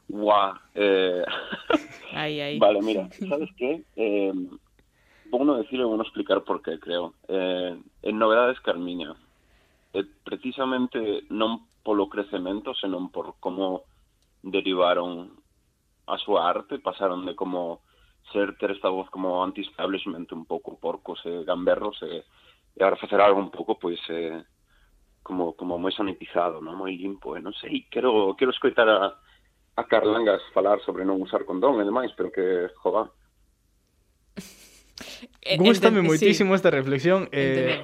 Guau. 0.05 0.53
eh... 0.77 1.25
Ai, 2.13 2.37
ai. 2.37 2.61
Vale, 2.61 2.85
mira, 2.85 3.09
sabes 3.17 3.49
que? 3.57 3.81
Eh, 3.97 4.29
vou 5.33 5.41
non 5.41 5.57
decir 5.57 5.81
e 5.81 5.89
vou 5.89 5.97
non 5.97 6.05
explicar 6.05 6.45
por 6.45 6.61
qué, 6.61 6.77
creo. 6.77 7.17
Eh, 7.25 7.73
en 8.05 8.15
Novedades 8.21 8.61
Carmiña, 8.61 9.17
eh, 9.97 10.05
precisamente 10.21 11.25
non 11.33 11.65
polo 11.81 12.05
crecemento, 12.05 12.77
senón 12.77 13.09
por 13.09 13.41
como 13.41 13.89
derivaron 14.45 15.33
a 16.05 16.21
súa 16.21 16.45
arte, 16.45 16.77
pasaron 16.77 17.25
de 17.25 17.33
como 17.33 17.81
ser 18.31 18.55
ter 18.57 18.71
esta 18.71 18.89
voz 18.89 19.09
como 19.09 19.43
anti-establishment 19.43 20.31
un 20.31 20.45
pouco 20.45 20.79
porcos 20.79 21.19
e 21.25 21.43
gamberros 21.43 21.99
e, 22.03 22.23
e 22.75 22.79
agora 22.79 23.01
facer 23.01 23.19
algo 23.19 23.41
un 23.41 23.51
pouco 23.51 23.75
pois 23.75 23.99
eh, 24.09 24.43
como 25.23 25.53
como 25.53 25.79
moi 25.79 25.91
sanitizado, 25.91 26.59
non 26.59 26.75
moi 26.75 26.95
limpo, 26.95 27.35
e 27.35 27.39
non 27.39 27.55
sei, 27.55 27.87
quero 27.89 28.35
quero 28.35 28.51
escoitar 28.51 28.87
a 28.87 29.15
a 29.75 29.83
Carlangas 29.85 30.41
falar 30.53 30.79
sobre 30.85 31.01
non 31.01 31.17
usar 31.17 31.45
condón 31.49 31.81
e 31.81 31.85
demais, 31.87 32.13
pero 32.13 32.29
que 32.29 32.69
jova. 32.77 33.09
Gústame 35.57 36.05
moitísimo 36.05 36.53
sí. 36.53 36.57
esta 36.61 36.69
reflexión. 36.69 37.27
Eh, 37.33 37.81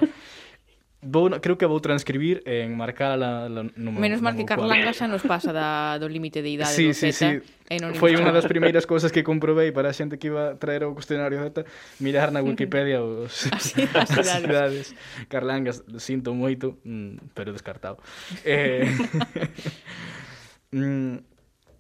Vou, 1.02 1.32
creo 1.39 1.58
que 1.58 1.66
vou 1.66 1.80
transcribir 1.80 2.43
en 2.45 2.76
marcar 2.76 3.12
a 3.12 3.18
la, 3.18 3.47
no 3.47 3.91
meu, 3.91 4.04
Menos 4.04 4.20
mal 4.20 4.36
que 4.36 4.43
Carlanga 4.43 4.91
xa 4.91 5.08
nos 5.08 5.24
pasa 5.24 5.56
da, 5.56 5.95
do 5.95 6.12
límite 6.12 6.43
de 6.43 6.60
idade 6.60 6.76
sí, 6.76 6.91
do 6.91 6.93
sí, 6.93 7.16
Z. 7.16 7.16
Sí. 7.16 7.30
E 7.72 7.80
non 7.80 7.95
Foi 7.95 8.20
unha 8.20 8.36
das 8.36 8.43
primeiras 8.43 8.84
cousas 8.84 9.08
que 9.08 9.24
comprobei 9.24 9.72
para 9.72 9.88
a 9.88 9.95
xente 9.95 10.20
que 10.20 10.28
iba 10.28 10.52
a 10.52 10.60
traer 10.60 10.84
o 10.84 10.91
cuestionario 10.91 11.39
Z, 11.39 11.64
mirar 12.04 12.36
na 12.36 12.43
Wikipedia 12.43 13.00
os, 13.06 13.47
Así, 13.47 13.88
as, 13.95 14.12
as 14.20 14.28
cidades. 14.28 14.88
Carlangas, 15.32 15.88
sinto 16.04 16.36
moito, 16.36 16.76
mm, 16.84 17.32
pero 17.32 17.56
descartado. 17.56 18.04
Eh, 18.43 18.84
mm, 20.76 21.24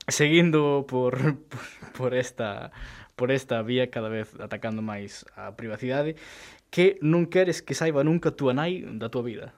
seguindo 0.07 0.87
por, 0.87 1.43
por, 1.51 1.59
por 1.91 2.11
esta 2.15 2.71
por 3.19 3.35
esta 3.35 3.61
vía 3.67 3.91
cada 3.91 4.07
vez 4.07 4.31
atacando 4.39 4.79
máis 4.79 5.27
a 5.35 5.51
privacidade 5.59 6.15
que 6.69 7.01
non 7.01 7.25
queres 7.27 7.65
que 7.65 7.73
saiba 7.73 8.05
nunca 8.05 8.33
túa 8.33 8.53
nai 8.53 8.85
da 8.97 9.09
túa 9.09 9.25
vida? 9.25 9.53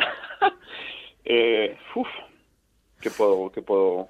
eh, 1.24 1.76
uf, 1.94 2.08
que 3.00 3.10
podo, 3.10 3.52
que 3.52 3.62
podo... 3.62 4.08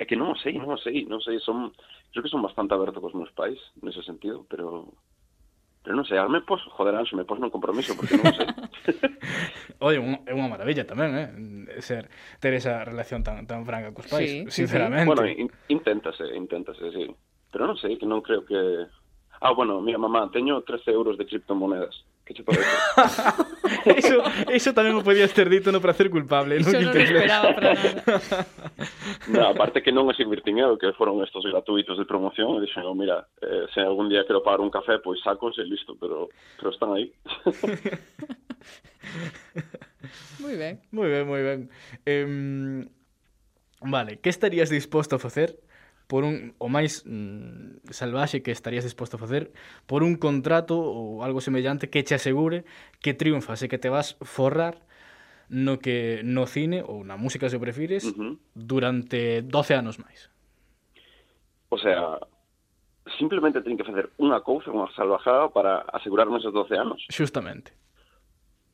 É 0.00 0.08
que 0.08 0.16
non 0.16 0.32
o 0.32 0.36
sei, 0.40 0.56
non 0.56 0.72
o 0.72 0.80
sei, 0.80 1.04
non 1.04 1.20
sei, 1.20 1.36
son... 1.44 1.70
Creo 2.08 2.24
que 2.24 2.32
son 2.32 2.40
bastante 2.40 2.72
aberto 2.72 3.04
cos 3.04 3.12
meus 3.12 3.30
pais, 3.36 3.60
nese 3.84 4.00
sentido, 4.00 4.48
pero... 4.48 4.88
Pero 5.84 6.00
non 6.00 6.08
sei, 6.08 6.16
me 6.32 6.40
pos, 6.40 6.64
joder, 6.72 6.96
Anxo, 6.96 7.12
me 7.12 7.28
pos 7.28 7.36
non 7.36 7.52
compromiso, 7.52 7.92
porque 7.92 8.16
non 8.16 8.32
sei. 8.32 8.48
Oye, 9.84 10.00
un, 10.00 10.24
é 10.24 10.32
unha 10.32 10.48
maravilla 10.48 10.88
tamén, 10.88 11.12
eh? 11.12 11.28
Ser, 11.84 12.08
ter 12.40 12.56
esa 12.56 12.80
relación 12.88 13.20
tan, 13.20 13.44
tan 13.44 13.68
franca 13.68 13.92
cos 13.92 14.08
pais, 14.08 14.48
sí, 14.48 14.64
sinceramente. 14.64 15.04
Sí. 15.04 15.10
Bueno, 15.12 15.28
in, 15.28 15.52
inténtase, 15.68 16.24
inténtase, 16.32 16.88
sí. 16.88 17.04
Pero 17.52 17.68
non 17.68 17.76
sei, 17.76 18.00
que 18.00 18.08
non 18.08 18.24
creo 18.24 18.48
que 18.48 18.88
Ah, 19.44 19.52
bueno, 19.52 19.78
mira, 19.82 19.98
mamá, 19.98 20.30
teño 20.32 20.62
13 20.62 20.90
euros 20.90 21.18
de 21.18 21.26
criptomonedas. 21.26 22.02
Que 22.24 22.32
che 22.32 22.42
parece? 22.42 22.64
Eso, 23.84 24.24
eso 24.48 24.72
tamén 24.72 24.96
o 24.96 25.04
podías 25.04 25.28
ter 25.36 25.52
dito 25.52 25.68
no 25.68 25.84
para 25.84 25.92
ser 25.92 26.08
culpable. 26.08 26.56
Iso 26.56 26.72
non 26.72 26.88
o 26.88 26.96
esperaba 26.96 27.52
para 27.52 27.76
nada. 27.76 28.00
no, 29.28 29.44
aparte 29.44 29.84
que 29.84 29.92
non 29.92 30.08
os 30.08 30.16
invirtín 30.16 30.56
eu, 30.56 30.80
que 30.80 30.96
foron 30.96 31.20
estos 31.20 31.44
gratuitos 31.44 32.00
de 32.00 32.08
promoción, 32.08 32.56
e 32.56 32.64
dixen, 32.64 32.88
oh, 32.88 32.96
mira, 32.96 33.28
eh, 33.44 33.68
se 33.76 33.84
algún 33.84 34.08
día 34.08 34.24
quero 34.24 34.40
pagar 34.40 34.64
un 34.64 34.72
café, 34.72 34.96
pois 35.04 35.20
sacos 35.20 35.60
e 35.60 35.68
listo, 35.68 35.92
pero, 36.00 36.32
pero 36.56 36.72
están 36.72 36.96
aí. 36.96 37.12
Moi 40.40 40.56
ben. 40.56 40.80
Moi 40.88 41.12
ben, 41.12 41.28
moi 41.28 41.44
ben. 41.44 41.68
Eh, 42.08 42.88
vale, 43.84 44.16
que 44.24 44.32
estarías 44.32 44.72
disposto 44.72 45.16
a 45.16 45.20
facer 45.20 45.60
por 46.06 46.24
un 46.24 46.52
o 46.60 46.68
máis 46.68 47.04
mm, 47.08 47.88
salvaxe 47.88 48.44
que 48.44 48.52
estarías 48.52 48.84
disposto 48.84 49.16
a 49.16 49.22
facer 49.22 49.52
por 49.88 50.04
un 50.04 50.20
contrato 50.20 50.76
ou 50.76 51.24
algo 51.24 51.40
semellante 51.40 51.88
que 51.88 52.04
che 52.04 52.16
asegure 52.16 52.64
que 53.00 53.16
triunfas 53.16 53.64
e 53.64 53.68
que 53.68 53.80
te 53.80 53.88
vas 53.88 54.20
forrar 54.20 54.84
no 55.48 55.80
que 55.80 56.20
no 56.24 56.44
cine 56.46 56.84
ou 56.84 57.04
na 57.04 57.16
música 57.16 57.48
se 57.48 57.60
prefires 57.60 58.04
uh 58.04 58.12
-huh. 58.12 58.32
durante 58.52 59.42
12 59.42 59.74
anos 59.74 59.96
máis. 60.00 60.28
O 61.68 61.78
sea, 61.78 62.20
simplemente 63.18 63.60
ten 63.60 63.76
que 63.76 63.84
facer 63.84 64.12
unha 64.20 64.40
cousa, 64.40 64.72
unha 64.72 64.88
salvajada 64.96 65.48
para 65.52 65.84
asegurarme 65.92 66.40
esos 66.40 66.52
12 66.52 66.74
anos. 66.76 67.00
Xustamente. 67.08 67.72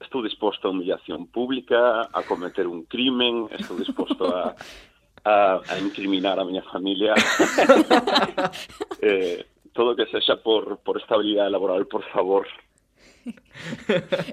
Estou 0.00 0.24
disposto 0.24 0.68
a 0.68 0.72
humillación 0.72 1.28
pública, 1.28 2.08
a 2.08 2.20
cometer 2.24 2.64
un 2.66 2.88
crimen, 2.88 3.50
estou 3.52 3.76
disposto 3.76 4.32
a 4.32 4.54
a, 5.24 5.60
a 5.66 5.78
incriminar 5.78 6.38
a 6.38 6.44
miña 6.44 6.62
familia. 6.70 7.14
eh, 9.02 9.46
todo 9.72 9.96
que 9.96 10.06
sexa 10.06 10.36
por, 10.42 10.78
por 10.78 10.98
estabilidade 10.98 11.50
laboral, 11.50 11.86
por 11.86 12.04
favor. 12.10 12.46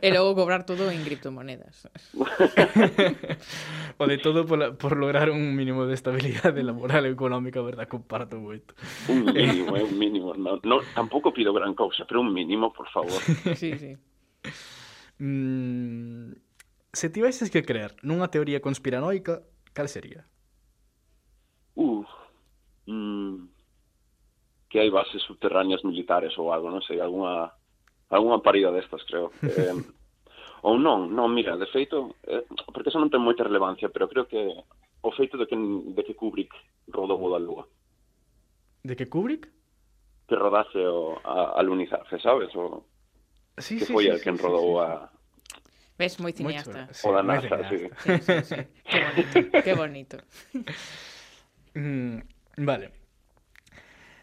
e 0.01 0.09
logo 0.15 0.35
cobrar 0.35 0.63
todo 0.63 0.87
en 0.91 1.03
criptomonedas. 1.03 1.91
o 3.99 4.03
de 4.07 4.17
todo 4.17 4.47
por, 4.47 4.77
por 4.79 4.95
lograr 4.95 5.29
un 5.29 5.55
mínimo 5.55 5.85
de 5.85 5.93
estabilidade 5.93 6.63
laboral 6.63 7.05
e 7.05 7.11
económica, 7.11 7.59
verdad, 7.59 7.87
comparto 7.91 8.39
moito. 8.39 8.73
Un 9.11 9.27
mínimo, 9.27 9.75
é 9.75 9.83
un 9.83 9.95
mínimo. 9.99 10.31
No, 10.39 10.59
no, 10.63 10.79
tampouco 10.95 11.35
pido 11.35 11.51
gran 11.51 11.75
cousa, 11.75 12.07
pero 12.07 12.23
un 12.23 12.31
mínimo, 12.31 12.71
por 12.71 12.87
favor. 12.87 13.19
sí, 13.59 13.75
sí. 13.75 13.99
Mm, 15.19 16.31
se 16.93 17.09
tivesses 17.09 17.51
que 17.51 17.67
creer 17.67 17.99
nunha 18.01 18.31
teoría 18.31 18.63
conspiranoica, 18.63 19.43
cal 19.75 19.91
sería? 19.91 20.23
Uh, 21.77 22.01
mm, 22.89 23.47
que 24.69 24.79
hai 24.81 24.89
bases 24.89 25.21
subterráneas 25.23 25.85
militares 25.85 26.33
ou 26.41 26.51
algo, 26.51 26.73
non 26.73 26.81
sei, 26.81 26.99
alguna 26.99 27.53
algunha 28.09 28.41
parida 28.41 28.73
destas, 28.73 29.03
creo. 29.05 29.31
Eh, 29.45 29.77
ou 30.67 30.75
non, 30.75 31.07
non, 31.13 31.31
mira, 31.31 31.55
de 31.55 31.69
feito, 31.69 32.17
eh, 32.27 32.43
porque 32.73 32.89
eso 32.89 32.99
non 32.99 33.13
ten 33.13 33.21
moita 33.21 33.45
relevancia, 33.45 33.87
pero 33.93 34.09
creo 34.09 34.25
que 34.25 34.41
o 35.05 35.09
feito 35.13 35.37
de 35.37 35.45
que, 35.45 35.55
de 35.55 36.01
que 36.03 36.17
Kubrick 36.17 36.51
rodou 36.89 37.29
da 37.29 37.39
lúa. 37.39 37.63
De 38.83 38.97
que 38.97 39.07
Kubrick? 39.07 39.47
Que 40.27 40.35
rodase 40.35 40.81
o 40.81 41.15
a, 41.23 41.61
alunizaje, 41.61 42.19
sabes? 42.19 42.51
O, 42.57 42.83
sí, 43.61 43.79
que 43.79 43.85
sí, 43.85 43.93
foi 43.93 44.09
sí, 44.09 44.11
el 44.11 44.19
sí, 44.19 44.25
quen 44.27 44.35
sí, 44.35 44.43
rodou 44.43 44.81
sí, 44.81 44.81
sí. 44.81 45.13
a, 45.13 45.15
Ves 45.97 46.19
moi 46.21 46.29
cineasta. 46.29 46.93
Sí, 46.93 47.09
o 47.09 47.11
da 47.13 47.23
NASA, 47.25 47.57
sí. 47.69 47.89
Sí, 48.05 48.13
sí, 48.21 48.35
sí. 48.45 48.59
Qué 48.85 49.01
bonito. 49.01 49.61
Qué 49.65 49.73
bonito. 49.73 50.17
Mm, 51.73 52.21
vale. 52.63 52.91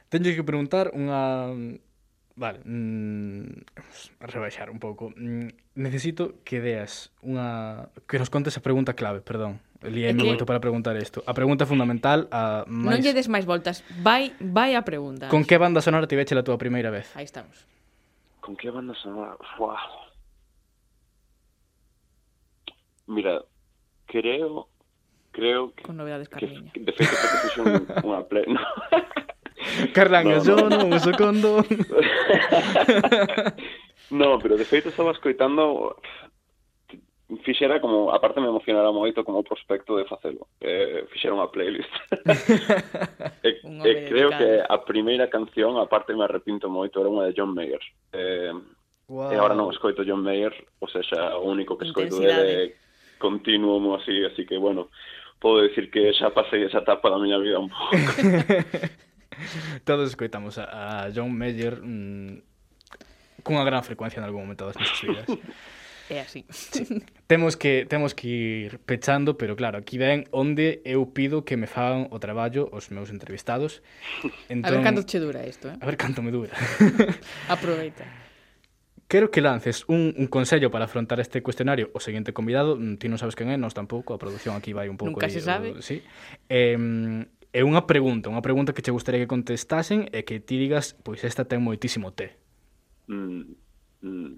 Tenho 0.08 0.30
que 0.30 0.46
preguntar 0.46 0.94
unha... 0.94 1.50
Vale, 2.34 2.58
mm, 2.66 3.66
rebaixar 4.26 4.70
un 4.70 4.82
pouco. 4.82 5.14
Mm, 5.14 5.54
necesito 5.78 6.42
que 6.42 6.58
deas 6.62 7.14
unha... 7.22 7.90
Que 8.06 8.18
nos 8.18 8.30
contes 8.30 8.54
a 8.58 8.62
pregunta 8.62 8.94
clave, 8.94 9.22
perdón. 9.22 9.58
Liei 9.82 10.14
que... 10.14 10.24
moito 10.24 10.46
para 10.46 10.58
preguntar 10.58 10.96
isto. 10.96 11.22
A 11.26 11.34
pregunta 11.34 11.66
fundamental 11.66 12.26
a 12.30 12.64
máis... 12.66 12.98
Non 12.98 13.02
lle 13.02 13.14
des 13.14 13.30
máis 13.30 13.46
voltas. 13.46 13.82
Vai, 14.02 14.34
vai 14.40 14.74
a 14.74 14.82
pregunta. 14.82 15.30
Con 15.30 15.46
que 15.46 15.58
banda 15.58 15.84
sonora 15.84 16.08
te 16.10 16.18
veche 16.18 16.34
a 16.34 16.46
túa 16.46 16.58
primeira 16.58 16.90
vez? 16.90 17.10
Aí 17.14 17.26
estamos. 17.26 17.66
Con 18.42 18.58
que 18.58 18.70
banda 18.70 18.94
sonora? 18.98 19.38
Fuá. 19.54 19.78
Mira, 23.06 23.44
creo 24.06 24.72
creo 25.34 25.74
que... 25.74 25.82
Con 25.82 25.98
novedades 25.98 26.30
Carliña. 26.30 26.72
Que, 26.72 26.80
de 26.80 26.92
feito, 26.94 27.12
porque 27.12 27.38
fixo 27.42 27.60
un, 27.66 27.74
unha 28.06 28.22
play... 28.30 28.46
No. 28.46 28.62
Carlanga, 29.92 30.38
no, 30.38 30.44
yo, 30.44 30.56
no, 30.70 30.94
uso 30.94 31.10
condón. 31.18 31.66
no, 34.10 34.38
pero 34.38 34.56
de 34.56 34.64
feito 34.64 34.88
estaba 34.88 35.10
escoitando 35.10 35.96
fixera 37.42 37.80
como, 37.80 38.12
aparte 38.12 38.40
me 38.40 38.48
emocionara 38.48 38.92
moito 38.92 39.24
como 39.24 39.42
prospecto 39.42 39.96
de 39.96 40.04
facelo. 40.04 40.46
Eh, 40.60 41.08
fixera 41.10 41.34
unha 41.34 41.50
playlist. 41.50 41.90
e, 43.46 43.50
un 43.64 43.80
e 43.82 44.06
creo 44.06 44.30
que 44.30 44.62
a 44.62 44.78
primeira 44.84 45.26
canción, 45.32 45.80
aparte 45.80 46.14
me 46.14 46.28
arrepinto 46.28 46.68
moito, 46.70 47.00
era 47.00 47.10
unha 47.10 47.26
de 47.26 47.34
John 47.34 47.56
Mayer. 47.56 47.82
Eh, 48.12 48.52
wow. 49.08 49.32
E 49.32 49.34
agora 49.34 49.56
non 49.56 49.72
escoito 49.72 50.06
John 50.06 50.22
Mayer, 50.22 50.52
ou 50.78 50.88
seja, 50.92 51.34
o 51.40 51.48
único 51.48 51.74
que 51.80 51.88
escoito 51.88 52.20
dele 52.20 52.44
é 52.44 52.84
continuo 53.18 53.96
así, 53.96 54.24
así 54.24 54.44
que 54.44 54.60
bueno, 54.60 54.92
podo 55.44 55.60
decir 55.60 55.90
que 55.92 56.08
xa 56.16 56.32
pasei 56.32 56.64
esa 56.64 56.80
etapa 56.80 57.12
da 57.12 57.20
miña 57.20 57.36
vida 57.36 57.60
un 57.60 57.68
pouco. 57.68 57.92
Todos 59.84 60.08
escoitamos 60.08 60.56
a, 60.56 61.04
a 61.04 61.12
John 61.12 61.36
Mayer 61.36 61.82
mmm, 61.84 62.40
cunha 63.44 63.60
gran 63.68 63.84
frecuencia 63.84 64.18
en 64.20 64.24
algún 64.24 64.48
momento 64.48 64.64
das 64.64 64.80
nosas 64.80 64.96
vidas. 65.04 65.28
É 66.04 66.20
así. 66.20 66.44
Sí. 66.52 66.84
Temos 67.26 67.56
que 67.56 67.86
temos 67.88 68.12
que 68.12 68.28
ir 68.28 68.78
pechando, 68.84 69.38
pero 69.40 69.56
claro, 69.56 69.78
aquí 69.80 69.96
ven 69.96 70.28
onde 70.36 70.84
eu 70.84 71.08
pido 71.16 71.48
que 71.48 71.56
me 71.56 71.64
fagan 71.64 72.12
o 72.12 72.20
traballo 72.20 72.68
os 72.76 72.92
meus 72.92 73.08
entrevistados. 73.08 73.80
Entón, 74.52 74.68
a 74.68 74.70
ver 74.76 74.84
canto 74.84 75.00
entón- 75.00 75.08
che 75.08 75.16
dura 75.16 75.40
isto, 75.48 75.72
eh? 75.72 75.80
A 75.80 75.86
ver 75.88 75.96
canto 75.96 76.20
me 76.20 76.28
dura. 76.28 76.52
Aproveita. 77.48 78.04
Quero 79.08 79.30
que 79.30 79.40
lances 79.40 79.84
un, 79.86 80.14
un 80.16 80.26
consello 80.26 80.70
para 80.70 80.86
afrontar 80.86 81.20
este 81.20 81.42
cuestionario 81.42 81.90
o 81.92 82.00
seguinte 82.00 82.32
convidado, 82.32 82.76
mm, 82.76 82.96
ti 82.96 83.06
non 83.12 83.20
sabes 83.20 83.36
quen 83.36 83.52
é, 83.52 83.56
nós 83.60 83.76
tampouco, 83.76 84.16
a 84.16 84.18
produción 84.18 84.56
aquí 84.56 84.72
vai 84.72 84.88
un 84.88 84.96
pouco... 84.96 85.20
Nunca 85.20 85.28
se 85.28 85.38
aí, 85.38 85.44
sabe. 85.44 85.68
O, 85.76 85.84
sí. 85.84 86.00
Eh, 86.48 86.74
é 87.54 87.62
unha 87.62 87.86
pregunta, 87.86 88.32
unha 88.32 88.42
pregunta 88.42 88.74
que 88.74 88.82
che 88.82 88.90
gustaría 88.90 89.22
que 89.22 89.30
contestasen 89.30 90.10
e 90.10 90.26
que 90.26 90.42
ti 90.42 90.58
digas, 90.58 90.96
pois 91.06 91.22
esta 91.22 91.46
ten 91.46 91.62
moitísimo 91.62 92.10
té. 92.10 92.34
Mm, 93.06 93.54
mm. 94.02 94.32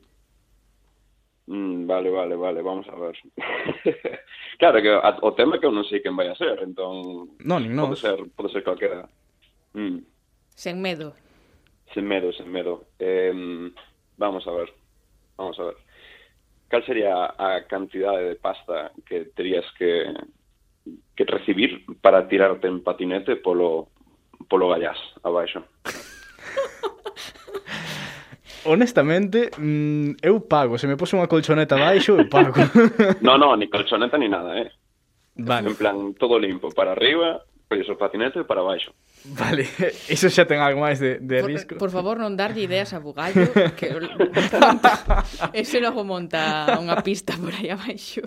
Mm, 1.46 1.86
vale, 1.86 2.10
vale, 2.10 2.34
vale, 2.34 2.60
vamos 2.60 2.84
a 2.90 2.96
ver. 2.98 3.16
claro 4.58 4.82
que 4.82 4.90
a, 4.90 5.16
o 5.22 5.32
tema 5.32 5.56
é 5.56 5.58
que 5.62 5.66
eu 5.66 5.72
non 5.72 5.86
sei 5.86 6.02
quen 6.02 6.18
vai 6.18 6.26
a 6.26 6.34
ser, 6.34 6.58
entón... 6.60 7.32
Non, 7.40 7.62
nin 7.62 7.72
nós. 7.72 7.96
Pode 7.96 8.02
ser, 8.02 8.18
pode 8.34 8.50
ser 8.50 8.66
calquera. 8.66 9.06
Mm. 9.72 10.02
Sen 10.52 10.82
medo. 10.82 11.14
Sen 11.94 12.02
medo, 12.02 12.34
sen 12.34 12.50
medo. 12.50 12.90
Eh, 12.98 13.32
Vamos 14.16 14.46
a 14.46 14.50
ver, 14.52 14.72
vamos 15.36 15.58
a 15.58 15.64
ver. 15.64 15.76
Cal 16.68 16.84
sería 16.84 17.34
a 17.38 17.64
cantidade 17.68 18.28
de 18.28 18.36
pasta 18.36 18.90
que 19.06 19.26
terías 19.36 19.64
que, 19.78 20.12
que 21.14 21.24
recibir 21.24 21.84
para 22.00 22.26
tirarte 22.26 22.66
en 22.66 22.82
patinete 22.82 23.36
polo, 23.36 23.88
polo 24.48 24.68
gallás 24.68 24.98
abaixo? 25.22 25.62
honestamente, 28.66 29.50
mm, 29.56 30.16
eu 30.22 30.40
pago. 30.40 30.78
Se 30.78 30.86
me 30.86 30.96
pose 30.96 31.16
unha 31.16 31.30
colchoneta 31.30 31.78
baixo, 31.78 32.18
eu 32.18 32.28
pago. 32.28 32.52
no, 33.26 33.38
no, 33.38 33.54
ni 33.56 33.70
colchoneta 33.70 34.18
ni 34.18 34.28
nada, 34.28 34.58
eh. 34.58 34.70
Vale. 35.36 35.70
En 35.70 35.76
plan, 35.76 35.96
todo 36.18 36.38
limpo, 36.38 36.70
para 36.74 36.92
arriba, 36.92 37.44
preso 37.68 37.96
patinete 37.96 38.44
para 38.44 38.62
baixo. 38.62 38.92
Vale, 39.38 39.66
iso 40.08 40.30
xa 40.30 40.46
ten 40.46 40.62
algo 40.62 40.78
máis 40.78 41.02
de, 41.02 41.18
de 41.18 41.42
por, 41.42 41.50
risco. 41.50 41.74
Por 41.80 41.90
favor, 41.90 42.22
non 42.22 42.38
darlle 42.38 42.62
ideas 42.62 42.94
a 42.94 43.02
Bugallo, 43.02 43.50
que 43.78 43.90
monta, 44.60 45.24
ese 45.56 45.82
logo 45.82 46.06
monta 46.06 46.70
unha 46.78 47.02
pista 47.02 47.34
por 47.34 47.50
aí 47.50 47.74
abaixo. 47.74 48.22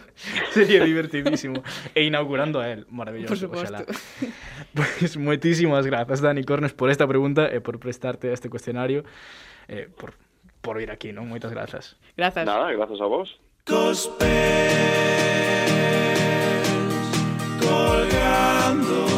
Sería 0.52 0.84
divertidísimo. 0.84 1.64
E 1.96 2.04
inaugurando 2.04 2.60
a 2.60 2.68
él, 2.68 2.84
maravilloso. 2.92 3.32
Por 3.32 3.64
suposto. 3.64 3.88
Pois 4.76 5.16
moitísimas 5.16 5.88
grazas, 5.88 6.20
Dani 6.20 6.44
Cornes, 6.44 6.76
por 6.76 6.92
esta 6.92 7.08
pregunta 7.08 7.48
e 7.48 7.64
por 7.64 7.80
prestarte 7.80 8.28
a 8.28 8.36
este 8.36 8.52
cuestionario, 8.52 9.08
eh, 9.72 9.88
por, 9.88 10.20
por 10.60 10.84
vir 10.84 10.92
aquí, 10.92 11.16
non? 11.16 11.32
Moitas 11.32 11.56
grazas. 11.56 11.96
Grazas. 12.20 12.44
Nada, 12.44 12.76
grazas 12.76 13.00
a 13.00 13.08
vos. 13.08 13.40
Cos 13.64 14.12
pés 14.20 15.00
colgando 17.64 19.09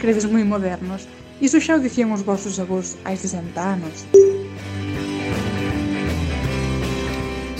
credes 0.00 0.24
moi 0.24 0.42
modernos. 0.42 1.04
Iso 1.44 1.60
xa 1.60 1.76
o 1.76 1.80
dicían 1.84 2.10
os 2.16 2.24
vosos 2.24 2.56
avós 2.56 2.96
hai 3.04 3.16
60 3.20 3.60
anos. 3.60 4.08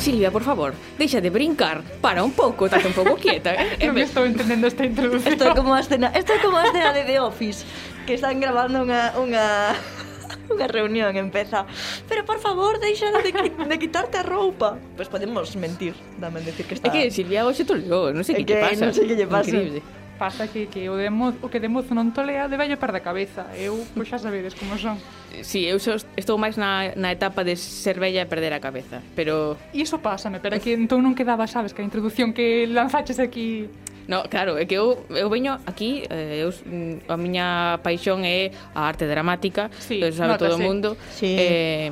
Silvia, 0.01 0.33
por 0.33 0.41
favor, 0.41 0.73
deixa 0.97 1.21
de 1.21 1.29
brincar, 1.29 1.85
para 2.01 2.25
un 2.25 2.33
pouco, 2.33 2.65
estate 2.65 2.89
un 2.89 2.97
pouco 2.97 3.21
quieta. 3.21 3.53
Eh? 3.53 3.85
non 3.89 4.01
estou 4.01 4.25
entendendo 4.25 4.65
esta 4.65 4.89
introducción. 4.89 5.37
Isto 5.37 5.45
é 5.45 5.53
como 5.53 5.77
a 5.77 5.85
escena, 5.85 6.09
isto 6.17 6.33
é 6.33 6.41
como 6.41 6.57
a 6.57 6.65
escena 6.65 6.97
de 6.97 7.05
The 7.05 7.21
Office, 7.21 7.69
que 8.09 8.17
están 8.17 8.41
grabando 8.41 8.81
unha, 8.81 9.13
unha, 9.21 9.77
unha 10.57 10.67
reunión 10.67 11.15
empeza 11.21 11.69
pero 12.09 12.25
por 12.25 12.41
favor 12.41 12.81
deixa 12.81 13.13
de, 13.13 13.29
de 13.31 13.77
quitarte 13.79 14.19
a 14.19 14.25
roupa 14.25 14.81
pois 14.97 15.07
pues 15.07 15.09
podemos 15.09 15.55
mentir 15.55 15.95
dame 16.19 16.43
decir 16.43 16.67
que 16.67 16.75
está 16.75 16.89
é 16.89 16.91
que 16.91 17.03
Silvia 17.15 17.47
hoxe 17.47 17.63
toleou 17.63 18.11
non 18.11 18.27
sei 18.27 18.43
que, 18.43 18.47
que 18.47 18.59
lle 18.59 18.67
pasa 18.67 18.83
non 18.91 18.95
sei 18.95 19.07
que 19.07 19.15
lle 19.15 19.29
pasa 19.31 19.55
Increíble. 19.55 20.00
Pasa 20.21 20.53
que, 20.53 20.69
que 20.69 20.93
o, 20.93 21.01
de 21.01 21.09
mozo, 21.09 21.41
o 21.41 21.49
que 21.49 21.65
de 21.65 21.73
mozo 21.73 21.97
non 21.97 22.13
tolea 22.13 22.45
de 22.45 22.61
vello 22.61 22.77
par 22.77 22.93
da 22.93 23.01
cabeza. 23.01 23.49
Eu, 23.57 23.81
pois 23.97 24.05
xa 24.05 24.21
sabedes 24.21 24.53
como 24.53 24.77
son. 24.77 25.01
Sí, 25.41 25.65
eu 25.65 25.81
so, 25.81 25.97
estou 26.13 26.37
máis 26.37 26.61
na, 26.61 26.93
na 26.93 27.09
etapa 27.09 27.41
de 27.41 27.57
ser 27.57 27.97
bella 27.97 28.21
e 28.21 28.29
perder 28.29 28.53
a 28.53 28.61
cabeza, 28.61 29.01
pero... 29.17 29.57
Iso 29.73 29.97
pásame, 30.05 30.37
pero 30.37 30.61
que 30.61 30.77
entón 30.77 31.01
non 31.01 31.17
quedaba, 31.17 31.49
sabes, 31.49 31.73
que 31.73 31.81
a 31.81 31.87
introducción 31.89 32.37
que 32.37 32.69
lanzaches 32.69 33.17
aquí 33.17 33.73
No, 34.11 34.29
claro, 34.29 34.61
é 34.61 34.69
que 34.69 34.77
eu, 34.77 35.07
eu 35.09 35.33
veño 35.33 35.57
aquí, 35.65 36.05
eh, 36.11 36.45
eu, 36.45 36.53
mm, 36.53 37.09
a 37.09 37.17
miña 37.17 37.81
paixón 37.81 38.21
é 38.29 38.53
a 38.77 38.93
arte 38.93 39.09
dramática, 39.09 39.73
sí, 39.81 40.05
sabe 40.13 40.37
nota, 40.37 40.45
todo 40.45 40.59
o 40.59 40.61
sí. 40.61 40.67
mundo. 40.69 40.89
Sí. 41.17 41.33
Eh, 41.33 41.89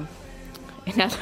nada. 1.01 1.17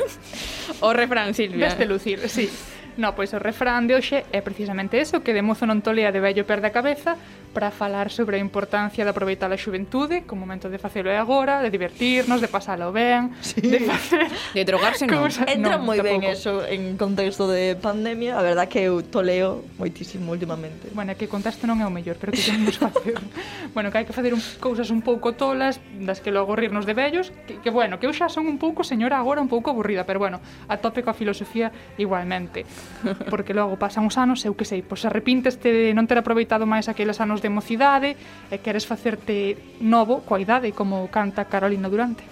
o 0.82 0.90
refrán, 0.90 1.38
Silvia. 1.38 1.70
Veste 1.70 1.86
lucir, 1.86 2.18
sí. 2.26 2.50
No, 2.96 3.12
pois 3.12 3.36
o 3.36 3.38
refrán 3.38 3.84
de 3.84 3.92
hoxe 3.92 4.24
é 4.32 4.40
precisamente 4.40 4.96
eso, 4.96 5.20
que 5.20 5.36
de 5.36 5.44
mozo 5.44 5.68
non 5.68 5.84
tolea 5.84 6.08
de 6.08 6.20
vello 6.24 6.48
perde 6.48 6.72
a 6.72 6.76
cabeza, 6.76 7.20
para 7.56 7.70
falar 7.70 8.10
sobre 8.10 8.36
a 8.36 8.40
importancia 8.40 9.00
de 9.00 9.08
aproveitar 9.08 9.48
a 9.48 9.56
xuventude, 9.56 10.28
que 10.28 10.32
o 10.32 10.36
momento 10.36 10.68
de 10.68 10.76
facelo 10.76 11.08
é 11.08 11.16
agora, 11.16 11.64
de 11.64 11.72
divertirnos, 11.72 12.44
de 12.44 12.52
pasalo 12.52 12.92
ben, 12.92 13.32
sí. 13.40 13.64
de 13.64 13.80
facer... 13.80 14.28
De 14.52 14.60
drogarse 14.60 15.08
non. 15.08 15.24
Cosa... 15.24 15.48
Entra 15.48 15.80
no, 15.80 15.88
moi 15.88 15.96
ben 16.04 16.20
eso 16.28 16.60
en 16.68 17.00
contexto 17.00 17.48
de 17.48 17.72
pandemia, 17.80 18.36
a 18.36 18.44
verdad 18.44 18.68
que 18.68 18.84
eu 18.84 19.00
toleo 19.00 19.64
moitísimo 19.80 20.36
últimamente. 20.36 20.92
Bueno, 20.92 21.16
que 21.16 21.32
contexto 21.32 21.64
non 21.64 21.80
é 21.80 21.88
o 21.88 21.92
mellor, 21.92 22.20
pero 22.20 22.36
que 22.36 22.44
temos 22.44 22.76
facer... 22.76 23.16
bueno, 23.72 23.88
que 23.88 23.96
hai 23.96 24.04
que 24.04 24.12
facer 24.12 24.36
un, 24.36 24.42
cousas 24.60 24.92
un 24.92 25.00
pouco 25.00 25.32
tolas, 25.32 25.80
das 25.96 26.20
que 26.20 26.28
logo 26.28 26.60
rirnos 26.60 26.84
de 26.84 26.92
vellos, 26.92 27.32
que, 27.48 27.56
que 27.64 27.72
bueno, 27.72 27.96
que 27.96 28.04
eu 28.04 28.12
xa 28.12 28.28
son 28.28 28.44
un 28.52 28.60
pouco 28.60 28.84
señora 28.84 29.16
agora, 29.16 29.40
un 29.40 29.48
pouco 29.48 29.72
aburrida, 29.72 30.04
pero 30.04 30.20
bueno, 30.20 30.44
a 30.68 30.76
tope 30.76 31.00
coa 31.00 31.16
filosofía 31.16 31.72
igualmente. 31.96 32.68
Porque 33.32 33.56
logo 33.56 33.80
pasan 33.80 34.04
os 34.04 34.20
anos, 34.20 34.44
eu 34.44 34.52
que 34.52 34.68
sei, 34.68 34.84
pois 34.84 35.08
arrepínteste 35.08 35.72
de 35.72 35.96
non 35.96 36.04
ter 36.04 36.20
aproveitado 36.20 36.68
máis 36.68 36.92
aqueles 36.92 37.16
anos 37.16 37.40
de 37.40 37.45
mocidade 37.48 38.16
e 38.50 38.58
queres 38.58 38.86
facerte 38.86 39.56
novo 39.80 40.22
coa 40.22 40.40
idade, 40.40 40.72
como 40.72 41.08
canta 41.08 41.44
Carolina 41.44 41.88
Durante. 41.88 42.24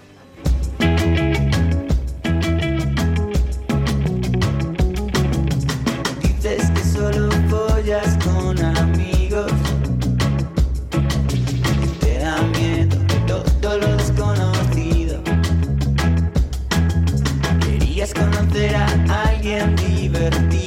Dices 6.21 6.69
que 6.71 6.83
solo 6.83 7.29
follas 7.49 8.17
con 8.23 8.55
amigos. 8.59 9.51
Te 11.99 12.19
da 12.19 12.41
miedo 12.53 12.97
todo 13.61 13.77
lo 13.79 13.89
desconocido. 13.97 15.21
Querías 17.65 18.13
conocer 18.13 18.75
a 18.75 18.85
alguien 19.29 19.75
divertido. 19.75 20.64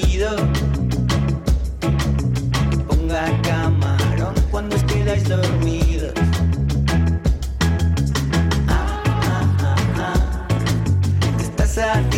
I. 11.81 12.18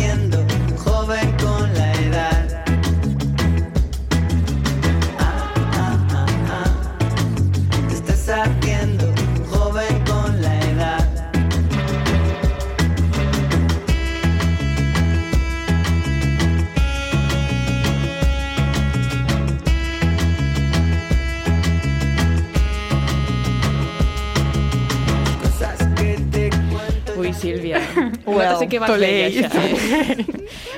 Silvia. 27.41 27.81
Well, 28.25 28.53
Notase 28.53 28.69
que 28.69 28.77
vas 28.77 28.93
bella 28.93 29.49
xa. 29.49 29.49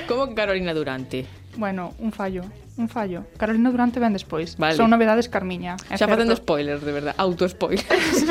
Como 0.08 0.32
que 0.32 0.34
Carolina 0.34 0.72
Durante? 0.72 1.28
Bueno, 1.56 1.92
un 2.00 2.10
fallo. 2.10 2.42
Un 2.76 2.88
fallo. 2.88 3.28
Carolina 3.36 3.70
Durante 3.70 4.00
ven 4.00 4.16
despois. 4.16 4.56
Vale. 4.56 4.74
Son 4.74 4.88
novedades 4.88 5.28
Carmiña. 5.28 5.76
É 5.92 5.94
Xa 5.94 6.08
certo. 6.08 6.16
facendo 6.16 6.34
spoilers, 6.34 6.82
de 6.82 6.92
verdad. 6.92 7.14
Auto-spoilers. 7.20 8.24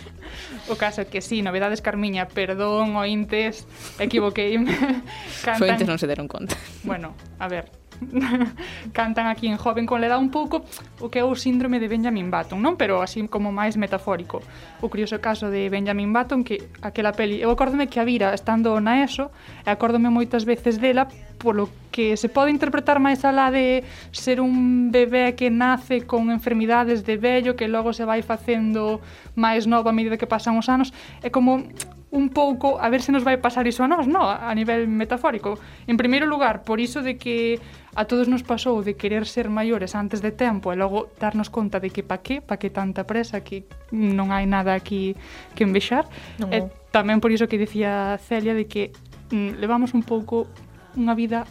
o 0.72 0.74
caso 0.80 1.04
é 1.04 1.06
que 1.06 1.20
sí, 1.20 1.44
novedades 1.44 1.84
Carmiña, 1.84 2.26
perdón, 2.26 2.96
ointes, 2.96 3.68
equivoqueime. 4.00 4.72
Cantan... 5.44 5.68
Ointes 5.68 5.86
non 5.86 6.00
se 6.00 6.08
deron 6.08 6.26
conta. 6.26 6.56
Bueno, 6.82 7.12
a 7.38 7.46
ver, 7.46 7.68
cantan 8.92 9.26
aquí 9.26 9.46
en 9.46 9.56
Joven 9.56 9.86
con 9.86 10.00
Leda 10.00 10.18
un 10.18 10.30
pouco 10.30 10.64
o 11.00 11.08
que 11.08 11.20
é 11.20 11.24
o 11.24 11.34
síndrome 11.34 11.80
de 11.80 11.88
Benjamin 11.88 12.30
Button, 12.30 12.60
non? 12.60 12.76
Pero 12.76 13.00
así 13.02 13.24
como 13.28 13.50
máis 13.50 13.76
metafórico. 13.76 14.42
O 14.84 14.88
curioso 14.88 15.20
caso 15.20 15.48
de 15.50 15.68
Benjamin 15.68 16.12
Button 16.12 16.44
que 16.44 16.60
aquela 16.82 17.12
peli, 17.12 17.40
eu 17.40 17.50
acórdome 17.50 17.88
que 17.88 17.98
a 17.98 18.04
vira 18.04 18.34
estando 18.34 18.76
na 18.80 19.02
ESO, 19.02 19.30
e 19.64 19.68
acórdome 19.70 20.12
moitas 20.12 20.44
veces 20.44 20.78
dela 20.78 21.08
polo 21.38 21.68
que 21.90 22.16
se 22.16 22.28
pode 22.28 22.50
interpretar 22.50 22.98
máis 22.98 23.22
alá 23.22 23.50
de 23.50 23.84
ser 24.10 24.40
un 24.40 24.90
bebé 24.90 25.34
que 25.38 25.50
nace 25.50 26.06
con 26.08 26.30
enfermidades 26.30 27.04
de 27.04 27.16
vello 27.20 27.54
que 27.54 27.68
logo 27.68 27.92
se 27.92 28.02
vai 28.02 28.22
facendo 28.22 28.98
máis 29.36 29.66
novo 29.68 29.90
a 29.90 29.94
medida 29.94 30.18
que 30.18 30.26
pasan 30.26 30.56
os 30.58 30.66
anos, 30.66 30.90
é 31.22 31.30
como 31.30 31.62
un 32.14 32.30
pouco 32.30 32.78
a 32.78 32.88
ver 32.88 33.02
se 33.02 33.10
nos 33.10 33.26
vai 33.26 33.42
pasar 33.42 33.66
iso 33.66 33.82
a 33.82 33.90
nós, 33.90 34.06
no? 34.06 34.22
a 34.30 34.54
nivel 34.54 34.86
metafórico. 34.86 35.58
En 35.90 35.98
primeiro 35.98 36.30
lugar, 36.30 36.62
por 36.62 36.78
iso 36.78 37.02
de 37.02 37.18
que 37.18 37.58
a 37.98 38.06
todos 38.06 38.30
nos 38.30 38.46
pasou 38.46 38.86
de 38.86 38.94
querer 38.94 39.26
ser 39.26 39.50
maiores 39.50 39.98
antes 39.98 40.22
de 40.22 40.30
tempo 40.30 40.70
e 40.70 40.78
logo 40.78 41.10
darnos 41.18 41.50
conta 41.50 41.82
de 41.82 41.90
que 41.90 42.06
pa 42.06 42.22
que, 42.22 42.38
pa 42.38 42.54
que 42.54 42.70
tanta 42.70 43.02
presa, 43.02 43.42
que 43.42 43.66
non 43.90 44.30
hai 44.30 44.46
nada 44.46 44.78
aquí 44.78 45.18
que 45.58 45.66
envexar. 45.66 46.06
No. 46.38 46.54
E 46.54 46.70
tamén 46.94 47.18
por 47.18 47.34
iso 47.34 47.50
que 47.50 47.58
dicía 47.58 48.14
Celia 48.22 48.54
de 48.54 48.70
que 48.70 48.94
mm, 49.34 49.58
levamos 49.58 49.90
un 49.90 50.06
pouco 50.06 50.46
unha 50.94 51.18
vida 51.18 51.50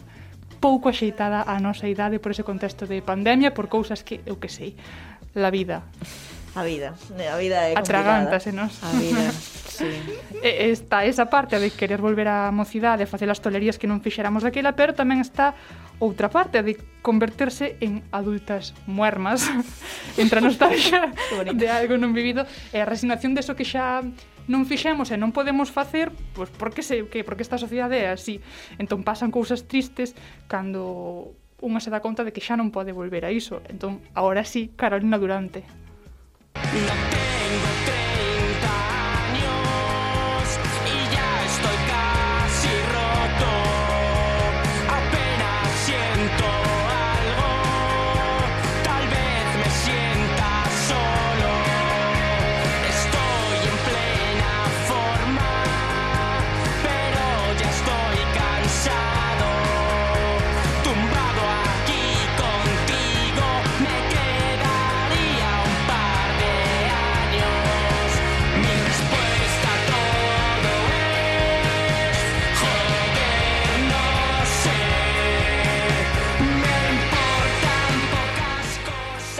pouco 0.64 0.88
axeitada 0.88 1.44
á 1.44 1.60
nosa 1.60 1.92
idade 1.92 2.16
por 2.16 2.32
ese 2.32 2.40
contexto 2.40 2.88
de 2.88 3.04
pandemia, 3.04 3.52
por 3.52 3.68
cousas 3.68 4.00
que, 4.00 4.24
eu 4.24 4.40
que 4.40 4.48
sei, 4.48 4.80
la 5.36 5.52
vida. 5.52 5.84
A 6.54 6.62
vida, 6.62 6.94
a 6.94 7.36
vida 7.36 7.66
é 7.66 7.74
Atragantase, 7.74 8.50
eh, 8.50 8.56
non? 8.56 8.70
A 8.70 8.90
vida, 8.94 9.26
sí. 9.74 9.90
Está 10.38 11.02
esa 11.02 11.26
parte 11.26 11.58
de 11.58 11.74
querer 11.74 11.98
volver 11.98 12.30
á 12.30 12.54
mocidade, 12.54 13.10
facer 13.10 13.26
as 13.26 13.42
tolerías 13.42 13.74
que 13.74 13.90
non 13.90 13.98
fixéramos 13.98 14.46
daquela, 14.46 14.78
pero 14.78 14.94
tamén 14.94 15.18
está 15.18 15.58
outra 15.98 16.30
parte 16.30 16.62
de 16.62 16.78
converterse 17.02 17.74
en 17.82 18.06
adultas 18.14 18.70
muermas 18.86 19.50
entre 20.22 20.38
a 20.38 20.46
nostalgia 20.46 21.10
de 21.58 21.66
algo 21.66 21.98
non 21.98 22.14
vivido 22.14 22.46
e 22.70 22.78
a 22.78 22.86
resignación 22.86 23.34
deso 23.34 23.58
que 23.58 23.66
xa 23.66 24.06
non 24.46 24.62
fixemos 24.62 25.10
e 25.10 25.18
non 25.18 25.34
podemos 25.34 25.74
facer, 25.74 26.14
pois 26.38 26.54
porque 26.54 26.86
sei 26.86 27.10
que 27.10 27.26
porque 27.26 27.42
esta 27.42 27.58
sociedade 27.58 27.98
é 27.98 28.14
así. 28.14 28.38
Entón 28.78 29.02
pasan 29.02 29.34
cousas 29.34 29.66
tristes 29.66 30.14
cando 30.46 31.34
unha 31.58 31.82
se 31.82 31.90
dá 31.90 31.98
conta 31.98 32.22
de 32.22 32.30
que 32.30 32.44
xa 32.44 32.54
non 32.54 32.70
pode 32.70 32.94
volver 32.94 33.26
a 33.26 33.34
iso. 33.34 33.58
Entón, 33.66 34.04
agora 34.14 34.46
sí, 34.46 34.70
Carolina 34.78 35.18
Durante. 35.18 35.83
No. 36.54 37.33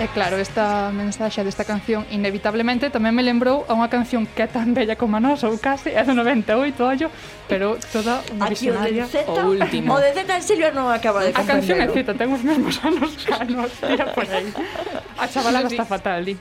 E 0.05 0.09
claro, 0.13 0.37
esta 0.37 0.93
mensaxe 0.93 1.41
desta 1.41 1.65
canción 1.65 2.05
inevitablemente 2.13 2.93
tamén 2.93 3.17
me 3.17 3.25
lembrou 3.25 3.65
a 3.65 3.73
unha 3.73 3.89
canción 3.89 4.29
que 4.29 4.45
é 4.45 4.49
tan 4.53 4.77
bella 4.77 5.01
como 5.01 5.17
a 5.17 5.21
nosa, 5.25 5.49
ou 5.49 5.57
case, 5.57 5.97
é 5.97 6.05
do 6.05 6.13
98, 6.13 6.77
ollo, 6.77 7.09
pero 7.49 7.81
toda 7.89 8.21
unha 8.29 8.53
Aquí 8.53 8.69
visionaria. 8.69 9.09
O 9.09 9.09
de 9.09 9.25
Z, 9.25 9.33
o, 9.33 9.57
último. 9.57 9.97
o 9.97 9.99
de 10.05 10.13
Z 10.13 10.29
en 10.29 10.45
Silvia 10.45 10.77
non 10.77 10.93
acaba 10.93 11.25
de 11.25 11.33
comprender. 11.33 11.41
A 11.41 11.53
canción 11.57 11.77
é 11.81 11.89
Z, 11.89 12.21
ten 12.21 12.29
os 12.37 12.45
mesmos 12.45 12.77
anos 12.85 13.17
que 13.17 13.33
a 13.33 13.49
nos, 13.49 13.73
tira 13.81 14.13
por 14.13 14.29
aí. 14.29 14.53
A 15.17 15.25
chavalada 15.25 15.73
está 15.73 15.89
fatal, 15.89 16.21
di. 16.21 16.37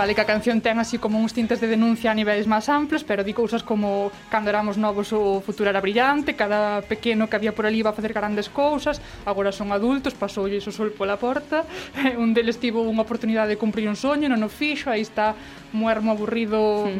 vale 0.00 0.14
que 0.14 0.24
a 0.24 0.24
canción 0.24 0.64
ten 0.64 0.80
así 0.80 0.96
como 0.96 1.20
uns 1.20 1.36
tintes 1.36 1.60
de 1.60 1.68
denuncia 1.68 2.08
a 2.08 2.16
niveis 2.16 2.48
máis 2.48 2.72
amplos, 2.72 3.04
pero 3.04 3.20
di 3.20 3.36
cousas 3.36 3.60
como 3.60 4.08
cando 4.32 4.48
éramos 4.48 4.80
novos 4.80 5.12
o 5.12 5.44
futuro 5.44 5.68
era 5.68 5.84
brillante, 5.84 6.40
cada 6.40 6.80
pequeno 6.80 7.28
que 7.28 7.36
había 7.36 7.52
por 7.52 7.68
ali 7.68 7.84
iba 7.84 7.92
a 7.92 7.92
facer 7.92 8.16
grandes 8.16 8.48
cousas, 8.48 8.96
agora 9.28 9.52
son 9.52 9.76
adultos, 9.76 10.16
pasou 10.16 10.48
o 10.48 10.72
sol 10.72 10.96
pola 10.96 11.20
porta, 11.20 11.68
un 12.16 12.32
deles 12.32 12.56
tivo 12.56 12.80
unha 12.80 13.04
oportunidade 13.04 13.52
de 13.52 13.60
cumprir 13.60 13.92
un 13.92 13.98
soño, 14.00 14.24
non 14.32 14.40
o 14.40 14.48
fixo, 14.48 14.88
aí 14.88 15.04
está 15.04 15.36
muermo 15.76 16.16
aburrido, 16.16 16.88
sí. 16.88 16.96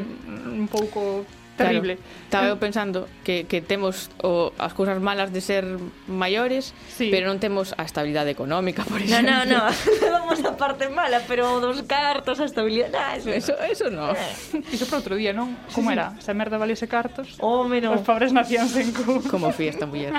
un 0.61 0.69
pouco 0.69 1.25
terrible. 1.61 1.95
Claro, 1.97 2.25
estaba 2.25 2.47
eu 2.49 2.57
pensando 2.57 3.09
que, 3.25 3.45
que 3.45 3.61
temos 3.61 4.09
o, 4.25 4.53
as 4.57 4.73
cousas 4.73 4.97
malas 5.03 5.29
de 5.29 5.41
ser 5.45 5.65
maiores, 6.09 6.73
sí. 6.89 7.13
pero 7.13 7.29
non 7.29 7.37
temos 7.37 7.77
a 7.77 7.85
estabilidade 7.85 8.33
económica, 8.33 8.81
por 8.89 9.03
exemplo. 9.03 9.29
No, 9.29 9.45
no, 9.45 9.69
no, 9.69 10.11
vamos 10.11 10.41
a 10.41 10.57
parte 10.57 10.89
mala, 10.89 11.21
pero 11.29 11.61
dos 11.61 11.85
cartos, 11.85 12.41
a 12.41 12.47
estabilidade, 12.49 12.97
nah, 12.97 13.15
eso, 13.15 13.31
eso, 13.31 13.55
eso 13.61 13.87
no. 13.93 14.17
Eh. 14.17 14.65
Iso 14.75 14.87
para 14.89 15.05
outro 15.05 15.15
día, 15.15 15.37
non? 15.37 15.53
Como 15.77 15.91
sí, 15.91 15.99
era? 15.99 16.17
Sí. 16.17 16.31
Se 16.31 16.33
merda 16.33 16.57
valese 16.57 16.89
cartos, 16.89 17.37
oh, 17.39 17.69
menos. 17.69 18.01
os 18.01 18.03
pobres 18.03 18.33
nacían 18.33 18.67
sen 18.67 18.91
cu. 18.97 19.21
Como 19.29 19.53
fui 19.53 19.69
esta 19.69 19.85
muller. 19.85 20.17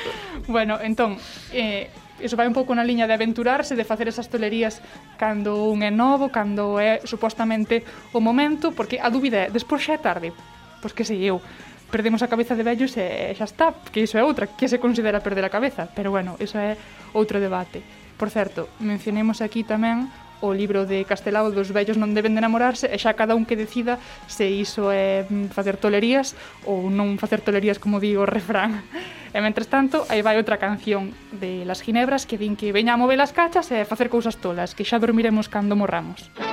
bueno, 0.46 0.78
entón, 0.82 1.16
eh, 1.52 1.88
iso 2.22 2.38
vai 2.38 2.46
un 2.46 2.54
pouco 2.54 2.72
na 2.72 2.86
liña 2.86 3.10
de 3.10 3.14
aventurarse, 3.14 3.74
de 3.74 3.84
facer 3.84 4.06
esas 4.06 4.30
tolerías 4.30 4.80
cando 5.18 5.66
un 5.66 5.82
é 5.82 5.90
novo, 5.90 6.30
cando 6.30 6.78
é 6.78 7.02
supostamente 7.04 7.82
o 8.14 8.22
momento, 8.22 8.70
porque 8.72 9.02
a 9.02 9.10
dúbida 9.10 9.46
é, 9.46 9.50
despois 9.50 9.82
xa 9.82 9.98
é 9.98 10.00
tarde 10.00 10.28
pois 10.82 10.92
que 10.92 11.06
sei 11.06 11.22
eu, 11.22 11.38
perdemos 11.94 12.24
a 12.24 12.28
cabeza 12.28 12.58
de 12.58 12.66
vellos 12.66 12.98
e 12.98 13.30
xa 13.38 13.46
está, 13.46 13.66
que 13.94 14.02
iso 14.02 14.18
é 14.18 14.26
outra, 14.26 14.50
que 14.50 14.66
se 14.66 14.82
considera 14.82 15.22
perder 15.22 15.46
a 15.46 15.54
cabeza, 15.54 15.86
pero 15.94 16.10
bueno, 16.10 16.34
iso 16.42 16.58
é 16.58 16.74
outro 17.14 17.38
debate. 17.38 17.80
Por 18.18 18.34
certo, 18.34 18.68
mencionemos 18.82 19.38
aquí 19.38 19.62
tamén 19.62 20.10
o 20.42 20.50
libro 20.50 20.86
de 20.86 21.04
Castelao 21.04 21.54
dos 21.54 21.70
vellos 21.70 21.94
non 21.94 22.18
deben 22.18 22.34
de 22.34 22.42
enamorarse 22.42 22.90
e 22.90 22.98
xa 22.98 23.14
cada 23.14 23.38
un 23.38 23.46
que 23.46 23.54
decida 23.54 24.02
se 24.26 24.50
iso 24.50 24.90
é 24.90 25.22
mm, 25.22 25.54
facer 25.54 25.78
tolerías 25.78 26.34
ou 26.66 26.90
non 26.90 27.14
facer 27.16 27.40
tolerías 27.40 27.78
como 27.78 28.02
digo 28.02 28.26
o 28.26 28.28
refrán. 28.28 28.82
E 29.32 29.38
mentres 29.40 29.70
tanto, 29.70 30.04
aí 30.10 30.20
vai 30.20 30.36
outra 30.36 30.60
canción 30.60 31.14
de 31.30 31.64
Las 31.64 31.80
Ginebras 31.80 32.26
que 32.26 32.36
din 32.36 32.58
que 32.58 32.74
veña 32.74 32.98
a 32.98 33.00
mover 33.00 33.22
as 33.22 33.32
cachas 33.32 33.70
e 33.70 33.80
a 33.80 33.88
facer 33.88 34.10
cousas 34.10 34.36
tolas, 34.42 34.74
que 34.74 34.84
xa 34.84 34.98
dormiremos 34.98 35.46
cando 35.46 35.78
morramos. 35.78 36.28
Música 36.36 36.51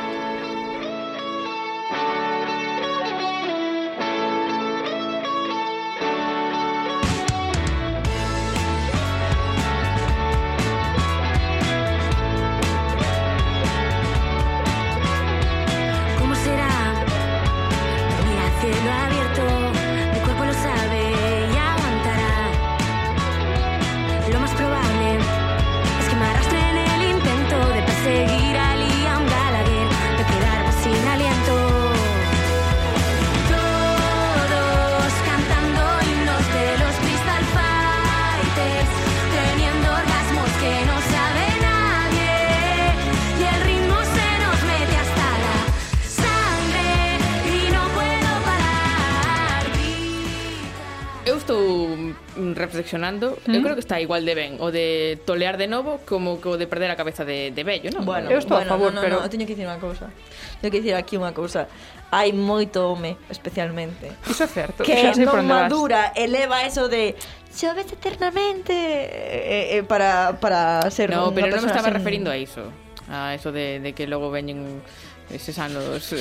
-huh. 53.50 53.58
Eu 53.58 53.62
creo 53.66 53.76
que 53.76 53.82
está 53.82 53.98
igual 53.98 54.22
de 54.22 54.34
ben 54.38 54.62
o 54.62 54.70
de 54.70 55.18
tolear 55.26 55.58
de 55.58 55.66
novo 55.66 56.00
como 56.06 56.38
que 56.38 56.48
o 56.48 56.56
de 56.56 56.70
perder 56.70 56.94
a 56.94 56.96
cabeza 56.96 57.26
de, 57.26 57.50
de 57.50 57.64
vello, 57.66 57.90
non? 57.90 58.06
Bueno, 58.06 58.30
eu 58.30 58.38
estou 58.38 58.62
bueno, 58.62 58.70
a 58.70 58.74
favor, 58.78 58.94
no, 58.94 59.02
no, 59.02 59.06
pero... 59.06 59.16
No, 59.20 59.28
teño 59.28 59.50
que 59.50 59.58
dicir 59.58 59.66
unha 59.66 59.82
cousa. 59.82 60.14
Teño 60.62 60.70
que 60.70 60.80
dicir 60.80 60.94
aquí 60.94 61.18
unha 61.18 61.34
cousa. 61.34 61.66
Hai 62.14 62.34
moito 62.34 62.86
home, 62.90 63.18
especialmente. 63.30 64.14
Iso 64.30 64.46
é 64.46 64.50
certo. 64.50 64.86
Que 64.86 65.14
xa 65.14 65.18
non 65.18 65.46
madura 65.46 66.14
eleva 66.14 66.62
eso 66.66 66.86
de 66.86 67.18
xoves 67.50 67.90
eternamente 67.90 68.74
eh, 68.74 69.78
eh, 69.78 69.84
para, 69.84 70.38
para 70.38 70.86
ser 70.94 71.10
No, 71.10 71.34
pero 71.34 71.50
non 71.50 71.66
me 71.66 71.70
estaba 71.74 71.90
sin... 71.90 71.98
referindo 71.98 72.30
a 72.30 72.38
iso. 72.38 72.70
A 73.10 73.34
eso 73.34 73.50
de, 73.50 73.82
de 73.82 73.98
que 73.98 74.06
logo 74.06 74.30
veñen 74.30 74.86
eses 75.30 75.58
anos 75.60 76.14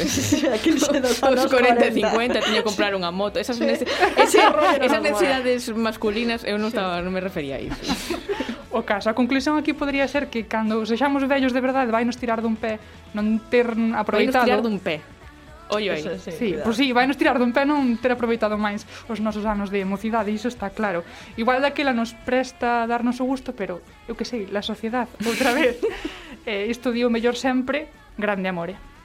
Aqueles 0.55 0.85
anos, 0.89 1.23
anos 1.23 1.47
40 1.47 1.87
e 1.87 1.93
50 1.93 2.41
teño 2.41 2.61
que 2.61 2.67
comprar 2.67 2.93
unha 2.93 3.09
moto 3.09 3.41
esas, 3.41 3.57
sí. 3.57 3.65
nece, 3.65 3.89
ese, 4.21 4.39
esas 4.85 5.01
necesidades 5.01 5.73
masculinas 5.73 6.45
eh, 6.45 6.53
eu 6.53 6.61
non, 6.61 6.69
estaba, 6.69 7.01
non 7.01 7.13
me 7.13 7.21
refería 7.25 7.57
a 7.57 7.63
iso 7.65 7.81
o 8.71 8.85
caso. 8.85 9.11
A 9.11 9.15
conclusión 9.15 9.57
aquí 9.57 9.73
podría 9.73 10.07
ser 10.09 10.29
que 10.29 10.45
cando 10.45 10.85
sexamos 10.85 11.25
vellos 11.27 11.53
de 11.53 11.61
verdade 11.61 11.91
vai 11.91 12.05
nos 12.05 12.17
tirar 12.21 12.41
dun 12.45 12.57
pé 12.57 12.79
non 13.17 13.41
ter 13.49 13.73
aproveitado. 13.97 14.13
Vai 14.13 14.27
nos 14.29 14.45
tirar 14.45 14.61
dun 14.61 14.79
pé. 14.79 15.01
Ollo 15.69 15.93
aí. 15.93 16.01
Sí, 16.01 16.33
sí 16.33 16.49
pois 16.65 16.77
sí, 16.77 16.93
vai 16.93 17.05
nos 17.09 17.17
tirar 17.17 17.37
dun 17.41 17.53
pé 17.53 17.65
non 17.65 17.97
ter 18.01 18.13
aproveitado 18.13 18.57
máis 18.57 18.85
os 19.09 19.21
nosos 19.21 19.45
anos 19.45 19.69
de 19.73 19.85
mocidade, 19.85 20.33
iso 20.33 20.49
está 20.49 20.69
claro. 20.73 21.05
Igual 21.37 21.61
daquela 21.61 21.93
nos 21.93 22.13
presta 22.13 22.85
darnos 22.89 23.21
o 23.21 23.25
gusto, 23.25 23.53
pero 23.53 23.81
eu 24.09 24.17
que 24.17 24.25
sei, 24.25 24.49
la 24.49 24.65
sociedade, 24.65 25.13
outra 25.25 25.53
vez, 25.53 25.81
eh, 26.49 26.69
isto 26.69 26.93
dio 26.93 27.09
mellor 27.09 27.37
sempre 27.37 27.89
grande 28.17 28.49
amore. 28.49 28.98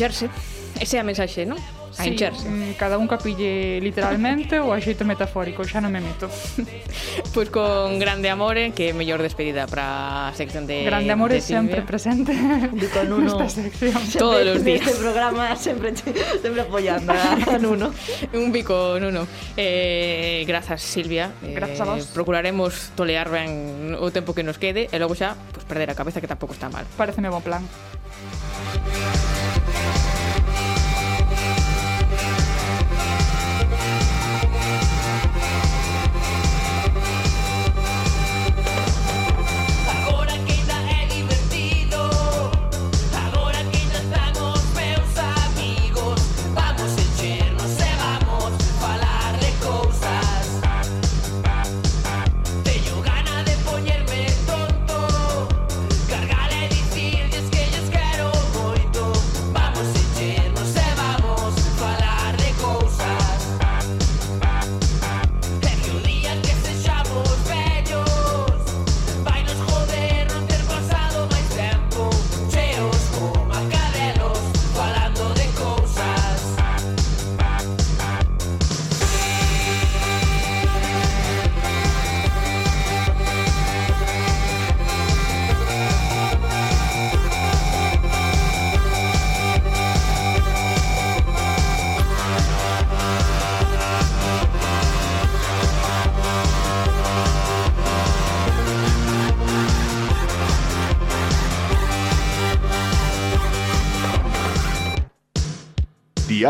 hincharse. 0.00 0.30
Esa 0.80 0.96
é 0.96 1.00
a 1.00 1.04
mensaxe, 1.04 1.44
non? 1.44 1.60
A 1.60 2.06
sí, 2.06 2.08
hincharse. 2.08 2.48
Mm, 2.48 2.72
cada 2.80 2.96
un 2.96 3.04
capille 3.04 3.84
literalmente 3.84 4.56
ou 4.56 4.72
a 4.72 4.80
xeito 4.80 5.04
metafórico, 5.04 5.60
xa 5.60 5.84
non 5.84 5.92
me 5.92 6.00
meto. 6.00 6.32
pois 7.36 7.52
pues 7.52 7.52
con 7.52 8.00
Grande 8.00 8.32
Amore, 8.32 8.72
que 8.72 8.88
é 8.88 8.92
mellor 8.96 9.20
despedida 9.20 9.68
para 9.68 10.32
a 10.32 10.32
sección 10.32 10.64
de 10.64 10.88
Grande 10.88 11.12
Amore 11.12 11.36
de 11.36 11.44
sempre 11.44 11.84
presente. 11.84 12.32
Con 12.96 13.12
uno. 13.12 13.44
Nesta 13.44 13.52
sección. 13.52 14.00
Todos 14.16 14.56
os 14.56 14.64
días. 14.64 14.88
Este 14.88 14.96
programa 14.96 15.52
sempre 15.60 15.92
sempre 15.92 16.64
apoiando 16.64 17.12
a 17.12 17.60
Nuno. 17.60 17.92
un 18.32 18.48
bico 18.56 18.96
Nuno. 18.96 19.28
Eh, 19.60 20.48
grazas 20.48 20.80
Silvia. 20.80 21.28
Eh, 21.44 21.52
grazas 21.52 21.80
a 21.82 21.84
vos. 21.84 22.08
Procuraremos 22.16 22.96
tolear 22.96 23.28
ben 23.28 24.00
o 24.00 24.08
tempo 24.08 24.32
que 24.32 24.40
nos 24.40 24.56
quede 24.56 24.88
e 24.88 24.96
logo 24.96 25.12
xa 25.12 25.36
pues, 25.52 25.68
perder 25.68 25.92
a 25.92 25.96
cabeza 25.98 26.24
que 26.24 26.30
tampouco 26.30 26.56
está 26.56 26.72
mal. 26.72 26.88
Pareceme 26.96 27.28
bon 27.28 27.44
plan. 27.44 27.60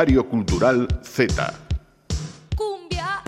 Diario 0.01 0.27
Cultural 0.31 0.89
Z. 1.03 1.29
Cumbia. 2.57 3.21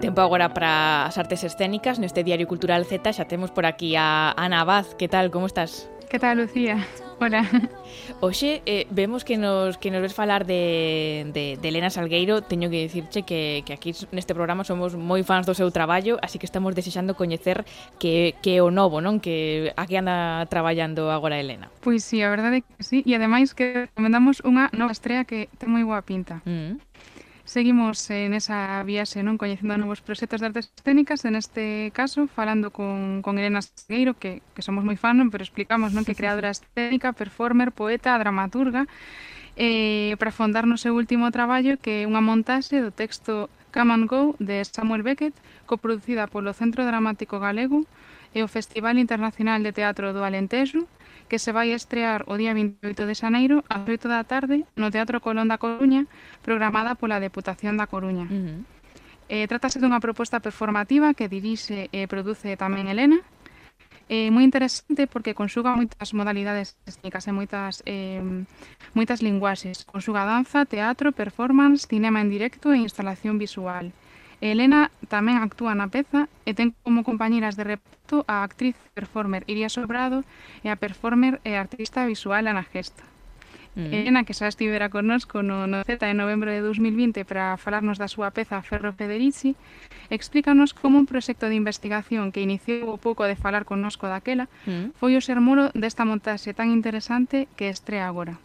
Tempo 0.00 0.20
agora 0.20 0.52
para 0.52 1.06
as 1.06 1.14
artes 1.16 1.44
escénicas 1.44 2.00
neste 2.02 2.26
Diario 2.26 2.50
Cultural 2.50 2.82
Z 2.90 3.06
xa 3.14 3.30
temos 3.30 3.54
por 3.54 3.70
aquí 3.70 3.94
a 3.94 4.34
Ana 4.34 4.66
Vaz. 4.66 4.98
Que 4.98 5.06
tal, 5.06 5.30
como 5.30 5.46
estás? 5.46 5.86
Que 6.10 6.18
tal, 6.18 6.42
Lucía? 6.42 6.82
Hola. 7.20 7.42
Oxe, 8.20 8.62
eh, 8.64 8.86
vemos 8.90 9.24
que 9.24 9.36
nos 9.36 9.76
que 9.76 9.90
nos 9.90 10.00
ves 10.00 10.14
falar 10.14 10.46
de, 10.46 11.28
de, 11.34 11.58
de 11.60 11.68
Elena 11.68 11.90
Salgueiro 11.90 12.42
Teño 12.42 12.70
que 12.70 12.82
dicirche 12.82 13.22
que, 13.22 13.62
que 13.66 13.72
aquí 13.72 13.92
neste 14.12 14.34
programa 14.38 14.62
somos 14.62 14.94
moi 14.94 15.26
fans 15.26 15.42
do 15.42 15.54
seu 15.54 15.74
traballo 15.74 16.22
Así 16.22 16.38
que 16.38 16.46
estamos 16.46 16.78
desexando 16.78 17.18
coñecer 17.18 17.66
que, 17.98 18.38
que 18.38 18.62
o 18.62 18.70
novo, 18.70 19.02
non? 19.02 19.18
Que 19.18 19.74
a 19.74 19.90
que 19.90 19.98
anda 19.98 20.46
traballando 20.46 21.10
agora 21.10 21.42
Elena 21.42 21.74
Pois 21.82 22.06
sí, 22.06 22.22
a 22.22 22.30
verdade 22.30 22.62
é 22.62 22.66
que 22.66 22.82
sí 22.86 23.02
E 23.02 23.18
ademais 23.18 23.50
que 23.50 23.90
recomendamos 23.90 24.38
unha 24.46 24.70
nova 24.70 24.94
estrela 24.94 25.26
que 25.26 25.50
ten 25.58 25.74
moi 25.74 25.82
boa 25.82 26.06
pinta 26.06 26.38
mm. 26.46 26.78
Seguimos 27.58 28.08
en 28.10 28.34
esa 28.38 28.86
viaxe 28.86 29.18
non 29.26 29.34
coñecendo 29.34 29.74
novos 29.74 29.98
proxectos 29.98 30.38
de 30.38 30.46
artes 30.46 30.70
escénicas, 30.78 31.26
en 31.26 31.34
este 31.34 31.90
caso 31.90 32.30
falando 32.30 32.70
con, 32.70 33.18
con 33.18 33.34
Elena 33.34 33.58
Segueiro, 33.58 34.14
que, 34.14 34.46
que 34.54 34.62
somos 34.62 34.86
moi 34.86 34.94
fan, 34.94 35.18
non? 35.18 35.34
pero 35.34 35.42
explicamos 35.42 35.90
non 35.90 36.06
que 36.06 36.14
creadora 36.14 36.54
escénica, 36.54 37.10
performer, 37.10 37.74
poeta, 37.74 38.14
dramaturga, 38.14 38.86
eh, 39.58 40.14
para 40.22 40.30
fondar 40.30 40.70
no 40.70 40.78
seu 40.78 40.94
último 40.94 41.34
traballo 41.34 41.82
que 41.82 42.06
é 42.06 42.06
unha 42.06 42.22
montaxe 42.22 42.78
do 42.78 42.94
texto 42.94 43.50
Come 43.74 43.90
and 43.90 44.06
Go 44.06 44.38
de 44.38 44.62
Samuel 44.62 45.02
Beckett, 45.02 45.34
coproducida 45.66 46.30
polo 46.30 46.54
Centro 46.54 46.86
Dramático 46.86 47.42
Galego 47.42 47.82
e 48.38 48.46
o 48.46 48.48
Festival 48.48 49.02
Internacional 49.02 49.66
de 49.66 49.74
Teatro 49.74 50.14
do 50.14 50.22
Alentejo, 50.22 50.86
que 51.28 51.38
se 51.38 51.52
vai 51.52 51.70
estrear 51.76 52.24
o 52.26 52.34
día 52.40 52.56
28 52.56 53.04
de 53.06 53.14
xaneiro 53.14 53.56
ás 53.68 53.84
8 53.84 54.08
da 54.08 54.24
tarde 54.24 54.64
no 54.74 54.88
Teatro 54.88 55.20
Colón 55.20 55.52
da 55.52 55.60
Coruña, 55.60 56.08
programada 56.42 56.96
pola 56.96 57.20
Deputación 57.20 57.76
da 57.76 57.86
Coruña. 57.86 58.26
Uh 58.26 58.32
-huh. 58.32 58.58
Eh, 59.28 59.44
trátase 59.44 59.76
dunha 59.76 60.00
proposta 60.00 60.40
performativa 60.40 61.12
que 61.12 61.28
dirixe 61.28 61.92
e 61.92 62.04
eh, 62.04 62.06
produce 62.08 62.56
tamén 62.56 62.88
Helena. 62.88 63.20
Eh, 64.08 64.32
moi 64.32 64.40
interesante 64.40 65.04
porque 65.04 65.36
conxuga 65.36 65.76
moitas 65.76 66.16
modalidades 66.16 66.80
técnicas 66.80 67.28
e 67.28 67.32
moitas, 67.36 67.84
eh, 67.84 68.24
moitas 68.96 69.20
linguaxes. 69.20 69.84
Conxuga 69.84 70.24
danza, 70.24 70.64
teatro, 70.64 71.12
performance, 71.12 71.84
cinema 71.84 72.24
en 72.24 72.32
directo 72.32 72.72
e 72.72 72.80
instalación 72.80 73.36
visual. 73.36 73.92
Elena 74.40 74.94
tamén 75.10 75.42
actúa 75.42 75.74
na 75.74 75.90
peza 75.90 76.30
e 76.46 76.54
ten 76.54 76.70
como 76.86 77.02
compañeiras 77.02 77.58
de 77.58 77.74
reparto 77.74 78.22
a 78.30 78.46
actriz 78.46 78.78
performer 78.94 79.42
Iria 79.50 79.66
Sobrado 79.66 80.22
e 80.62 80.70
a 80.70 80.78
performer 80.78 81.42
e 81.42 81.58
artista 81.58 82.06
visual 82.06 82.46
Ana 82.46 82.62
Gesta. 82.62 83.02
Mm. 83.78 83.94
Elena, 83.94 84.24
que 84.24 84.34
xa 84.34 84.50
estivera 84.50 84.90
connosco 84.90 85.42
no, 85.42 85.66
no 85.66 85.82
Z 85.86 86.02
de 86.02 86.14
novembro 86.14 86.50
de 86.50 86.62
2020 86.62 87.22
para 87.26 87.58
falarnos 87.58 87.98
da 87.98 88.10
súa 88.10 88.34
peza 88.34 88.62
Ferro 88.62 88.90
Federici, 88.94 89.54
explícanos 90.10 90.74
como 90.74 90.98
un 90.98 91.06
proxecto 91.06 91.46
de 91.46 91.58
investigación 91.58 92.30
que 92.30 92.42
iniciou 92.42 92.94
o 92.94 92.98
pouco 92.98 93.22
de 93.26 93.38
falar 93.38 93.66
connosco 93.66 94.10
daquela 94.10 94.50
mm. 94.66 94.98
foi 94.98 95.14
o 95.14 95.22
ser 95.22 95.38
muro 95.38 95.70
desta 95.78 96.02
montaxe 96.06 96.54
tan 96.54 96.70
interesante 96.70 97.46
que 97.54 97.70
estrea 97.70 98.10
agora. 98.10 98.38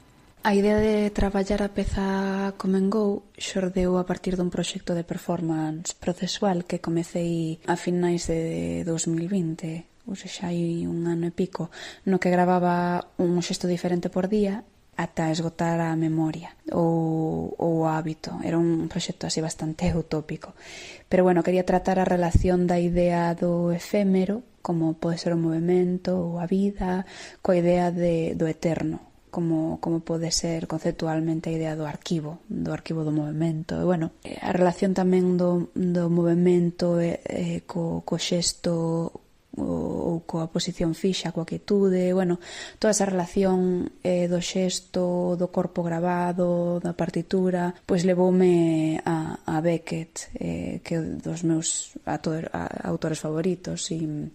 A 0.46 0.54
idea 0.56 0.76
de 0.76 1.10
traballar 1.10 1.64
a 1.64 1.72
peza 1.72 2.52
Comengou 2.60 3.24
xordeu 3.40 3.96
a 3.96 4.04
partir 4.04 4.36
dun 4.36 4.52
proxecto 4.52 4.92
de 4.92 5.08
performance 5.08 5.96
procesual 5.96 6.68
que 6.68 6.84
comecei 6.84 7.64
a 7.64 7.80
finais 7.80 8.28
de 8.28 8.84
2020 8.84 10.04
ou 10.04 10.20
se 10.20 10.28
xa 10.28 10.52
hai 10.52 10.84
un 10.84 11.08
ano 11.08 11.32
e 11.32 11.34
pico, 11.40 11.72
no 12.04 12.20
que 12.20 12.28
gravaba 12.28 13.08
un 13.16 13.40
xesto 13.40 13.72
diferente 13.72 14.12
por 14.12 14.28
día 14.28 14.68
ata 15.00 15.32
esgotar 15.32 15.80
a 15.80 15.96
memoria 15.96 16.52
ou, 16.76 17.56
ou 17.56 17.88
o 17.88 17.88
hábito. 17.88 18.36
Era 18.44 18.60
un 18.60 18.92
proxecto 18.92 19.32
así 19.32 19.40
bastante 19.40 19.96
utópico. 19.96 20.60
Pero 21.08 21.24
bueno, 21.24 21.40
quería 21.40 21.64
tratar 21.64 22.04
a 22.04 22.10
relación 22.16 22.68
da 22.68 22.84
idea 22.84 23.32
do 23.32 23.72
efémero, 23.72 24.44
como 24.60 25.00
pode 25.00 25.24
ser 25.24 25.32
o 25.32 25.40
movimento 25.40 26.20
ou 26.20 26.36
a 26.36 26.52
vida, 26.52 27.08
coa 27.40 27.56
idea 27.56 27.96
de, 27.96 28.36
do 28.36 28.44
eterno, 28.52 29.13
como, 29.34 29.82
como 29.82 30.06
pode 30.06 30.30
ser 30.30 30.70
conceptualmente 30.70 31.50
a 31.50 31.58
idea 31.58 31.74
do 31.74 31.90
arquivo, 31.90 32.46
do 32.46 32.70
arquivo 32.70 33.02
do 33.02 33.10
movimento. 33.10 33.82
E, 33.82 33.84
bueno, 33.84 34.14
eh, 34.22 34.38
a 34.38 34.54
relación 34.54 34.94
tamén 34.94 35.42
do, 35.42 35.74
do 35.74 36.06
movimento 36.14 37.02
eh, 37.02 37.18
eh, 37.26 37.60
co, 37.66 38.06
co 38.06 38.22
xesto 38.22 39.10
ou, 39.58 39.66
ou 39.66 40.16
coa 40.26 40.50
posición 40.50 40.94
fixa, 40.94 41.34
coa 41.34 41.46
quietude, 41.46 42.14
bueno, 42.14 42.40
toda 42.80 42.94
esa 42.94 43.06
relación 43.06 43.90
eh, 44.02 44.26
do 44.30 44.42
xesto, 44.42 45.34
do 45.38 45.48
corpo 45.54 45.82
grabado, 45.86 46.78
da 46.82 46.94
partitura, 46.94 47.74
pois 47.86 48.06
levoume 48.06 49.02
a, 49.06 49.42
a 49.46 49.62
Beckett, 49.62 50.30
eh, 50.38 50.82
que 50.82 50.98
dos 50.98 51.46
meus 51.46 51.94
autor, 52.06 52.50
a, 52.54 52.90
autores 52.90 53.22
favoritos, 53.22 53.90
e 53.94 54.30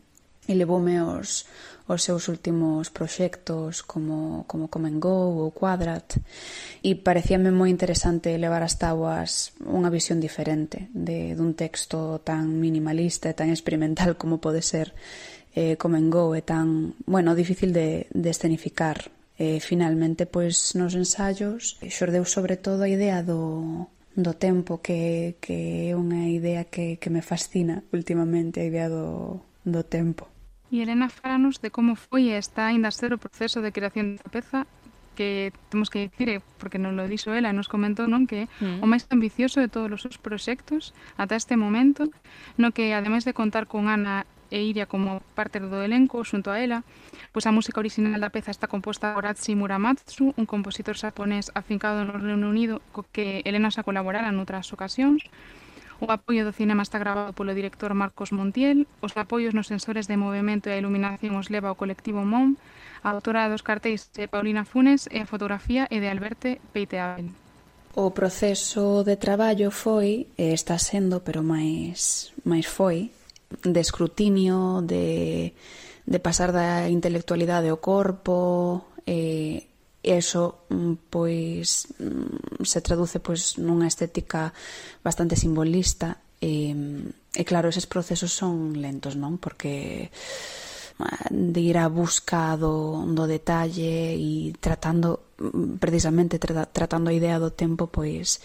e 0.48 0.56
levoume 0.56 0.96
aos, 0.96 1.44
os 1.88 2.04
seus 2.04 2.28
últimos 2.28 2.90
proxectos 2.90 3.82
como, 3.82 4.44
como 4.48 4.68
Common 4.68 5.00
Go 5.00 5.44
ou 5.44 5.52
Quadrat 5.52 6.20
e 6.84 6.96
parecíame 7.00 7.48
moi 7.48 7.72
interesante 7.72 8.36
levar 8.36 8.60
as 8.60 8.76
tábuas 8.76 9.56
unha 9.64 9.88
visión 9.88 10.20
diferente 10.20 10.92
de 10.92 11.32
dun 11.32 11.56
texto 11.56 12.20
tan 12.20 12.60
minimalista 12.60 13.32
e 13.32 13.36
tan 13.36 13.48
experimental 13.48 14.20
como 14.20 14.36
pode 14.36 14.60
ser 14.60 14.92
eh, 15.56 15.80
Common 15.80 16.12
Go 16.12 16.36
e 16.36 16.44
tan, 16.44 16.92
bueno, 17.08 17.32
difícil 17.32 17.72
de, 17.72 18.06
de 18.12 18.30
escenificar. 18.30 19.08
E 19.38 19.62
finalmente, 19.62 20.26
pois, 20.26 20.74
nos 20.74 20.92
ensaios 20.98 21.78
xordeu 21.88 22.26
sobre 22.26 22.58
todo 22.58 22.84
a 22.84 22.90
idea 22.90 23.22
do, 23.22 23.86
do 24.12 24.34
tempo 24.34 24.82
que, 24.82 25.38
que 25.40 25.88
é 25.88 25.96
unha 25.96 26.28
idea 26.28 26.66
que, 26.68 26.98
que 27.00 27.08
me 27.08 27.22
fascina 27.22 27.86
últimamente, 27.94 28.60
a 28.60 28.68
idea 28.68 28.90
do, 28.90 29.40
do 29.62 29.86
tempo. 29.86 30.37
E 30.68 30.84
Elena, 30.84 31.08
falanos 31.08 31.60
de 31.64 31.72
como 31.72 31.96
foi 31.96 32.28
e 32.28 32.36
está 32.36 32.68
ainda 32.68 32.88
a 32.88 32.94
ser 32.94 33.16
o 33.16 33.18
proceso 33.18 33.64
de 33.64 33.72
creación 33.72 34.20
da 34.20 34.28
peza 34.28 34.68
que 35.18 35.52
temos 35.68 35.90
que 35.90 36.06
dicir, 36.06 36.28
eh, 36.28 36.40
porque 36.62 36.78
non 36.78 36.94
lo 36.94 37.10
dixo 37.10 37.34
ela, 37.34 37.50
nos 37.50 37.66
comentou 37.66 38.06
non 38.06 38.30
que 38.30 38.46
mm. 38.62 38.78
o 38.78 38.86
máis 38.86 39.02
ambicioso 39.10 39.58
de 39.58 39.66
todos 39.66 39.90
os 39.90 40.00
seus 40.06 40.14
proxectos 40.14 40.94
ata 41.18 41.34
este 41.34 41.58
momento, 41.58 42.06
no 42.54 42.70
que 42.70 42.94
ademais 42.94 43.26
de 43.26 43.34
contar 43.34 43.66
con 43.66 43.90
Ana 43.90 44.30
e 44.54 44.62
Iria 44.62 44.86
como 44.86 45.20
parte 45.34 45.58
do 45.58 45.82
elenco 45.82 46.22
xunto 46.22 46.54
a 46.54 46.62
ela, 46.62 46.86
pois 47.34 47.44
a 47.50 47.52
música 47.52 47.82
original 47.82 48.14
da 48.22 48.30
peza 48.30 48.54
está 48.54 48.70
composta 48.70 49.12
por 49.12 49.26
Atsi 49.26 49.58
Muramatsu, 49.58 50.38
un 50.38 50.46
compositor 50.46 50.94
xaponés 50.94 51.50
afincado 51.52 52.06
no 52.06 52.14
Reino 52.14 52.48
Unido 52.48 52.78
co 52.94 53.02
que 53.10 53.42
Elena 53.42 53.74
xa 53.74 53.82
colaborara 53.82 54.30
noutras 54.30 54.70
ocasións, 54.70 55.26
O 55.98 56.06
apoio 56.14 56.46
do 56.46 56.54
cinema 56.54 56.86
está 56.86 56.98
grabado 57.02 57.34
polo 57.34 57.54
director 57.54 57.90
Marcos 57.90 58.30
Montiel, 58.30 58.86
os 59.02 59.18
apoios 59.18 59.50
nos 59.50 59.66
sensores 59.66 60.06
de 60.06 60.14
movimento 60.14 60.70
e 60.70 60.74
a 60.74 60.80
iluminación 60.80 61.34
os 61.34 61.50
leva 61.50 61.74
o 61.74 61.78
colectivo 61.78 62.22
MOM, 62.22 62.54
a 63.02 63.10
autora 63.10 63.50
dos 63.50 63.66
cartéis 63.66 64.10
é 64.18 64.26
Paulina 64.26 64.62
Funes 64.62 65.10
e 65.10 65.22
a 65.22 65.26
fotografía 65.26 65.86
é 65.90 65.98
de 65.98 66.06
Alberte 66.06 66.62
Peiteabel. 66.70 67.30
O 67.98 68.14
proceso 68.14 69.02
de 69.02 69.18
traballo 69.18 69.70
foi, 69.74 70.30
e 70.38 70.54
está 70.54 70.78
sendo, 70.78 71.18
pero 71.18 71.42
máis, 71.42 72.30
máis 72.46 72.66
foi, 72.66 73.10
de 73.62 73.80
escrutinio, 73.82 74.86
de, 74.86 75.50
de 76.06 76.18
pasar 76.22 76.54
da 76.54 76.86
intelectualidade 76.86 77.66
ao 77.66 77.82
corpo, 77.82 78.94
eh, 79.02 79.66
e 80.08 80.16
eso 80.16 80.64
pois 81.12 81.84
se 82.64 82.80
traduce 82.80 83.20
pois 83.20 83.60
nunha 83.60 83.84
estética 83.84 84.56
bastante 85.04 85.36
simbolista 85.36 86.16
e, 86.40 86.72
e 87.36 87.42
claro, 87.44 87.68
eses 87.68 87.84
procesos 87.84 88.32
son 88.32 88.72
lentos, 88.80 89.20
non? 89.20 89.36
Porque 89.36 90.08
de 91.30 91.60
ir 91.60 91.76
á 91.78 91.86
busca 91.92 92.56
do, 92.56 93.06
do 93.14 93.28
detalle 93.28 94.16
e 94.16 94.50
tratando 94.58 95.36
mm, 95.38 95.78
precisamente 95.78 96.40
tra, 96.40 96.66
tratando 96.66 97.12
a 97.12 97.14
idea 97.14 97.38
do 97.38 97.54
tempo 97.54 97.86
pois 97.86 98.42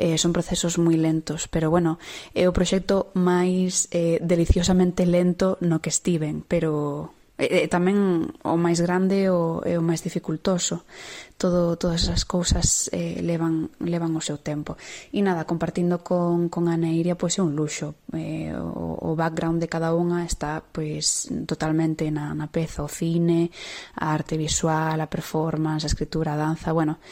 eh, 0.00 0.18
son 0.18 0.34
procesos 0.34 0.74
moi 0.80 0.98
lentos, 0.98 1.46
pero 1.46 1.70
bueno, 1.70 2.02
é 2.34 2.50
o 2.50 2.56
proxecto 2.56 3.14
máis 3.14 3.86
eh, 3.94 4.18
deliciosamente 4.18 5.06
lento 5.06 5.54
no 5.62 5.78
que 5.78 5.92
estiven, 5.92 6.42
pero 6.42 7.14
E, 7.34 7.66
e 7.66 7.68
tamén 7.68 8.30
o 8.46 8.54
máis 8.54 8.78
grande 8.78 9.26
o, 9.26 9.58
é 9.66 9.74
o 9.74 9.82
máis 9.82 10.06
dificultoso. 10.06 10.86
Todo, 11.34 11.74
todas 11.74 12.06
esas 12.06 12.22
cousas 12.22 12.86
eh, 12.94 13.18
levan, 13.18 13.74
levan 13.82 14.14
o 14.14 14.22
seu 14.22 14.38
tempo. 14.38 14.78
E 15.10 15.18
nada, 15.18 15.42
compartindo 15.42 16.06
con, 16.06 16.46
con 16.46 16.70
Ana 16.70 16.94
Iria, 16.94 17.18
pois 17.18 17.34
é 17.34 17.42
un 17.42 17.58
luxo. 17.58 17.98
Eh, 18.14 18.54
o, 18.54 19.02
o 19.02 19.18
background 19.18 19.58
de 19.58 19.66
cada 19.66 19.90
unha 19.98 20.22
está 20.22 20.62
pois 20.62 21.26
totalmente 21.42 22.06
na, 22.14 22.38
na 22.38 22.46
peza, 22.46 22.86
o 22.86 22.90
cine, 22.90 23.50
a 23.98 24.14
arte 24.14 24.38
visual, 24.38 24.94
a 25.02 25.10
performance, 25.10 25.82
a 25.82 25.90
escritura, 25.90 26.38
a 26.38 26.38
danza, 26.38 26.70
bueno, 26.70 27.02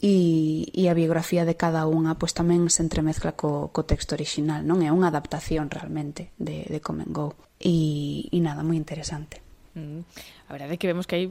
e, 0.00 0.72
e 0.72 0.88
a 0.88 0.96
biografía 0.96 1.44
de 1.44 1.54
cada 1.54 1.84
unha 1.84 2.16
pois 2.16 2.32
tamén 2.32 2.72
se 2.72 2.80
entremezcla 2.80 3.36
co, 3.36 3.68
co 3.70 3.84
texto 3.84 4.16
orixinal, 4.16 4.64
non? 4.64 4.80
É 4.80 4.88
unha 4.88 5.12
adaptación 5.12 5.68
realmente 5.68 6.32
de, 6.40 6.64
de 6.66 6.80
Come 6.80 7.04
and 7.04 7.12
Go 7.12 7.36
e, 7.60 8.26
e 8.32 8.38
nada, 8.40 8.64
moi 8.64 8.80
interesante. 8.80 9.44
Mm. 9.74 10.02
A 10.48 10.52
verdade 10.52 10.74
é 10.74 10.78
que 10.80 10.90
vemos 10.90 11.06
que 11.06 11.14
hai 11.14 11.24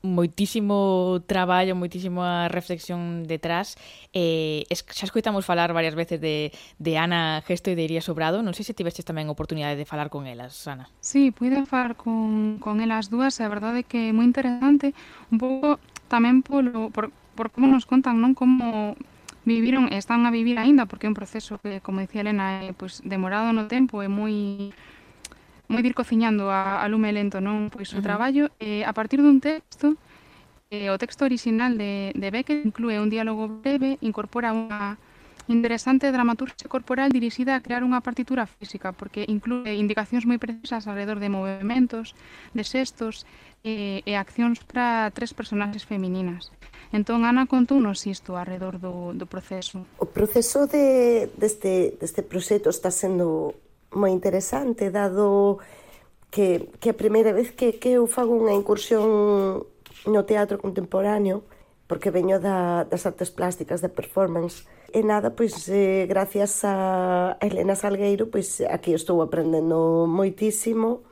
moitísimo 0.00 1.20
traballo, 1.28 1.76
moitísima 1.76 2.48
reflexión 2.48 3.28
detrás. 3.28 3.76
Eh, 4.16 4.64
es, 4.72 4.80
xa 4.88 5.04
escoitamos 5.04 5.44
falar 5.44 5.76
varias 5.76 5.92
veces 5.92 6.16
de, 6.16 6.48
de 6.80 6.92
Ana 6.96 7.44
Gesto 7.44 7.68
e 7.68 7.76
de 7.76 7.84
Iria 7.84 8.00
Sobrado. 8.00 8.40
Non 8.40 8.56
sei 8.56 8.64
se 8.64 8.72
tivestes 8.72 9.04
tamén 9.04 9.28
oportunidade 9.28 9.76
de 9.76 9.84
falar 9.84 10.08
con 10.08 10.24
elas, 10.24 10.64
Ana. 10.64 10.88
Sí, 11.04 11.28
pude 11.28 11.60
falar 11.68 11.98
con, 12.00 12.56
con 12.56 12.80
elas 12.80 13.12
dúas. 13.12 13.36
A 13.44 13.52
verdade 13.52 13.82
é 13.82 13.84
que 13.84 14.08
é 14.08 14.16
moi 14.16 14.24
interesante. 14.24 14.96
Un 15.28 15.36
pouco 15.36 15.76
tamén 16.08 16.40
polo, 16.40 16.88
por, 16.88 17.12
por 17.34 17.50
como 17.50 17.66
nos 17.66 17.84
contan, 17.84 18.22
non 18.22 18.32
como 18.32 18.96
viviron 19.44 19.92
e 19.92 20.00
están 20.00 20.24
a 20.24 20.32
vivir 20.32 20.56
aínda 20.56 20.88
porque 20.88 21.04
é 21.06 21.12
un 21.12 21.18
proceso 21.18 21.60
que, 21.60 21.84
como 21.84 22.00
dicía 22.00 22.24
Elena, 22.24 22.64
é 22.64 22.72
pois 22.72 23.04
demorado 23.04 23.52
no 23.52 23.68
tempo, 23.68 24.00
é 24.00 24.08
moi 24.08 24.72
moi 25.68 25.80
vir 25.80 25.92
cociñando 25.92 26.48
a, 26.48 26.80
a 26.80 26.86
lume 26.88 27.12
lento, 27.12 27.40
non? 27.40 27.68
Pois 27.68 27.92
o 27.92 27.96
uh 27.96 28.00
-huh. 28.00 28.06
traballo 28.06 28.44
eh, 28.60 28.84
a 28.84 28.92
partir 28.96 29.20
dun 29.20 29.40
texto 29.42 29.96
eh, 30.70 30.90
o 30.90 30.96
texto 30.98 31.24
orixinal 31.24 31.76
de, 31.76 32.12
de 32.16 32.28
Beckett 32.30 32.64
inclúe 32.64 32.98
un 32.98 33.10
diálogo 33.12 33.48
breve, 33.60 33.98
incorpora 34.00 34.56
unha 34.56 34.96
Interesante 35.46 36.08
dramaturgia 36.08 36.68
corporal 36.72 37.12
dirixida 37.12 37.52
a 37.52 37.60
crear 37.60 37.84
unha 37.84 38.00
partitura 38.00 38.48
física, 38.48 38.96
porque 38.96 39.28
inclúe 39.28 39.76
indicacións 39.76 40.24
moi 40.24 40.40
precisas 40.40 40.88
alrededor 40.88 41.20
de 41.20 41.28
movimentos, 41.28 42.16
de 42.56 42.64
xestos 42.64 43.28
e, 43.60 44.00
e 44.08 44.16
accións 44.16 44.64
para 44.64 45.12
tres 45.12 45.36
personaxes 45.36 45.84
femininas. 45.84 46.48
Entón, 46.96 47.28
Ana, 47.28 47.44
contounos 47.44 48.08
isto 48.08 48.40
alrededor 48.40 48.80
do, 48.80 49.12
do 49.12 49.26
proceso. 49.28 49.84
O 50.00 50.08
proceso 50.08 50.64
de, 50.64 51.28
deste, 51.36 51.92
deste 52.00 52.24
proxecto 52.24 52.72
está 52.72 52.88
sendo 52.88 53.52
moi 53.92 54.08
interesante, 54.08 54.88
dado 54.88 55.60
que, 56.32 56.72
que 56.80 56.90
a 56.90 56.96
primeira 56.96 57.36
vez 57.36 57.52
que, 57.52 57.76
que 57.76 58.00
eu 58.00 58.08
fago 58.08 58.32
unha 58.32 58.56
incursión 58.56 59.04
no 60.08 60.22
teatro 60.24 60.56
contemporáneo, 60.56 61.44
porque 61.84 62.08
veño 62.08 62.40
da, 62.40 62.88
das 62.88 63.04
artes 63.04 63.28
plásticas, 63.28 63.84
da 63.84 63.92
performance, 63.92 64.64
E 64.94 65.02
nada, 65.02 65.34
pois, 65.34 65.66
eh, 65.66 66.06
gracias 66.06 66.62
a 66.62 67.36
Elena 67.42 67.74
Salgueiro, 67.74 68.30
pois, 68.30 68.62
aquí 68.62 68.94
estou 68.94 69.18
aprendendo 69.26 70.06
moitísimo 70.06 71.02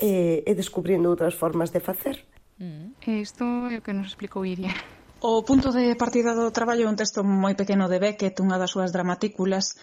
e, 0.00 0.40
e 0.40 0.52
descubrindo 0.56 1.12
outras 1.12 1.36
formas 1.36 1.68
de 1.68 1.84
facer. 1.84 2.24
Mm. 2.56 2.96
Isto 3.20 3.44
é 3.68 3.76
o 3.76 3.84
que 3.84 3.92
nos 3.92 4.16
explicou 4.16 4.48
Iria. 4.48 4.72
O 5.20 5.44
punto 5.44 5.68
de 5.68 5.96
partida 6.00 6.32
do 6.32 6.48
traballo 6.48 6.84
é 6.84 6.88
un 6.88 6.96
texto 6.96 7.20
moi 7.20 7.52
pequeno 7.52 7.92
de 7.92 8.00
Beckett, 8.00 8.40
unha 8.40 8.56
das 8.56 8.72
súas 8.72 8.88
dramatículas, 8.88 9.76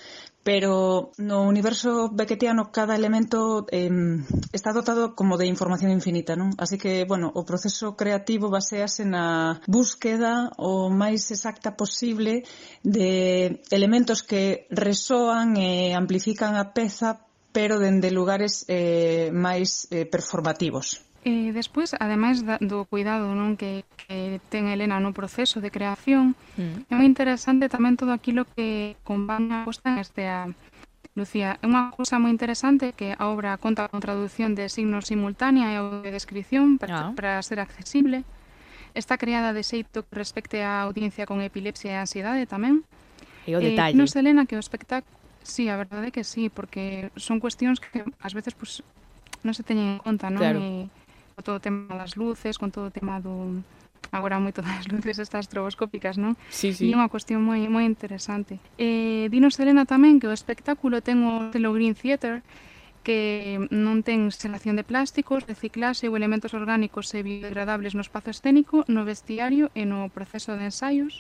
pero 0.43 1.11
no 1.17 1.43
universo 1.43 2.11
becketiano 2.11 2.71
cada 2.71 2.95
elemento 2.95 3.65
eh, 3.71 3.89
está 4.51 4.73
dotado 4.73 5.15
como 5.15 5.37
de 5.37 5.47
información 5.47 5.91
infinita, 5.91 6.35
non? 6.35 6.51
Así 6.59 6.77
que, 6.77 7.07
bueno, 7.07 7.31
o 7.31 7.47
proceso 7.47 7.95
creativo 7.95 8.51
basease 8.51 9.07
na 9.07 9.63
búsqueda 9.65 10.51
o 10.59 10.91
máis 10.91 11.31
exacta 11.31 11.79
posible 11.79 12.43
de 12.83 13.63
elementos 13.71 14.21
que 14.21 14.67
resoan 14.69 15.55
e 15.55 15.95
amplifican 15.95 16.59
a 16.59 16.75
peza 16.75 17.23
pero 17.53 17.77
dende 17.79 18.09
lugares 18.11 18.65
eh, 18.67 19.29
máis 19.31 19.87
eh, 19.93 20.09
performativos. 20.09 21.12
E 21.23 21.55
despois, 21.55 21.95
ademais 21.95 22.43
da, 22.43 22.59
do 22.59 22.83
cuidado 22.83 23.31
non 23.31 23.55
que, 23.55 23.87
que 23.95 24.43
ten 24.51 24.67
Helena 24.67 24.99
no 24.99 25.15
proceso 25.15 25.63
de 25.63 25.71
creación, 25.71 26.35
mm. 26.59 26.91
é 26.91 26.93
moi 26.99 27.07
interesante 27.07 27.71
tamén 27.71 27.95
todo 27.95 28.11
aquilo 28.11 28.43
que 28.43 28.99
conván 29.07 29.55
a 29.55 29.63
posta 29.63 29.95
en 29.95 30.03
este 30.03 30.27
a 30.27 30.51
Lucía. 31.15 31.55
É 31.63 31.65
unha 31.65 31.95
cousa 31.95 32.19
moi 32.19 32.27
interesante 32.27 32.91
que 32.91 33.15
a 33.15 33.31
obra 33.31 33.55
conta 33.55 33.87
con 33.87 34.03
traducción 34.03 34.51
de 34.51 34.67
signos 34.67 35.07
simultánea 35.07 35.71
e 35.71 35.79
audiodescripción 35.79 36.75
para, 36.75 37.09
ah. 37.09 37.15
para 37.15 37.39
ser 37.39 37.63
accesible. 37.63 38.27
Está 38.91 39.15
creada 39.15 39.55
de 39.55 39.63
xeito 39.63 40.03
que 40.03 40.13
respecte 40.19 40.61
a 40.61 40.83
audiencia 40.83 41.23
con 41.23 41.39
epilepsia 41.39 41.95
e 41.95 42.01
ansiedade 42.03 42.43
tamén. 42.43 42.83
E 43.47 43.55
o 43.55 43.63
eh, 43.63 43.73
detalle. 43.73 43.95
non 43.95 44.11
non 44.11 44.19
Helena 44.19 44.43
que 44.43 44.59
o 44.59 44.63
espectáculo 44.63 45.23
Sí, 45.43 45.67
a 45.67 45.75
verdade 45.75 46.07
é 46.07 46.11
que 46.15 46.23
sí, 46.23 46.47
porque 46.47 47.11
son 47.19 47.43
cuestións 47.43 47.83
que 47.83 48.07
ás 48.23 48.33
veces 48.33 48.55
pues, 48.55 48.79
non 49.43 49.51
se 49.51 49.67
teñen 49.67 49.99
en 49.99 49.99
conta, 49.99 50.31
non? 50.31 50.39
Claro. 50.39 50.59
E, 50.63 50.87
todo 51.41 51.57
o 51.57 51.63
tema 51.63 51.97
das 51.97 52.13
luces, 52.19 52.61
con 52.61 52.69
todo 52.69 52.91
o 52.91 52.93
tema 52.93 53.17
do 53.17 53.63
agora 54.11 54.37
moito 54.37 54.61
das 54.67 54.85
luces 54.91 55.17
estas 55.17 55.49
estroboscópicas, 55.49 56.21
non? 56.21 56.37
Sí, 56.53 56.75
sí. 56.75 56.91
E 56.91 56.93
unha 56.93 57.09
cuestión 57.09 57.41
moi 57.41 57.65
moi 57.71 57.87
interesante. 57.87 58.61
Eh, 58.77 59.31
dinos 59.33 59.57
Elena 59.57 59.87
tamén 59.89 60.21
que 60.21 60.29
o 60.29 60.35
espectáculo 60.35 61.01
ten 61.01 61.25
o 61.25 61.49
Telo 61.49 61.73
Green 61.73 61.97
Theater 61.97 62.45
que 63.03 63.59
non 63.67 63.99
ten 63.99 64.31
selación 64.31 64.79
de 64.79 64.87
plásticos, 64.87 65.43
reciclase 65.43 66.07
ou 66.07 66.15
elementos 66.15 66.55
orgánicos 66.55 67.11
e 67.11 67.19
biodegradables 67.19 67.99
no 67.99 68.03
espazo 68.05 68.31
escénico, 68.31 68.87
no 68.87 69.03
vestiario 69.03 69.67
e 69.75 69.83
no 69.83 70.07
proceso 70.07 70.55
de 70.55 70.71
ensaios 70.71 71.19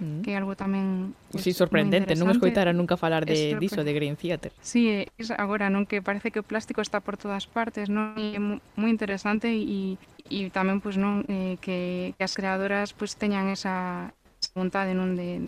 mm. 0.00 0.24
que 0.24 0.32
é 0.32 0.36
algo 0.40 0.56
tamén 0.56 1.12
pues, 1.30 1.44
Sí, 1.44 1.52
sorprendente, 1.52 2.16
non 2.16 2.32
escoitara 2.32 2.72
nunca 2.72 2.96
falar 2.96 3.28
de 3.28 3.54
diso, 3.60 3.84
de 3.84 3.92
Green 3.92 4.16
Theater. 4.16 4.50
Sí, 4.64 5.04
é, 5.04 5.12
agora 5.36 5.68
non 5.68 5.84
que 5.84 6.00
parece 6.00 6.32
que 6.32 6.40
o 6.40 6.46
plástico 6.46 6.80
está 6.80 7.04
por 7.04 7.20
todas 7.20 7.44
partes, 7.44 7.92
non? 7.92 8.16
E 8.16 8.34
é 8.34 8.40
moi 8.40 8.90
interesante 8.90 9.52
e 9.52 10.00
e 10.30 10.48
tamén 10.50 10.80
pois 10.80 10.96
pues, 10.96 11.02
non 11.02 11.26
eh, 11.28 11.60
que, 11.60 12.14
que 12.16 12.24
as 12.24 12.32
creadoras 12.32 12.96
pois 12.96 13.14
pues, 13.14 13.20
teñan 13.20 13.52
esa 13.52 14.10
vontade 14.56 14.96
non 14.96 15.14
de 15.14 15.44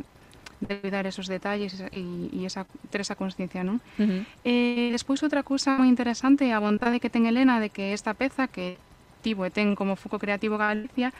de 0.62 0.78
cuidar 0.78 1.06
esos 1.06 1.26
detalles 1.26 1.82
e, 1.90 2.30
e 2.30 2.46
esa 2.46 2.66
ter 2.90 3.02
esa 3.02 3.18
consciencia, 3.18 3.66
non? 3.66 3.82
Uh 3.98 4.06
-huh. 4.06 4.22
Eh, 4.46 4.88
despois 4.94 5.18
outra 5.26 5.42
cousa 5.42 5.74
moi 5.74 5.90
interesante 5.90 6.46
é 6.46 6.54
a 6.54 6.62
vontade 6.62 7.02
que 7.02 7.10
ten 7.10 7.26
Elena 7.26 7.58
de 7.58 7.74
que 7.74 7.90
esta 7.90 8.14
peza 8.14 8.46
que 8.46 8.78
tivo 9.22 9.46
e 9.46 9.50
ten 9.50 9.74
como 9.74 9.98
foco 9.98 10.18
creativo 10.18 10.58
Galicia 10.58 11.10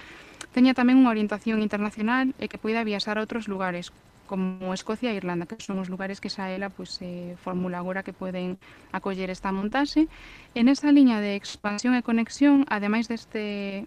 teña 0.52 0.76
tamén 0.76 1.00
unha 1.00 1.10
orientación 1.10 1.64
internacional 1.64 2.36
e 2.36 2.46
que 2.46 2.60
poida 2.60 2.84
viaxar 2.84 3.16
a 3.16 3.24
outros 3.24 3.48
lugares, 3.48 3.90
como 4.28 4.72
Escocia 4.72 5.10
e 5.12 5.18
Irlanda, 5.18 5.48
que 5.48 5.60
son 5.60 5.80
os 5.80 5.88
lugares 5.88 6.20
que 6.20 6.32
xa 6.32 6.52
ela 6.52 6.68
pois, 6.68 7.00
eh, 7.00 7.34
formula 7.40 7.80
agora 7.80 8.04
que 8.04 8.12
poden 8.12 8.60
acoller 8.92 9.28
esta 9.32 9.50
montaxe. 9.50 10.06
En 10.54 10.68
esa 10.68 10.92
liña 10.92 11.18
de 11.24 11.36
expansión 11.36 11.96
e 11.96 12.04
conexión, 12.04 12.68
ademais 12.68 13.08
deste 13.08 13.84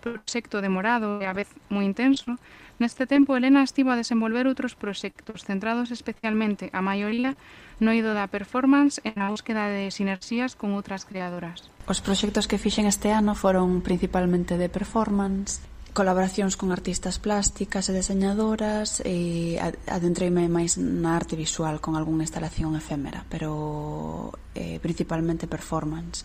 proxecto 0.00 0.60
demorado 0.60 1.20
e 1.22 1.26
a 1.28 1.36
vez 1.36 1.48
moi 1.70 1.86
intenso, 1.86 2.34
neste 2.80 3.04
tempo 3.06 3.36
Elena 3.36 3.62
estivo 3.62 3.92
a 3.92 4.00
desenvolver 4.00 4.48
outros 4.48 4.74
proxectos 4.74 5.44
centrados 5.44 5.92
especialmente, 5.92 6.72
a 6.72 6.80
maioría, 6.80 7.36
no 7.78 7.92
ido 7.94 8.16
da 8.16 8.26
performance 8.26 8.98
e 9.04 9.12
na 9.14 9.30
búsqueda 9.30 9.68
de 9.68 9.92
sinerxías 9.92 10.56
con 10.56 10.74
outras 10.74 11.06
creadoras. 11.06 11.68
Os 11.86 12.00
proxectos 12.00 12.48
que 12.48 12.58
fixen 12.58 12.88
este 12.88 13.12
ano 13.12 13.36
foron 13.36 13.84
principalmente 13.84 14.56
de 14.56 14.72
performance 14.72 15.69
colaboracións 15.92 16.56
con 16.56 16.72
artistas 16.72 17.18
plásticas 17.18 17.88
e 17.88 17.96
deseñadoras 17.96 19.02
e 19.02 19.58
adentreime 19.86 20.46
máis 20.46 20.78
na 20.78 21.18
arte 21.18 21.34
visual 21.34 21.82
con 21.82 21.98
algunha 21.98 22.26
instalación 22.26 22.78
efémera, 22.78 23.26
pero 23.28 24.30
eh, 24.54 24.78
principalmente 24.78 25.50
performance. 25.50 26.24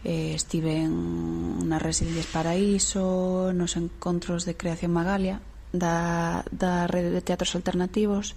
Eh, 0.00 0.32
estive 0.32 0.80
en 0.80 1.68
nas 1.68 1.82
Residencias 1.82 2.30
Paraíso, 2.32 3.52
nos 3.52 3.76
encontros 3.76 4.48
de 4.48 4.56
creación 4.56 4.96
Magalia 4.96 5.44
da, 5.72 6.42
da 6.50 6.88
rede 6.88 7.12
de 7.12 7.20
teatros 7.20 7.52
alternativos 7.54 8.34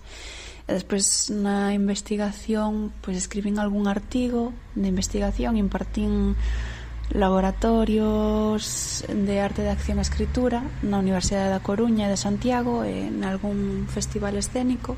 e 0.67 0.71
despois 0.75 1.27
na 1.31 1.75
investigación 1.75 2.95
pois 3.03 3.19
escribín 3.19 3.59
algún 3.59 3.87
artigo 3.87 4.55
de 4.79 4.87
investigación 4.87 5.59
impartín 5.59 6.39
laboratorios 7.11 9.03
de 9.07 9.39
arte 9.39 9.61
de 9.61 9.69
acción 9.69 9.99
e 9.99 10.05
escritura 10.07 10.63
na 10.81 10.99
Universidade 11.03 11.51
da 11.51 11.59
Coruña 11.59 12.07
e 12.07 12.13
de 12.13 12.19
Santiago 12.19 12.87
e 12.87 13.11
en 13.11 13.27
algún 13.27 13.91
festival 13.91 14.39
escénico 14.39 14.95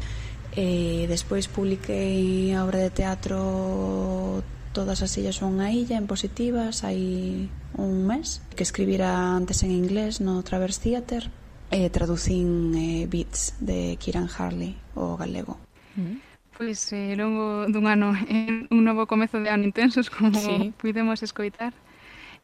e 0.56 1.10
despois 1.10 1.49
publiquei 1.49 2.53
a 2.53 2.64
obra 2.64 2.80
de 2.80 2.91
teatro 2.94 4.44
Todas 4.76 4.99
as 4.99 5.15
illas 5.15 5.40
son 5.40 5.56
unha 5.56 5.72
illa 5.72 5.95
en 5.95 6.03
positivas 6.03 6.84
hai 6.84 7.48
un 7.80 8.03
mes 8.03 8.44
que 8.60 8.68
escribira 8.68 9.32
antes 9.32 9.64
en 9.64 9.72
inglés 9.72 10.19
no 10.19 10.44
Traverse 10.44 10.84
Theater 10.84 11.32
e 11.72 11.88
traducín 11.88 12.76
eh, 12.76 13.07
Beats 13.07 13.56
de 13.64 13.95
Kiran 13.95 14.27
Harley 14.27 14.76
o 14.99 15.15
galego 15.15 15.56
mm. 15.95 16.36
Pois, 16.56 16.91
eh, 16.95 17.15
longo 17.19 17.68
dun 17.68 17.84
ano, 17.84 18.15
un 18.15 18.82
novo 18.88 19.07
comezo 19.11 19.44
de 19.44 19.52
ano 19.52 19.68
intensos, 19.68 20.07
como 20.07 20.40
sí. 20.40 20.72
pudemos 20.80 21.19
escoitar. 21.19 21.76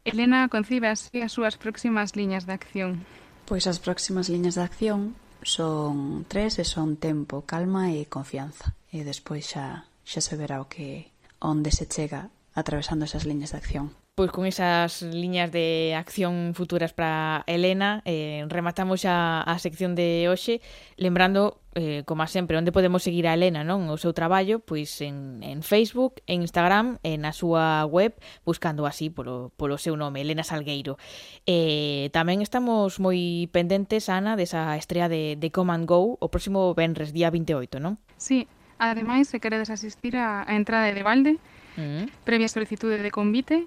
Elena 0.04 0.48
concibe 0.50 0.90
así 0.90 1.22
as 1.22 1.30
súas 1.30 1.54
próximas 1.54 2.18
liñas 2.18 2.42
de 2.46 2.52
acción. 2.58 3.06
Pois 3.46 3.70
as 3.70 3.78
próximas 3.78 4.26
liñas 4.26 4.58
de 4.58 4.66
acción 4.66 5.14
son 5.42 6.26
tres 6.26 6.58
e 6.58 6.64
son 6.66 6.98
tempo, 6.98 7.46
calma 7.46 7.94
e 7.94 8.10
confianza. 8.10 8.74
E 8.90 9.06
despois 9.06 9.46
xa, 9.46 9.86
xa 10.02 10.20
se 10.20 10.34
verá 10.34 10.58
o 10.58 10.66
que 10.66 11.14
onde 11.38 11.70
se 11.70 11.86
chega 11.86 12.34
atravesando 12.54 13.06
esas 13.06 13.26
liñas 13.30 13.54
de 13.54 13.58
acción 13.62 13.94
pois 14.14 14.30
con 14.30 14.44
esas 14.44 15.00
liñas 15.00 15.50
de 15.52 15.94
acción 15.96 16.52
futuras 16.54 16.92
para 16.92 17.44
Elena, 17.46 18.02
eh, 18.04 18.44
rematamos 18.48 19.08
xa 19.08 19.40
a 19.40 19.56
sección 19.56 19.96
de 19.96 20.28
hoxe 20.28 20.60
lembrando 21.00 21.64
eh, 21.72 22.04
como 22.04 22.20
sempre 22.28 22.60
onde 22.60 22.76
podemos 22.76 23.00
seguir 23.00 23.24
a 23.24 23.32
Elena, 23.32 23.64
non 23.64 23.88
o 23.88 23.96
seu 23.96 24.12
traballo 24.12 24.60
pois 24.60 25.00
en, 25.00 25.40
en 25.40 25.64
Facebook 25.64 26.20
en 26.28 26.44
Instagram 26.44 27.00
e 27.00 27.16
na 27.16 27.32
súa 27.32 27.88
web 27.88 28.12
buscando 28.44 28.84
así 28.84 29.08
polo, 29.08 29.48
polo 29.56 29.80
seu 29.80 29.96
nome 29.96 30.20
Elena 30.20 30.44
Salgueiro 30.44 31.00
eh, 31.48 32.12
tamén 32.12 32.44
estamos 32.44 33.00
moi 33.00 33.48
pendentes 33.48 34.12
Ana 34.12 34.36
desa 34.36 34.76
estrela 34.76 35.08
de, 35.08 35.40
de 35.40 35.48
Come 35.48 35.72
and 35.72 35.88
Go 35.88 36.20
o 36.20 36.28
próximo 36.28 36.76
Benres 36.76 37.16
día 37.16 37.32
28 37.32 37.80
non? 37.80 37.96
Sí, 38.20 38.44
ademais 38.76 39.32
se 39.32 39.40
queredes 39.40 39.72
asistir 39.72 40.20
á 40.20 40.44
a 40.44 40.52
entrada 40.52 40.92
de 40.92 41.00
balde 41.00 41.40
mm. 41.80 42.28
previa 42.28 42.52
solicitude 42.52 43.00
de 43.00 43.08
convite 43.08 43.64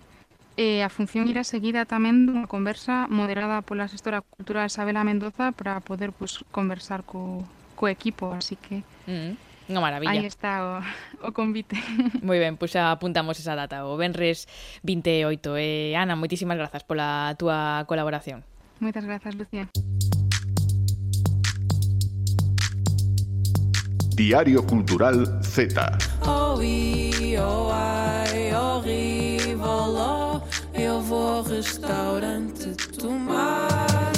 E 0.56 0.80
a 0.80 0.88
función 0.88 1.28
irá 1.28 1.44
seguida 1.44 1.84
tamén 1.84 2.24
dunha 2.24 2.48
conversa 2.48 3.12
moderada 3.12 3.60
pola 3.60 3.92
asestora 3.92 4.24
cultural 4.24 4.72
Isabela 4.72 5.04
Mendoza 5.04 5.52
para 5.52 5.84
poder 5.84 6.16
pues, 6.16 6.48
conversar 6.56 7.04
co, 7.04 7.44
co 7.76 7.92
equipo, 7.92 8.32
así 8.32 8.56
que... 8.56 8.80
Mm, 9.04 9.36
unha 9.68 9.82
maravilla. 9.84 10.16
Aí 10.16 10.24
está 10.24 10.64
o, 10.64 11.28
o 11.28 11.30
convite. 11.36 11.76
Moi 12.24 12.40
ben, 12.40 12.56
pois 12.56 12.72
pues 12.72 12.80
xa 12.80 12.96
apuntamos 12.96 13.36
esa 13.36 13.60
data, 13.60 13.84
o 13.84 14.00
Benres 14.00 14.48
28. 14.88 15.60
Eh, 15.60 15.92
Ana, 16.00 16.16
moitísimas 16.16 16.56
grazas 16.56 16.88
pola 16.88 17.36
túa 17.36 17.84
colaboración. 17.84 18.48
Moitas 18.80 19.04
grazas, 19.04 19.36
Lucía. 19.36 19.68
Diario 24.16 24.64
Cultural 24.64 25.44
Z. 25.44 26.15
Oh, 26.28 26.60
i, 26.60 27.38
oh, 27.38 27.70
ai, 27.72 28.52
horrível, 28.52 29.96
oh, 29.96 30.42
eu 30.74 31.00
vou 31.00 31.38
ao 31.38 31.44
restaurante 31.44 32.76
tomar 32.98 34.15